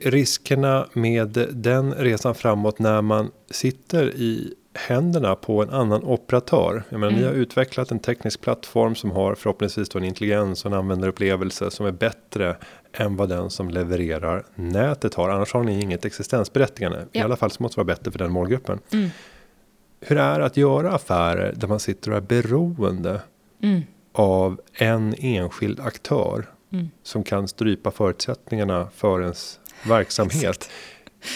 riskerna 0.01 0.87
med 0.93 1.47
den 1.51 1.93
resan 1.93 2.35
framåt 2.35 2.79
när 2.79 3.01
man 3.01 3.31
sitter 3.49 4.15
i 4.15 4.53
händerna 4.73 5.35
på 5.35 5.63
en 5.63 5.69
annan 5.69 6.03
operatör. 6.03 6.83
Jag 6.89 6.99
menar, 6.99 7.11
mm. 7.11 7.21
ni 7.21 7.27
har 7.27 7.33
utvecklat 7.33 7.91
en 7.91 7.99
teknisk 7.99 8.41
plattform 8.41 8.95
som 8.95 9.11
har 9.11 9.35
förhoppningsvis 9.35 9.95
en 9.95 10.03
intelligens 10.03 10.65
och 10.65 10.71
en 10.71 10.77
användarupplevelse 10.77 11.71
som 11.71 11.85
är 11.85 11.91
bättre 11.91 12.55
än 12.93 13.15
vad 13.15 13.29
den 13.29 13.49
som 13.49 13.69
levererar 13.69 14.45
nätet 14.55 15.13
har. 15.13 15.29
Annars 15.29 15.53
har 15.53 15.63
ni 15.63 15.81
inget 15.81 16.05
existensberättigande. 16.05 17.05
Ja. 17.11 17.21
I 17.21 17.23
alla 17.23 17.35
fall 17.35 17.51
så 17.51 17.63
måste 17.63 17.75
det 17.75 17.85
vara 17.85 17.95
bättre 17.95 18.11
för 18.11 18.19
den 18.19 18.31
målgruppen. 18.31 18.79
Mm. 18.93 19.09
Hur 20.01 20.17
är 20.17 20.39
det 20.39 20.45
att 20.45 20.57
göra 20.57 20.91
affärer 20.91 21.53
där 21.55 21.67
man 21.67 21.79
sitter 21.79 22.11
och 22.11 22.17
är 22.17 22.21
beroende 22.21 23.21
mm. 23.63 23.81
av 24.11 24.61
en 24.73 25.15
enskild 25.17 25.79
aktör 25.79 26.49
mm. 26.71 26.89
som 27.03 27.23
kan 27.23 27.47
strypa 27.47 27.91
förutsättningarna 27.91 28.87
för 28.95 29.21
ens 29.21 29.59
verksamhet? 29.87 30.69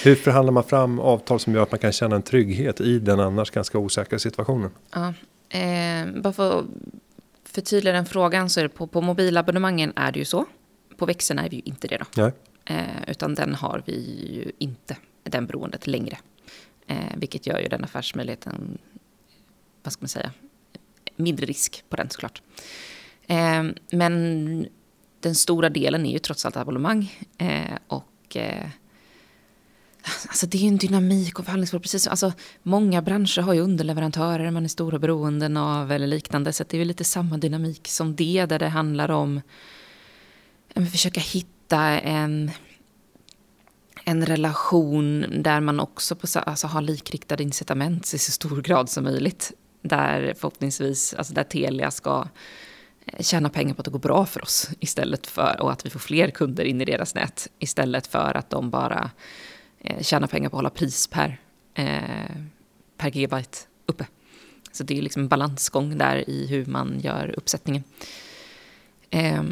Hur 0.04 0.16
förhandlar 0.16 0.54
man 0.54 0.64
fram 0.64 1.00
avtal 1.00 1.40
som 1.40 1.54
gör 1.54 1.64
att 1.64 1.72
man 1.72 1.80
kan 1.80 1.92
känna 1.92 2.16
en 2.16 2.22
trygghet 2.22 2.82
i 2.82 3.00
den 3.00 3.20
annars 3.20 3.52
ganska 3.52 3.78
osäkra 3.78 4.20
situationen? 4.20 4.72
Ja, 4.92 5.14
eh, 5.50 6.22
bara 6.22 6.34
för 6.34 6.60
att 6.60 6.66
förtydliga 7.46 7.94
den 7.94 8.06
frågan 8.06 8.50
så 8.50 8.60
är 8.60 8.64
det 8.64 8.70
på, 8.70 8.88
på 8.88 9.02
mobilabonnemangen 9.02 9.94
är 9.96 10.12
det 10.12 10.20
ju 10.20 10.26
så. 10.26 10.46
På 10.98 11.06
växeln 11.06 11.40
är 11.40 11.50
vi 11.50 11.56
ju 11.56 11.62
inte 11.66 11.88
det 11.88 11.98
då. 11.98 12.06
Eh, 12.66 13.04
utan 13.08 13.36
den 13.36 13.56
har 13.56 13.84
vi 13.86 13.94
ju 14.34 14.52
inte, 14.58 14.98
den 15.24 15.46
beroendet 15.46 15.88
längre. 15.88 16.18
Eh, 16.88 17.16
vilket 17.16 17.48
gör 17.48 17.60
ju 17.60 17.68
den 17.68 17.84
affärsmöjligheten, 17.84 18.78
vad 19.84 19.94
ska 19.94 20.02
man 20.02 20.10
säga, 20.10 20.32
mindre 21.16 21.46
risk 21.46 21.84
på 21.90 21.96
den 21.96 22.10
såklart. 22.10 22.42
Eh, 23.28 23.64
men 23.92 24.68
den 25.20 25.36
stora 25.36 25.70
delen 25.70 26.06
är 26.06 26.12
ju 26.12 26.20
trots 26.20 26.46
allt 26.46 26.58
abonnemang. 26.58 27.20
Eh, 27.38 27.78
och 27.88 28.36
eh, 28.38 28.68
Alltså 30.28 30.48
det 30.48 30.58
är 30.58 30.68
en 30.68 30.78
dynamik 30.78 31.40
och 31.40 31.46
förhandlingsspår. 31.46 31.80
Precis 31.80 32.08
alltså, 32.08 32.34
många 32.64 33.02
branscher 33.02 33.42
har 33.42 33.54
ju 33.54 33.62
underleverantörer 33.62 34.52
man 34.52 34.64
är 34.64 34.68
stora 34.68 35.00
beroenden 35.00 35.58
av 35.58 35.92
eller 35.92 36.08
liknande. 36.08 36.54
Så 36.54 36.64
det 36.64 36.78
är 36.78 36.80
ju 36.80 36.86
lite 36.86 37.04
samma 37.04 37.38
dynamik 37.38 37.88
som 37.88 38.16
det 38.16 38.46
där 38.46 38.60
det 38.60 38.68
handlar 38.68 39.12
om 39.12 39.42
försöka 40.92 41.20
hitta 41.20 41.80
en, 42.00 42.52
en 44.04 44.26
relation 44.26 45.26
där 45.44 45.60
man 45.60 45.80
också 45.80 46.16
på, 46.16 46.28
alltså, 46.40 46.68
har 46.68 46.82
likriktade 46.82 47.44
incitament 47.44 48.14
i 48.14 48.18
så 48.18 48.32
stor 48.32 48.62
grad 48.62 48.90
som 48.90 49.04
möjligt. 49.04 49.52
Där 49.82 50.34
förhoppningsvis, 50.38 51.14
alltså 51.14 51.34
där 51.34 51.44
Telia 51.44 51.92
ska 51.92 52.28
eh, 53.06 53.24
tjäna 53.24 53.50
pengar 53.50 53.74
på 53.74 53.82
att 53.82 53.86
det 53.86 53.92
går 53.92 54.00
bra 54.00 54.26
för 54.26 54.42
oss 54.42 54.70
istället 54.80 55.28
för 55.28 55.62
och 55.62 55.72
att 55.72 55.86
vi 55.86 55.90
får 55.90 56.00
fler 56.00 56.30
kunder 56.30 56.64
in 56.64 56.82
i 56.82 56.86
deras 56.86 57.16
nät 57.16 57.48
istället 57.60 58.08
för 58.08 58.38
att 58.38 58.50
de 58.50 58.70
bara 58.70 59.12
eh, 59.80 60.28
pengar 60.28 60.50
på 60.50 60.56
att 60.56 60.60
hålla 60.60 60.70
pris 60.70 61.08
per, 61.08 61.40
eh, 61.74 62.36
per 62.98 63.10
gigabyte 63.10 63.58
uppe. 63.86 64.08
Så 64.72 64.84
det 64.84 64.98
är 64.98 65.02
liksom 65.02 65.22
en 65.22 65.28
balansgång 65.28 65.98
där 65.98 66.30
i 66.30 66.48
hur 66.48 66.66
man 66.66 67.00
gör 67.00 67.34
uppsättningen. 67.38 67.84
Eh, 69.10 69.44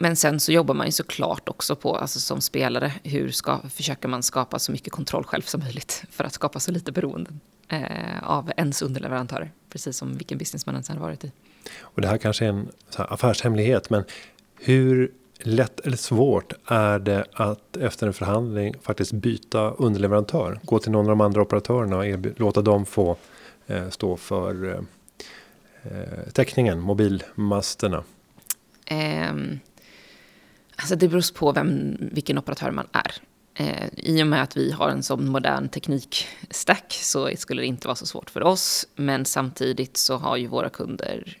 men 0.00 0.16
sen 0.16 0.40
så 0.40 0.52
jobbar 0.52 0.74
man 0.74 0.86
ju 0.86 0.92
såklart 0.92 1.48
också 1.48 1.76
på, 1.76 1.96
alltså 1.96 2.20
som 2.20 2.40
spelare, 2.40 2.92
hur 3.02 3.30
ska, 3.30 3.60
försöker 3.74 4.08
man 4.08 4.22
skapa 4.22 4.58
så 4.58 4.72
mycket 4.72 4.92
kontroll 4.92 5.24
själv 5.24 5.42
som 5.42 5.60
möjligt 5.60 6.04
för 6.10 6.24
att 6.24 6.32
skapa 6.32 6.60
så 6.60 6.72
lite 6.72 6.92
beroenden 6.92 7.40
eh, 7.68 8.22
av 8.22 8.52
ens 8.56 8.82
underleverantörer, 8.82 9.52
precis 9.68 9.96
som 9.96 10.16
vilken 10.16 10.38
business 10.38 10.66
man 10.66 10.74
ens 10.74 10.88
har 10.88 10.96
varit 10.96 11.24
i. 11.24 11.32
Och 11.80 12.00
det 12.00 12.08
här 12.08 12.18
kanske 12.18 12.44
är 12.44 12.48
en 12.48 12.68
affärshemlighet, 12.96 13.90
men 13.90 14.04
hur 14.60 15.12
lätt 15.38 15.80
eller 15.80 15.96
svårt 15.96 16.52
är 16.66 16.98
det 16.98 17.24
att 17.32 17.76
efter 17.76 18.06
en 18.06 18.12
förhandling 18.12 18.74
faktiskt 18.82 19.12
byta 19.12 19.70
underleverantör? 19.70 20.60
Gå 20.62 20.78
till 20.78 20.92
någon 20.92 21.04
av 21.04 21.08
de 21.08 21.20
andra 21.20 21.42
operatörerna 21.42 21.96
och 21.98 22.40
låta 22.40 22.62
dem 22.62 22.86
få 22.86 23.16
eh, 23.66 23.88
stå 23.88 24.16
för 24.16 24.64
eh, 24.64 24.80
eh 25.92 26.30
täckningen, 26.32 26.80
mobilmasterna? 26.80 28.04
Eh, 28.86 29.32
alltså 30.82 30.96
det 30.96 31.08
beror 31.08 31.34
på 31.34 31.52
vem, 31.52 31.96
vilken 32.00 32.38
operatör 32.38 32.70
man 32.70 32.86
är. 32.92 33.12
Eh, 33.54 33.88
I 33.96 34.22
och 34.22 34.26
med 34.26 34.42
att 34.42 34.56
vi 34.56 34.70
har 34.70 34.88
en 34.88 35.02
sån 35.02 35.28
modern 35.28 35.68
teknikstack 35.68 36.92
så 36.92 37.30
skulle 37.36 37.62
det 37.62 37.66
inte 37.66 37.88
vara 37.88 37.96
så 37.96 38.06
svårt 38.06 38.30
för 38.30 38.42
oss. 38.42 38.88
Men 38.94 39.24
samtidigt 39.24 39.96
så 39.96 40.16
har 40.16 40.36
ju 40.36 40.46
våra 40.46 40.68
kunder 40.68 41.38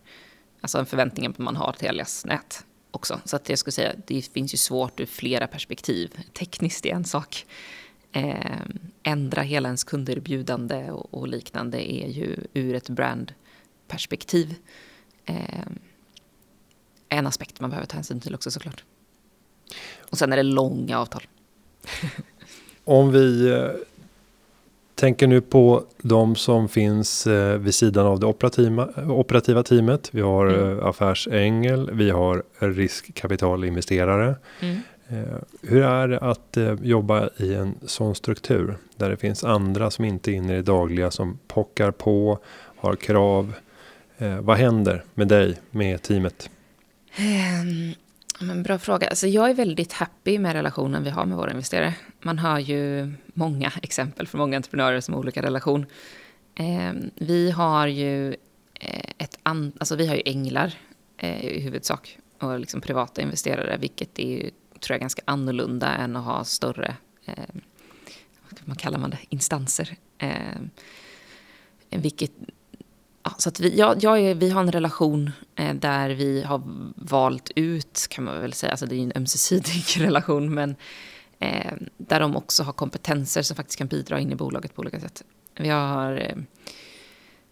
alltså 0.60 0.78
en 0.78 0.86
förväntning 0.86 1.24
på 1.24 1.30
att 1.30 1.38
man 1.38 1.56
har 1.56 1.72
Telias 1.72 2.24
nät 2.24 2.64
också. 2.90 3.20
Så 3.24 3.36
att 3.36 3.48
jag 3.48 3.58
skulle 3.58 3.72
säga, 3.72 3.92
det 4.06 4.32
finns 4.32 4.54
ju 4.54 4.58
svårt 4.58 5.00
ur 5.00 5.06
flera 5.06 5.46
perspektiv. 5.46 6.24
Tekniskt 6.32 6.86
är 6.86 6.94
en 6.94 7.04
sak. 7.04 7.46
eh, 8.12 8.60
ändra 9.02 9.42
hela 9.42 9.68
ens 9.68 9.84
kunderbjudande 9.84 10.90
och, 10.90 11.14
och 11.14 11.28
liknande 11.28 11.92
är 11.92 12.08
ju 12.08 12.36
ur 12.54 12.74
ett 12.74 12.88
brandperspektiv 12.88 14.54
eh, 15.24 15.66
en 17.08 17.26
aspekt 17.26 17.60
man 17.60 17.70
behöver 17.70 17.86
ta 17.86 17.94
hänsyn 17.94 18.20
till 18.20 18.34
också 18.34 18.50
såklart. 18.50 18.84
Och 20.10 20.18
sen 20.18 20.32
är 20.32 20.36
det 20.36 20.42
långa 20.42 20.98
avtal. 20.98 21.22
Om 22.84 23.12
vi 23.12 23.50
eh, 23.50 23.68
tänker 24.94 25.26
nu 25.26 25.40
på 25.40 25.84
de 26.02 26.36
som 26.36 26.68
finns 26.68 27.26
eh, 27.26 27.58
vid 27.58 27.74
sidan 27.74 28.06
av 28.06 28.20
det 28.20 28.26
operativa, 28.26 28.88
operativa 29.08 29.62
teamet. 29.62 30.08
Vi 30.12 30.20
har 30.20 30.46
mm. 30.46 30.78
Eh, 30.78 30.86
affärsängel, 30.86 31.90
vi 31.92 32.10
har 32.10 32.42
riskkapitalinvesterare. 32.58 34.36
Mm. 34.60 34.78
Hur 35.62 35.82
är 35.82 36.08
det 36.08 36.18
att 36.18 36.58
jobba 36.82 37.28
i 37.36 37.54
en 37.54 37.74
sån 37.86 38.14
struktur 38.14 38.76
där 38.96 39.10
det 39.10 39.16
finns 39.16 39.44
andra 39.44 39.90
som 39.90 40.04
inte 40.04 40.30
är 40.30 40.32
inne 40.32 40.52
i 40.52 40.56
det 40.56 40.62
dagliga 40.62 41.10
som 41.10 41.38
pockar 41.48 41.90
på, 41.90 42.38
har 42.76 42.96
krav. 42.96 43.54
Vad 44.40 44.56
händer 44.56 45.04
med 45.14 45.28
dig, 45.28 45.58
med 45.70 46.02
teamet? 46.02 46.50
Men 48.42 48.62
bra 48.62 48.78
fråga. 48.78 49.08
Alltså 49.08 49.26
jag 49.26 49.50
är 49.50 49.54
väldigt 49.54 49.92
happy 49.92 50.38
med 50.38 50.52
relationen 50.52 51.04
vi 51.04 51.10
har 51.10 51.24
med 51.24 51.36
våra 51.36 51.50
investerare. 51.50 51.94
Man 52.22 52.38
har 52.38 52.58
ju 52.58 53.12
många 53.26 53.72
exempel 53.82 54.26
från 54.26 54.38
många 54.38 54.56
entreprenörer 54.56 55.00
som 55.00 55.14
har 55.14 55.18
olika 55.20 55.42
relation. 55.42 55.86
Eh, 56.54 56.92
vi 57.14 57.50
har 57.50 57.86
ju 57.86 58.28
eh, 58.74 59.10
ett 59.18 59.38
an, 59.42 59.72
alltså 59.78 59.96
vi 59.96 60.06
har 60.06 60.14
ju 60.14 60.22
änglar 60.24 60.74
eh, 61.16 61.44
i 61.44 61.60
huvudsak 61.60 62.18
och 62.38 62.60
liksom 62.60 62.80
privata 62.80 63.22
investerare, 63.22 63.76
vilket 63.80 64.18
är 64.18 64.28
ju, 64.28 64.50
tror 64.80 64.94
jag, 64.94 65.00
ganska 65.00 65.22
annorlunda 65.24 65.88
än 65.88 66.16
att 66.16 66.24
ha 66.24 66.44
större, 66.44 66.96
eh, 67.24 67.44
vad 68.64 68.78
kallar 68.78 68.98
man 68.98 69.10
det, 69.10 69.18
instanser. 69.28 69.96
Eh, 70.18 70.60
vilket 71.90 72.32
så 73.38 73.48
att 73.48 73.60
vi, 73.60 73.78
ja, 73.78 73.94
jag 74.00 74.34
vi 74.34 74.50
har 74.50 74.60
en 74.60 74.72
relation 74.72 75.30
eh, 75.56 75.74
där 75.74 76.10
vi 76.10 76.42
har 76.42 76.62
valt 76.96 77.50
ut, 77.56 78.06
kan 78.10 78.24
man 78.24 78.40
väl 78.40 78.52
säga, 78.52 78.70
alltså 78.70 78.86
det 78.86 78.94
är 78.94 79.02
en 79.02 79.12
ömsesidig 79.16 79.84
relation, 79.98 80.54
men 80.54 80.76
eh, 81.38 81.72
där 81.96 82.20
de 82.20 82.36
också 82.36 82.62
har 82.62 82.72
kompetenser 82.72 83.42
som 83.42 83.56
faktiskt 83.56 83.78
kan 83.78 83.86
bidra 83.86 84.20
in 84.20 84.32
i 84.32 84.34
bolaget 84.34 84.74
på 84.74 84.80
olika 84.80 85.00
sätt. 85.00 85.24
Vi 85.54 85.68
har 85.68 86.16
eh, 86.16 86.36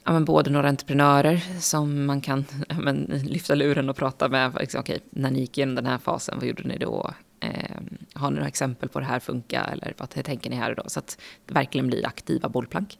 ja, 0.04 0.12
men 0.12 0.24
både 0.24 0.50
några 0.50 0.68
entreprenörer 0.68 1.60
som 1.60 2.06
man 2.06 2.20
kan 2.20 2.44
ja, 2.68 2.74
men, 2.78 3.22
lyfta 3.24 3.54
luren 3.54 3.88
och 3.88 3.96
prata 3.96 4.28
med. 4.28 4.56
Liksom, 4.60 4.80
okay, 4.80 4.98
när 5.10 5.30
ni 5.30 5.40
gick 5.40 5.58
igenom 5.58 5.74
den 5.74 5.86
här 5.86 5.98
fasen, 5.98 6.38
vad 6.38 6.48
gjorde 6.48 6.62
ni 6.62 6.78
då? 6.78 7.10
Eh, 7.40 7.76
har 8.14 8.30
ni 8.30 8.34
några 8.34 8.48
exempel 8.48 8.88
på 8.88 9.00
det 9.00 9.06
här 9.06 9.20
funkar? 9.20 9.70
Eller 9.72 9.94
vad 9.96 10.10
tänker 10.10 10.50
ni 10.50 10.56
här 10.56 10.74
då? 10.74 10.82
Så 10.86 10.98
att 10.98 11.20
det 11.46 11.54
verkligen 11.54 11.86
blir 11.86 12.06
aktiva 12.06 12.48
bollplank. 12.48 12.98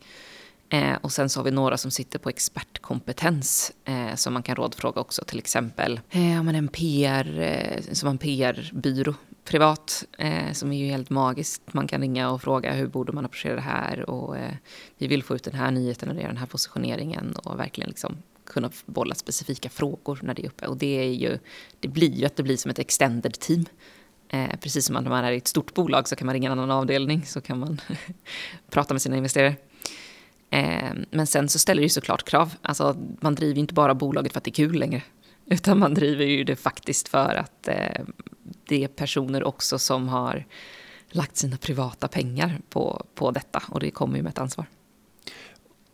Eh, 0.72 0.94
och 1.00 1.12
sen 1.12 1.28
så 1.28 1.40
har 1.40 1.44
vi 1.44 1.50
några 1.50 1.76
som 1.76 1.90
sitter 1.90 2.18
på 2.18 2.28
expertkompetens 2.28 3.72
eh, 3.84 4.14
som 4.14 4.32
man 4.32 4.42
kan 4.42 4.56
rådfråga 4.56 5.00
också. 5.00 5.24
Till 5.24 5.38
exempel 5.38 6.00
eh, 6.10 6.38
en 6.38 6.68
PR, 6.68 7.38
eh, 7.38 7.92
som 7.92 8.08
en 8.08 8.18
PR-byrå 8.18 9.14
privat 9.44 10.04
eh, 10.18 10.52
som 10.52 10.72
är 10.72 10.78
ju 10.78 10.86
helt 10.86 11.10
magiskt. 11.10 11.62
Man 11.72 11.86
kan 11.86 12.00
ringa 12.00 12.30
och 12.30 12.42
fråga 12.42 12.72
hur 12.72 12.86
borde 12.86 13.12
man 13.12 13.24
approchera 13.24 13.54
det 13.54 13.60
här 13.60 14.10
och 14.10 14.36
eh, 14.36 14.54
vi 14.98 15.06
vill 15.06 15.22
få 15.22 15.34
ut 15.34 15.44
den 15.44 15.54
här 15.54 15.70
nyheten 15.70 16.08
och 16.08 16.14
den 16.14 16.36
här 16.36 16.46
positioneringen 16.46 17.32
och 17.44 17.58
verkligen 17.58 17.88
liksom 17.88 18.16
kunna 18.46 18.70
bolla 18.86 19.14
specifika 19.14 19.68
frågor 19.68 20.18
när 20.22 20.34
det 20.34 20.42
är 20.42 20.46
uppe. 20.46 20.66
Och 20.66 20.76
det, 20.76 20.98
är 20.98 21.12
ju, 21.12 21.38
det 21.80 21.88
blir 21.88 22.12
ju 22.12 22.26
att 22.26 22.36
det 22.36 22.42
blir 22.42 22.56
som 22.56 22.70
ett 22.70 22.78
extended 22.78 23.32
team. 23.32 23.64
Eh, 24.28 24.56
precis 24.60 24.86
som 24.86 24.94
när 24.94 25.10
man 25.10 25.24
är 25.24 25.32
i 25.32 25.36
ett 25.36 25.48
stort 25.48 25.74
bolag 25.74 26.08
så 26.08 26.16
kan 26.16 26.26
man 26.26 26.32
ringa 26.32 26.52
en 26.52 26.58
annan 26.58 26.70
avdelning 26.70 27.26
så 27.26 27.40
kan 27.40 27.58
man 27.58 27.80
prata 28.70 28.94
med 28.94 29.02
sina 29.02 29.16
investerare. 29.16 29.56
Eh, 30.51 30.92
men 31.11 31.26
sen 31.26 31.48
så 31.48 31.59
ställer 31.59 31.80
det 31.80 31.84
ju 31.84 31.88
såklart 31.88 32.24
krav. 32.24 32.55
Alltså, 32.62 32.96
man 33.20 33.34
driver 33.34 33.55
ju 33.55 33.61
inte 33.61 33.74
bara 33.74 33.94
bolaget 33.94 34.32
för 34.32 34.38
att 34.38 34.44
det 34.44 34.51
är 34.51 34.53
kul 34.53 34.78
längre. 34.78 35.03
Utan 35.46 35.78
man 35.78 35.94
driver 35.94 36.24
ju 36.24 36.44
det 36.44 36.57
faktiskt 36.57 37.09
för 37.09 37.34
att 37.34 37.68
eh, 37.68 38.05
det 38.68 38.84
är 38.84 38.88
personer 38.88 39.44
också 39.44 39.78
som 39.78 40.09
har 40.09 40.44
lagt 41.11 41.36
sina 41.36 41.57
privata 41.57 42.09
pengar 42.09 42.61
på, 42.68 43.07
på 43.14 43.30
detta. 43.30 43.62
Och 43.68 43.80
det 43.80 43.90
kommer 43.90 44.16
ju 44.16 44.22
med 44.22 44.30
ett 44.30 44.38
ansvar. 44.38 44.66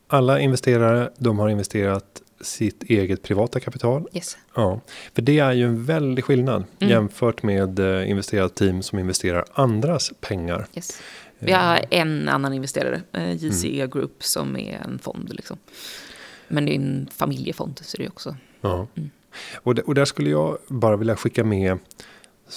Alla 0.09 0.41
investerare, 0.41 1.11
de 1.19 1.39
har 1.39 1.49
investerat 1.49 2.23
sitt 2.41 2.83
eget 2.83 3.23
privata 3.23 3.61
kapital. 3.61 4.09
Yes. 4.13 4.37
Ja, 4.55 4.81
för 5.15 5.23
det 5.23 5.39
är 5.39 5.53
ju 5.53 5.65
en 5.65 5.85
väldig 5.85 6.25
skillnad 6.25 6.65
mm. 6.79 6.91
jämfört 6.91 7.43
med 7.43 7.79
eh, 7.79 8.11
investerat 8.11 8.55
team 8.55 8.83
som 8.83 8.99
investerar 8.99 9.45
andras 9.53 10.13
pengar. 10.21 10.67
Yes. 10.75 11.01
Vi 11.39 11.53
har 11.53 11.85
en 11.91 12.29
annan 12.29 12.53
investerare, 12.53 13.03
eh, 13.13 13.33
JCE 13.33 13.77
mm. 13.77 13.91
Group, 13.91 14.25
som 14.25 14.57
är 14.57 14.81
en 14.85 14.99
fond. 14.99 15.33
Liksom. 15.35 15.57
Men 16.49 16.67
det 16.67 16.73
är 16.73 16.77
en 16.77 17.09
familjefond, 17.13 17.81
så 17.83 17.97
det 17.97 18.05
är 18.05 18.09
också. 18.09 18.37
Ja. 18.61 18.87
Mm. 18.95 19.11
Och, 19.57 19.79
och 19.79 19.95
där 19.95 20.05
skulle 20.05 20.31
jag 20.31 20.59
bara 20.69 20.97
vilja 20.97 21.17
skicka 21.17 21.45
med 21.45 21.79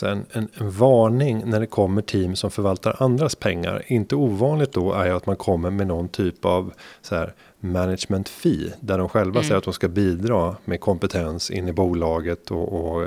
en, 0.03 0.25
en, 0.31 0.47
en, 0.53 0.71
varning 0.71 1.43
när 1.45 1.59
det 1.59 1.65
kommer 1.65 2.01
team 2.01 2.35
som 2.35 2.51
förvaltar 2.51 2.95
andras 2.99 3.35
pengar. 3.35 3.83
Inte 3.87 4.15
ovanligt 4.15 4.71
då 4.71 4.93
är 4.93 5.11
att 5.11 5.25
man 5.25 5.35
kommer 5.35 5.69
med 5.69 5.87
någon 5.87 6.09
typ 6.09 6.45
av 6.45 6.73
så 7.01 7.15
här 7.15 7.33
management 7.59 8.29
fee. 8.29 8.73
Där 8.79 8.97
de 8.97 9.09
själva 9.09 9.39
mm. 9.39 9.43
säger 9.43 9.57
att 9.57 9.63
de 9.63 9.73
ska 9.73 9.87
bidra 9.87 10.55
med 10.65 10.79
kompetens 10.79 11.51
in 11.51 11.67
i 11.67 11.73
bolaget 11.73 12.51
och, 12.51 12.73
och 12.73 13.03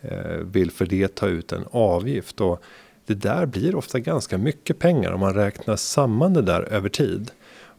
eh, 0.00 0.36
vill 0.36 0.70
för 0.70 0.86
det 0.86 1.14
ta 1.14 1.26
ut 1.26 1.52
en 1.52 1.64
avgift. 1.70 2.40
Och 2.40 2.62
det 3.10 3.28
där 3.28 3.46
blir 3.46 3.74
ofta 3.74 3.98
ganska 3.98 4.38
mycket 4.38 4.78
pengar 4.78 5.12
om 5.12 5.20
man 5.20 5.34
räknar 5.34 5.76
samman 5.76 6.32
det 6.32 6.42
där 6.42 6.62
över 6.62 6.88
tid. 6.88 7.30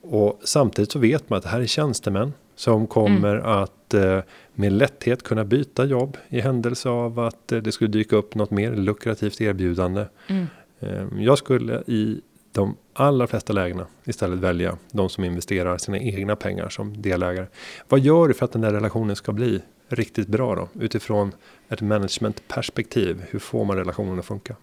Och 0.02 0.42
samtidigt 0.44 0.92
så 0.92 1.00
vet 1.00 1.30
man 1.30 1.38
att 1.38 1.44
det 1.44 1.50
här 1.50 1.62
är 1.62 1.66
tjänstemän 1.66 2.34
som 2.56 2.88
kommer 2.88 3.36
mm. 3.36 3.46
att 3.46 3.94
eh, 3.94 4.20
med 4.54 4.74
lätthet 4.74 5.24
kunna 5.24 5.46
byta 5.46 5.86
jobb 5.86 6.18
i 6.30 6.42
händelse 6.42 6.90
av 6.90 7.20
att 7.20 7.52
eh, 7.52 7.60
det 7.60 7.72
skulle 7.72 7.90
dyka 7.90 8.16
upp 8.16 8.36
något 8.36 8.52
mer 8.52 8.76
lukrativt 8.76 9.42
erbjudande. 9.42 10.06
Mm. 10.28 10.48
Eh, 10.80 11.24
jag 11.24 11.38
skulle 11.38 11.84
i 11.88 12.22
de 12.52 12.76
allra 12.94 13.28
flesta 13.28 13.54
lägena 13.54 13.88
istället 14.04 14.40
välja 14.40 14.78
de 14.92 15.10
som 15.10 15.24
investerar 15.24 15.78
sina 15.78 16.00
egna 16.00 16.36
pengar 16.36 16.70
som 16.70 17.02
delägare. 17.02 17.46
Vad 17.90 18.00
gör 18.00 18.28
du 18.28 18.34
för 18.34 18.46
att 18.46 18.52
den 18.52 18.62
där 18.62 18.72
relationen 18.72 19.16
ska 19.16 19.32
bli 19.32 19.62
riktigt 19.88 20.28
bra 20.28 20.56
då 20.56 20.70
utifrån 20.80 21.32
ett 21.70 21.82
managementperspektiv? 21.82 23.24
Hur 23.30 23.40
får 23.40 23.66
man 23.66 23.78
relationen 23.78 24.20
att 24.20 24.26
funka? 24.26 24.56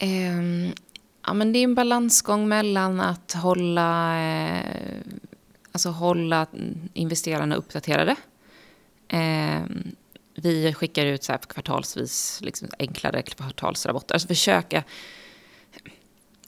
Eh, 0.00 0.68
ja, 1.26 1.34
men 1.34 1.52
det 1.52 1.58
är 1.58 1.64
en 1.64 1.74
balansgång 1.74 2.48
mellan 2.48 3.00
att 3.00 3.32
hålla, 3.32 4.18
eh, 4.22 5.00
alltså 5.72 5.88
hålla 5.88 6.46
investerarna 6.92 7.54
uppdaterade. 7.54 8.16
Eh, 9.08 9.62
vi 10.34 10.74
skickar 10.74 11.06
ut 11.06 11.24
så 11.24 11.32
här 11.32 11.38
kvartalsvis 11.38 12.40
liksom 12.42 12.68
enklare 12.78 13.22
kvartalsrapporter. 13.22 14.14
Alltså 14.14 14.28
försöka... 14.28 14.84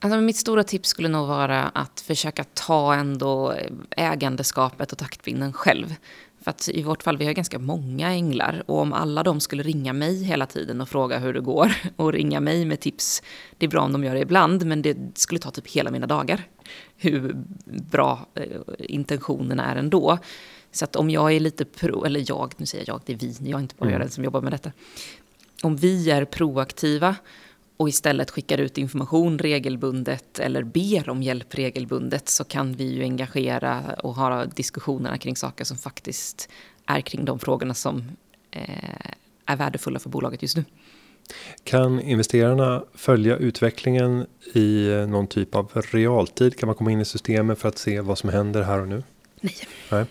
Alltså 0.01 0.21
mitt 0.21 0.37
stora 0.37 0.65
tips 0.65 0.89
skulle 0.89 1.09
nog 1.09 1.29
vara 1.29 1.63
att 1.63 2.01
försöka 2.01 2.45
ta 2.45 2.95
ändå 2.95 3.55
ägandeskapet 3.91 4.93
och 4.93 4.99
taktpinnen 4.99 5.53
själv. 5.53 5.95
För 6.47 6.51
att 6.51 6.69
i 6.69 6.83
vårt 6.83 7.03
fall, 7.03 7.17
vi 7.17 7.27
har 7.27 7.33
ganska 7.33 7.59
många 7.59 8.09
änglar. 8.09 8.63
Och 8.67 8.79
om 8.79 8.93
alla 8.93 9.23
de 9.23 9.41
skulle 9.41 9.63
ringa 9.63 9.93
mig 9.93 10.25
hela 10.25 10.47
tiden 10.47 10.81
och 10.81 10.89
fråga 10.89 11.19
hur 11.19 11.35
det 11.35 11.41
går 11.41 11.73
och 11.97 12.13
ringa 12.13 12.41
mig 12.41 12.65
med 12.65 12.81
tips. 12.81 13.23
Det 13.59 13.67
är 13.67 13.71
bra 13.71 13.83
om 13.83 13.93
de 13.93 14.05
gör 14.05 14.15
det 14.15 14.21
ibland, 14.21 14.67
men 14.67 14.83
det 14.83 14.97
skulle 15.19 15.41
ta 15.41 15.51
typ 15.51 15.67
hela 15.67 15.91
mina 15.91 16.07
dagar. 16.07 16.45
Hur 16.97 17.37
bra 17.65 18.27
eh, 18.35 18.45
intentionerna 18.79 19.65
är 19.65 19.77
ändå. 19.77 20.19
Så 20.73 20.85
att 20.85 20.97
om 20.97 21.11
jag 21.11 21.33
är 21.33 21.41
lite 21.41 21.65
pro, 21.65 22.05
eller 22.05 22.25
jag, 22.29 22.55
nu 22.57 22.67
säger 22.67 22.85
jag, 22.89 23.01
det 23.07 23.13
är 23.13 23.17
vi, 23.17 23.51
jag 23.51 23.59
är 23.59 23.63
inte 23.63 23.75
bara 23.79 23.89
mm. 23.89 24.01
den 24.01 24.11
som 24.11 24.25
jobbar 24.25 24.41
med 24.41 24.53
detta. 24.53 24.73
Om 25.63 25.77
vi 25.77 26.11
är 26.11 26.25
proaktiva 26.25 27.17
och 27.77 27.89
istället 27.89 28.31
skickar 28.31 28.59
ut 28.59 28.79
information 28.79 29.39
regelbundet 29.39 30.39
eller 30.39 30.63
ber 30.63 31.09
om 31.09 31.23
hjälp 31.23 31.55
regelbundet 31.55 32.29
så 32.29 32.45
kan 32.45 32.73
vi 32.73 32.85
ju 32.85 33.03
engagera 33.03 33.95
och 34.03 34.15
ha 34.15 34.45
diskussionerna 34.45 35.19
kring 35.19 35.37
saker 35.37 35.65
som 35.65 35.77
faktiskt 35.79 36.49
är 36.87 37.01
kring 37.01 37.25
de 37.25 37.39
frågorna 37.39 37.75
som 37.75 38.05
eh, 38.51 39.11
är 39.47 39.57
värdefulla 39.57 39.99
för 39.99 40.11
bolaget 40.11 40.43
just 40.43 40.57
nu. 40.57 40.65
Kan 41.65 42.01
investerarna 42.01 42.85
följa 42.95 43.37
utvecklingen 43.37 44.27
i 44.55 44.89
någon 45.09 45.27
typ 45.27 45.55
av 45.55 45.71
realtid? 45.91 46.59
Kan 46.59 46.67
man 46.67 46.77
komma 46.77 46.91
in 46.93 47.01
i 47.01 47.05
systemet 47.05 47.59
för 47.59 47.69
att 47.69 47.79
se 47.79 48.01
vad 48.01 48.19
som 48.19 48.31
händer 48.31 48.63
här 48.63 48.81
och 48.81 48.89
nu? 48.89 49.03
Nej. 49.41 49.55
Nej. 49.91 50.05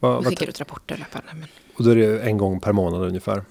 Va, 0.00 0.20
vi 0.20 0.26
skickar 0.26 0.48
ut 0.48 0.60
rapporter 0.60 0.96
löpande. 0.96 1.28
Men... 1.34 1.48
Och 1.74 1.84
då 1.84 1.90
är 1.90 1.96
det 1.96 2.20
en 2.20 2.38
gång 2.38 2.60
per 2.60 2.72
månad 2.72 3.02
ungefär? 3.02 3.44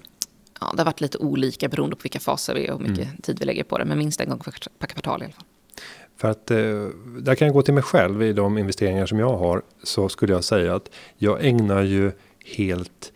Ja, 0.62 0.72
det 0.74 0.80
har 0.80 0.86
varit 0.86 1.02
lite 1.02 1.18
olika 1.18 1.68
beroende 1.68 1.96
på 1.96 2.04
vilka 2.04 2.20
faser 2.20 2.56
vi 2.56 2.66
är 2.66 2.72
och 2.72 2.80
hur 2.80 2.88
mycket 2.88 3.06
mm. 3.06 3.22
tid 3.22 3.40
vi 3.40 3.46
lägger 3.46 3.64
på 3.64 3.78
det. 3.78 3.86
Men 3.86 3.98
minst 3.98 4.22
en 4.22 4.30
gång 4.30 4.40
per 4.80 4.88
kvartal 4.88 5.22
i 5.22 5.26
alla 5.26 5.34
fall. 5.34 5.46
För 6.18 6.32
att 6.32 6.52
eh, 6.52 6.58
där 7.20 7.36
kan 7.36 7.46
jag 7.48 7.56
gå 7.56 7.62
till 7.62 7.74
mig 7.74 7.84
själv 7.84 8.24
i 8.24 8.34
de 8.34 8.58
investeringar 8.58 9.06
som 9.06 9.20
jag 9.20 9.38
har. 9.38 9.62
Så 9.84 10.10
skulle 10.10 10.34
jag 10.34 10.44
säga 10.44 10.76
att 10.76 10.90
jag 11.18 11.46
ägnar 11.46 11.84
ju 11.84 12.12
helt 12.58 13.12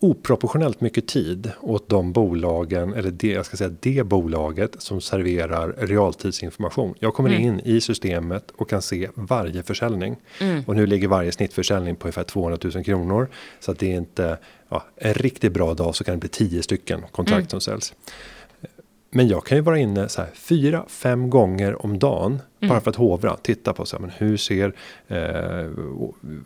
oproportionellt 0.00 0.80
mycket 0.80 1.06
tid 1.06 1.50
åt 1.60 1.88
de 1.88 2.12
bolagen 2.12 2.94
eller 2.94 3.10
det 3.10 3.28
jag 3.28 3.46
ska 3.46 3.56
säga 3.56 3.74
det 3.80 4.06
bolaget 4.06 4.76
som 4.78 5.00
serverar 5.00 5.74
realtidsinformation. 5.78 6.94
Jag 6.98 7.14
kommer 7.14 7.30
mm. 7.30 7.42
in 7.42 7.60
i 7.60 7.80
systemet 7.80 8.50
och 8.56 8.70
kan 8.70 8.82
se 8.82 9.08
varje 9.14 9.62
försäljning 9.62 10.16
mm. 10.40 10.62
och 10.66 10.76
nu 10.76 10.86
ligger 10.86 11.08
varje 11.08 11.32
snittförsäljning 11.32 11.96
på 11.96 12.06
ungefär 12.06 12.24
200 12.24 12.58
000 12.74 12.84
kronor 12.84 13.28
så 13.60 13.70
att 13.70 13.78
det 13.78 13.92
är 13.92 13.96
inte 13.96 14.38
ja, 14.68 14.84
en 14.96 15.14
riktigt 15.14 15.52
bra 15.52 15.74
dag 15.74 15.94
så 15.94 16.04
kan 16.04 16.14
det 16.14 16.20
bli 16.20 16.28
10 16.28 16.62
stycken 16.62 17.02
kontrakt 17.12 17.38
mm. 17.38 17.48
som 17.48 17.60
säljs. 17.60 17.94
Men 19.10 19.28
jag 19.28 19.44
kan 19.44 19.58
ju 19.58 19.62
vara 19.62 19.78
inne 19.78 20.08
så 20.08 20.20
här 20.20 20.30
fyra, 20.34 20.84
fem 20.88 21.30
gånger 21.30 21.84
om 21.84 21.98
dagen 21.98 22.42
mm. 22.60 22.68
bara 22.68 22.80
för 22.80 22.90
att 22.90 22.96
hovra. 22.96 23.36
Titta 23.36 23.72
på 23.72 23.86
så 23.86 23.96
här, 23.96 24.00
men 24.00 24.10
hur 24.10 24.36
ser 24.36 24.72
eh, 25.08 25.70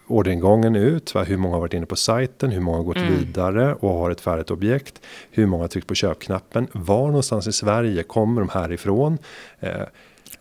orderingången 0.06 0.76
ut? 0.76 1.14
Va? 1.14 1.22
Hur 1.22 1.36
många 1.36 1.54
har 1.54 1.60
varit 1.60 1.74
inne 1.74 1.86
på 1.86 1.96
sajten? 1.96 2.50
Hur 2.50 2.60
många 2.60 2.76
har 2.76 2.84
gått 2.84 2.96
mm. 2.96 3.14
vidare 3.14 3.74
och 3.74 3.90
har 3.90 4.10
ett 4.10 4.20
färdigt 4.20 4.50
objekt? 4.50 5.00
Hur 5.30 5.46
många 5.46 5.62
har 5.62 5.68
tryckt 5.68 5.86
på 5.86 5.94
köpknappen? 5.94 6.66
Var 6.72 7.06
någonstans 7.06 7.46
i 7.46 7.52
Sverige 7.52 8.02
kommer 8.02 8.40
de 8.40 8.48
härifrån? 8.48 9.18
Eh, 9.60 9.82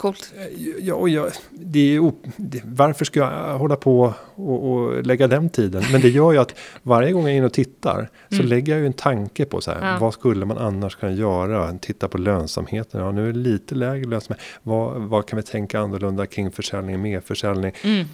Coolt. 0.01 0.33
Ja, 0.79 0.95
och 0.95 1.09
jag, 1.09 1.31
det 1.49 1.95
är, 1.95 2.11
varför 2.63 3.05
ska 3.05 3.19
jag 3.19 3.57
hålla 3.57 3.75
på 3.75 4.13
och, 4.35 4.71
och, 4.71 5.03
lägga 5.05 5.27
den 5.27 5.49
tiden? 5.49 5.83
Men 5.91 6.01
det 6.01 6.09
gör 6.09 6.31
ju 6.31 6.37
att 6.37 6.55
varje 6.83 7.11
gång 7.11 7.23
jag 7.23 7.31
är 7.31 7.37
inne 7.37 7.45
och 7.45 7.53
tittar 7.53 8.09
så 8.29 8.35
mm. 8.35 8.47
lägger 8.47 8.73
jag 8.73 8.79
ju 8.79 8.85
en 8.85 8.93
tanke 8.93 9.45
på 9.45 9.61
så 9.61 9.71
här. 9.71 9.91
Ja. 9.91 9.97
Vad 9.99 10.13
skulle 10.13 10.45
man 10.45 10.57
annars 10.57 10.95
kunna 10.95 11.11
göra? 11.11 11.77
Titta 11.77 12.07
på 12.07 12.17
lönsamheten. 12.17 13.01
Ja, 13.01 13.11
nu 13.11 13.29
är 13.29 13.33
det 13.33 13.39
lite 13.39 13.75
lägre 13.75 14.09
lönsamhet. 14.09 14.41
Vad, 14.63 15.01
vad 15.01 15.25
kan 15.25 15.37
vi 15.37 15.43
tänka 15.43 15.79
annorlunda 15.79 16.25
kring 16.25 16.51
försäljning, 16.51 17.01
mer 17.01 17.19
försäljning? 17.19 17.71
Mm. 17.83 18.05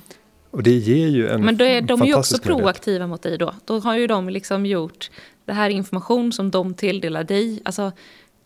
Och 0.52 0.64
det 0.64 0.72
ger 0.72 1.08
ju 1.08 1.28
en 1.28 1.46
Men 1.46 1.58
då 1.58 1.66
är, 1.66 1.82
de 1.82 2.06
ju 2.06 2.16
också 2.16 2.38
proaktiva 2.38 3.08
mot 3.08 3.22
dig 3.22 3.38
då. 3.38 3.54
Då 3.66 3.80
har 3.80 3.98
ju 3.98 4.08
de 4.08 4.30
liksom 4.30 4.66
gjort 4.66 5.10
det 5.46 5.54
här 5.54 5.70
information 5.70 6.34
som 6.34 6.52
de 6.52 6.74
tilldelar 6.74 7.24
dig. 7.24 7.62
Alltså, 7.66 7.92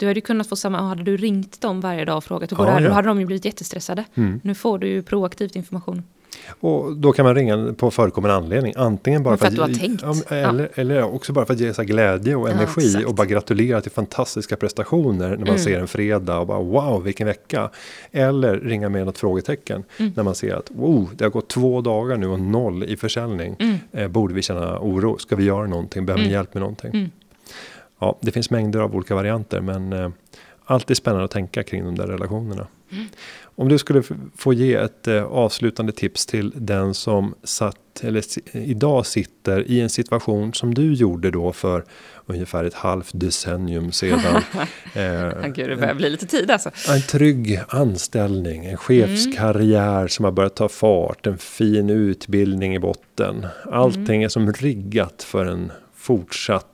du 0.01 0.07
hade 0.07 0.17
ju 0.17 0.21
kunnat 0.21 0.47
få 0.47 0.55
samma, 0.55 0.81
hade 0.81 1.03
du 1.03 1.17
ringt 1.17 1.61
dem 1.61 1.81
varje 1.81 2.05
dag 2.05 2.17
och 2.17 2.23
frågat 2.23 2.51
hur 2.51 2.57
går 2.57 2.65
ja, 2.65 2.69
det 2.69 2.73
här, 2.73 2.81
ja. 2.81 2.87
då 2.87 2.93
hade 2.93 3.07
de 3.07 3.19
ju 3.19 3.25
blivit 3.25 3.45
jättestressade. 3.45 4.05
Mm. 4.15 4.39
Nu 4.43 4.55
får 4.55 4.79
du 4.79 4.87
ju 4.87 5.03
proaktivt 5.03 5.55
information. 5.55 6.03
Och 6.59 6.95
då 6.95 7.11
kan 7.11 7.25
man 7.25 7.35
ringa 7.35 7.73
på 7.73 7.91
förekommande 7.91 8.35
anledning. 8.35 8.73
Antingen 8.75 9.23
bara 9.23 9.37
för, 9.37 9.45
för 9.45 9.47
att, 9.47 9.55
du 9.55 9.61
har 9.61 9.79
tänkt. 9.79 10.31
eller, 10.31 10.63
ja. 10.63 10.81
eller 10.81 11.03
också 11.03 11.33
bara 11.33 11.45
för 11.45 11.53
att 11.53 11.59
ge 11.59 11.73
sig 11.73 11.85
glädje 11.85 12.35
och 12.35 12.49
energi. 12.49 12.95
Ja, 13.01 13.07
och 13.07 13.15
bara 13.15 13.27
gratulera 13.27 13.81
till 13.81 13.91
fantastiska 13.91 14.55
prestationer. 14.55 15.29
När 15.29 15.37
man 15.37 15.47
mm. 15.47 15.59
ser 15.59 15.79
en 15.79 15.87
fredag 15.87 16.37
och 16.37 16.47
bara 16.47 16.59
wow 16.59 17.03
vilken 17.03 17.27
vecka. 17.27 17.69
Eller 18.11 18.59
ringa 18.59 18.89
med 18.89 19.05
något 19.05 19.17
frågetecken. 19.17 19.83
Mm. 19.97 20.11
När 20.15 20.23
man 20.23 20.35
ser 20.35 20.55
att 20.55 20.71
wow 20.71 21.09
det 21.15 21.23
har 21.25 21.31
gått 21.31 21.47
två 21.47 21.81
dagar 21.81 22.17
nu 22.17 22.27
och 22.27 22.39
noll 22.39 22.83
i 22.83 22.97
försäljning. 22.97 23.55
Mm. 23.59 23.77
Eh, 23.91 24.07
borde 24.07 24.33
vi 24.33 24.41
känna 24.41 24.79
oro? 24.79 25.17
Ska 25.17 25.35
vi 25.35 25.43
göra 25.43 25.67
någonting? 25.67 26.05
Behöver 26.05 26.23
ni 26.23 26.27
mm. 26.27 26.33
hjälp 26.33 26.53
med 26.53 26.61
någonting? 26.61 27.11
Ja, 28.01 28.17
det 28.21 28.31
finns 28.31 28.49
mängder 28.49 28.79
av 28.79 28.95
olika 28.95 29.15
varianter 29.15 29.61
men 29.61 29.93
eh, 29.93 30.09
alltid 30.65 30.97
spännande 30.97 31.25
att 31.25 31.31
tänka 31.31 31.63
kring 31.63 31.85
de 31.85 31.95
där 31.95 32.07
relationerna. 32.07 32.67
Mm. 32.91 33.05
Om 33.55 33.69
du 33.69 33.77
skulle 33.77 34.03
få 34.37 34.53
ge 34.53 34.73
ett 34.73 35.07
eh, 35.07 35.23
avslutande 35.23 35.91
tips 35.91 36.25
till 36.25 36.53
den 36.55 36.93
som 36.93 37.35
satt 37.43 37.77
eller 38.01 38.23
idag 38.51 39.05
sitter 39.05 39.71
i 39.71 39.81
en 39.81 39.89
situation 39.89 40.53
som 40.53 40.73
du 40.73 40.93
gjorde 40.93 41.31
då 41.31 41.53
för 41.53 41.83
ungefär 42.25 42.63
ett 42.63 42.73
halvt 42.73 43.11
decennium 43.13 43.91
sedan. 43.91 44.19
eh, 44.93 45.47
Gud, 45.47 45.69
det 45.69 45.75
börjar 45.75 45.93
bli 45.93 46.09
lite 46.09 46.25
tid 46.25 46.51
alltså. 46.51 46.71
En 46.89 47.01
trygg 47.01 47.61
anställning, 47.69 48.65
en 48.65 48.77
chefskarriär 48.77 49.97
mm. 49.97 50.09
som 50.09 50.25
har 50.25 50.31
börjat 50.31 50.55
ta 50.55 50.69
fart, 50.69 51.27
en 51.27 51.37
fin 51.37 51.89
utbildning 51.89 52.75
i 52.75 52.79
botten. 52.79 53.47
Allting 53.71 54.15
mm. 54.15 54.25
är 54.25 54.29
som 54.29 54.53
riggat 54.53 55.23
för 55.23 55.45
en 55.45 55.71
fortsatt 55.95 56.70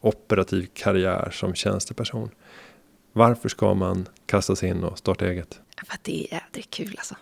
operativ 0.00 0.68
karriär 0.74 1.30
som 1.30 1.54
tjänsteperson. 1.54 2.30
Varför 3.12 3.48
ska 3.48 3.74
man 3.74 4.08
kasta 4.26 4.56
sig 4.56 4.68
in 4.68 4.84
och 4.84 4.98
starta 4.98 5.26
eget? 5.26 5.60
För 5.86 5.94
att 5.94 6.04
det 6.04 6.24
är 6.24 6.34
jädrigt 6.34 6.70
kul 6.70 6.94
alltså. 6.98 7.14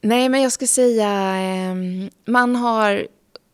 Nej, 0.00 0.28
men 0.28 0.42
jag 0.42 0.52
skulle 0.52 0.68
säga 0.68 1.08
ehm, 1.08 2.10
man 2.24 2.56
har 2.56 3.06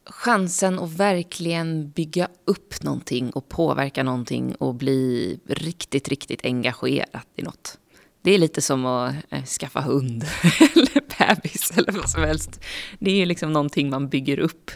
chansen 0.06 0.78
att 0.78 0.90
verkligen 0.90 1.90
bygga 1.90 2.28
upp 2.44 2.82
någonting 2.82 3.30
och 3.30 3.48
påverka 3.48 4.02
någonting 4.02 4.54
och 4.54 4.74
bli 4.74 5.40
riktigt, 5.46 6.08
riktigt 6.08 6.44
engagerad 6.44 7.22
i 7.36 7.42
något. 7.42 7.78
Det 8.22 8.30
är 8.34 8.38
lite 8.38 8.62
som 8.62 8.86
att 8.86 9.14
eh, 9.30 9.44
skaffa 9.44 9.80
hund 9.80 10.24
eller 10.74 11.02
bebis 11.18 11.78
eller 11.78 11.92
vad 11.92 12.10
som 12.10 12.22
helst. 12.22 12.60
Det 12.98 13.10
är 13.10 13.16
ju 13.16 13.24
liksom 13.26 13.52
någonting 13.52 13.90
man 13.90 14.08
bygger 14.08 14.38
upp. 14.38 14.70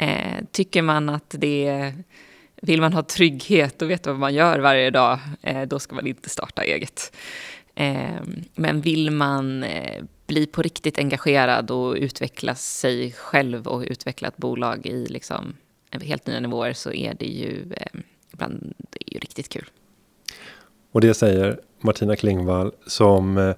Eh, 0.00 0.44
tycker 0.52 0.82
man 0.82 1.08
att 1.08 1.34
det 1.38 1.66
är 1.66 2.04
vill 2.64 2.80
man 2.80 2.92
ha 2.92 3.02
trygghet 3.02 3.82
och 3.82 3.90
veta 3.90 4.10
vad 4.10 4.20
man 4.20 4.34
gör 4.34 4.58
varje 4.58 4.90
dag, 4.90 5.18
eh, 5.42 5.62
då 5.62 5.78
ska 5.78 5.94
man 5.94 6.06
inte 6.06 6.28
starta 6.28 6.64
eget. 6.64 7.16
Ehm, 7.74 8.44
men 8.54 8.80
vill 8.80 9.10
man 9.10 9.62
eh, 9.62 10.04
bli 10.26 10.46
på 10.46 10.62
riktigt 10.62 10.98
engagerad 10.98 11.70
och 11.70 11.94
utveckla 11.94 12.54
sig 12.54 13.12
själv 13.12 13.66
och 13.66 13.84
utveckla 13.86 14.28
ett 14.28 14.36
bolag 14.36 14.86
i 14.86 15.06
liksom 15.06 15.56
helt 15.90 16.26
nya 16.26 16.40
nivåer 16.40 16.72
så 16.72 16.92
är 16.92 17.14
det 17.14 17.26
ju, 17.26 17.72
ehm, 17.76 18.02
ibland, 18.32 18.74
det 18.78 18.98
är 19.06 19.14
ju 19.14 19.18
riktigt 19.18 19.48
kul. 19.48 19.66
Och 20.92 21.00
det 21.00 21.14
säger 21.14 21.60
Martina 21.80 22.16
Klingvall 22.16 22.72
som 22.86 23.38
eh, 23.38 23.54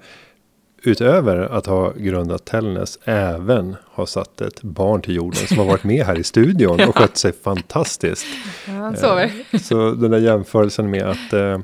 utöver 0.86 1.36
att 1.36 1.66
ha 1.66 1.92
grundat 1.92 2.44
Tellnäs 2.44 2.98
även 3.04 3.76
har 3.84 4.06
satt 4.06 4.40
ett 4.40 4.62
barn 4.62 5.02
till 5.02 5.14
jorden 5.14 5.46
som 5.46 5.58
har 5.58 5.64
varit 5.64 5.84
med 5.84 6.06
här 6.06 6.18
i 6.18 6.24
studion 6.24 6.88
och 6.88 6.96
skött 6.98 7.16
sig 7.16 7.32
fantastiskt. 7.32 8.26
Ja, 8.66 8.72
han 8.72 8.96
sover. 8.96 9.32
Eh, 9.50 9.60
så 9.60 9.90
den 9.90 10.10
där 10.10 10.18
jämförelsen 10.18 10.90
med 10.90 11.02
att, 11.02 11.32
eh, 11.32 11.58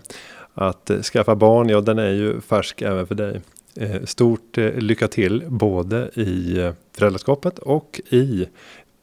att 0.55 0.91
skaffa 1.05 1.37
barn, 1.37 1.69
ja 1.69 1.81
den 1.81 1.99
är 1.99 2.11
ju 2.11 2.41
färsk 2.41 2.83
även 2.83 3.07
för 3.07 3.15
dig. 3.15 3.41
Eh, 3.77 4.05
stort 4.05 4.57
lycka 4.57 5.09
till 5.09 5.45
både 5.49 6.11
i 6.15 6.73
föräldraskapet 6.97 7.59
och 7.59 8.01
i 8.11 8.47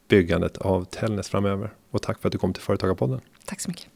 byggandet 0.07 0.57
av 0.57 0.86
Tellnäs 0.86 1.30
framöver. 1.30 1.70
Och 1.91 2.01
tack 2.01 2.22
för 2.22 2.28
att 2.28 2.32
du 2.32 2.38
kom 2.38 2.53
till 2.53 2.63
Företagarpodden. 2.63 3.20
Tack 3.45 3.61
så 3.61 3.70
mycket. 3.70 3.88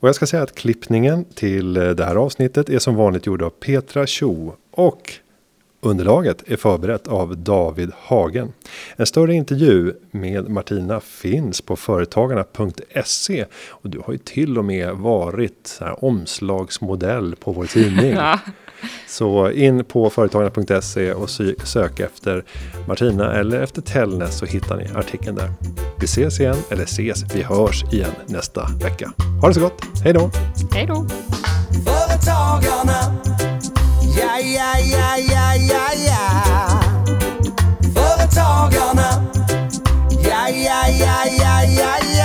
Och 0.00 0.08
jag 0.08 0.14
ska 0.14 0.26
säga 0.26 0.42
att 0.42 0.54
klippningen 0.54 1.24
till 1.24 1.76
eh, 1.76 1.90
det 1.90 2.04
här 2.04 2.16
avsnittet 2.16 2.68
är 2.68 2.78
som 2.78 2.94
vanligt 2.94 3.26
gjord 3.26 3.42
av 3.42 3.50
Petra 3.50 4.06
Cho 4.06 4.52
och 4.70 5.12
underlaget 5.80 6.42
är 6.46 6.56
förberett 6.56 7.08
av 7.08 7.36
David 7.36 7.92
Hagen. 7.96 8.52
En 8.96 9.06
större 9.06 9.34
intervju 9.34 9.94
med 10.10 10.48
Martina 10.48 11.00
finns 11.00 11.60
på 11.60 11.76
företagarna.se 11.76 13.46
och 13.68 13.90
du 13.90 14.00
har 14.04 14.12
ju 14.12 14.18
till 14.18 14.58
och 14.58 14.64
med 14.64 14.94
varit 14.94 15.66
så 15.66 15.84
här 15.84 16.04
omslagsmodell 16.04 17.36
på 17.36 17.52
vår 17.52 17.66
tidning. 17.66 18.16
Så 19.08 19.50
in 19.50 19.84
på 19.84 20.10
företagarna.se 20.10 21.12
och 21.12 21.30
sök 21.64 22.00
efter 22.00 22.44
Martina 22.86 23.34
eller 23.34 23.62
efter 23.62 23.82
Tellnäs 23.82 24.38
så 24.38 24.46
hittar 24.46 24.76
ni 24.76 24.88
artikeln 24.94 25.36
där. 25.36 25.52
Vi 25.98 26.04
ses 26.04 26.40
igen, 26.40 26.56
eller 26.70 26.84
ses, 26.84 27.34
vi 27.34 27.42
hörs 27.42 27.84
igen 27.92 28.10
nästa 28.26 28.68
vecka. 28.82 29.12
Ha 29.40 29.48
det 29.48 29.54
så 29.54 29.60
gott, 29.60 29.82
hej 30.04 30.12
då! 30.12 30.30
Hej 30.72 30.86
då! 30.86 31.06
Företagarna, 31.84 33.14
ja, 34.18 34.38
ja, 34.38 34.78
ja, 34.78 35.16
ja, 35.18 35.54
ja, 35.54 35.88
ja. 36.06 36.80
Företagarna, 37.94 39.24
ja, 40.10 40.48
ja, 40.48 40.88
ja, 40.88 41.24
ja, 41.38 41.62
ja, 41.78 41.96
ja. 42.16 42.19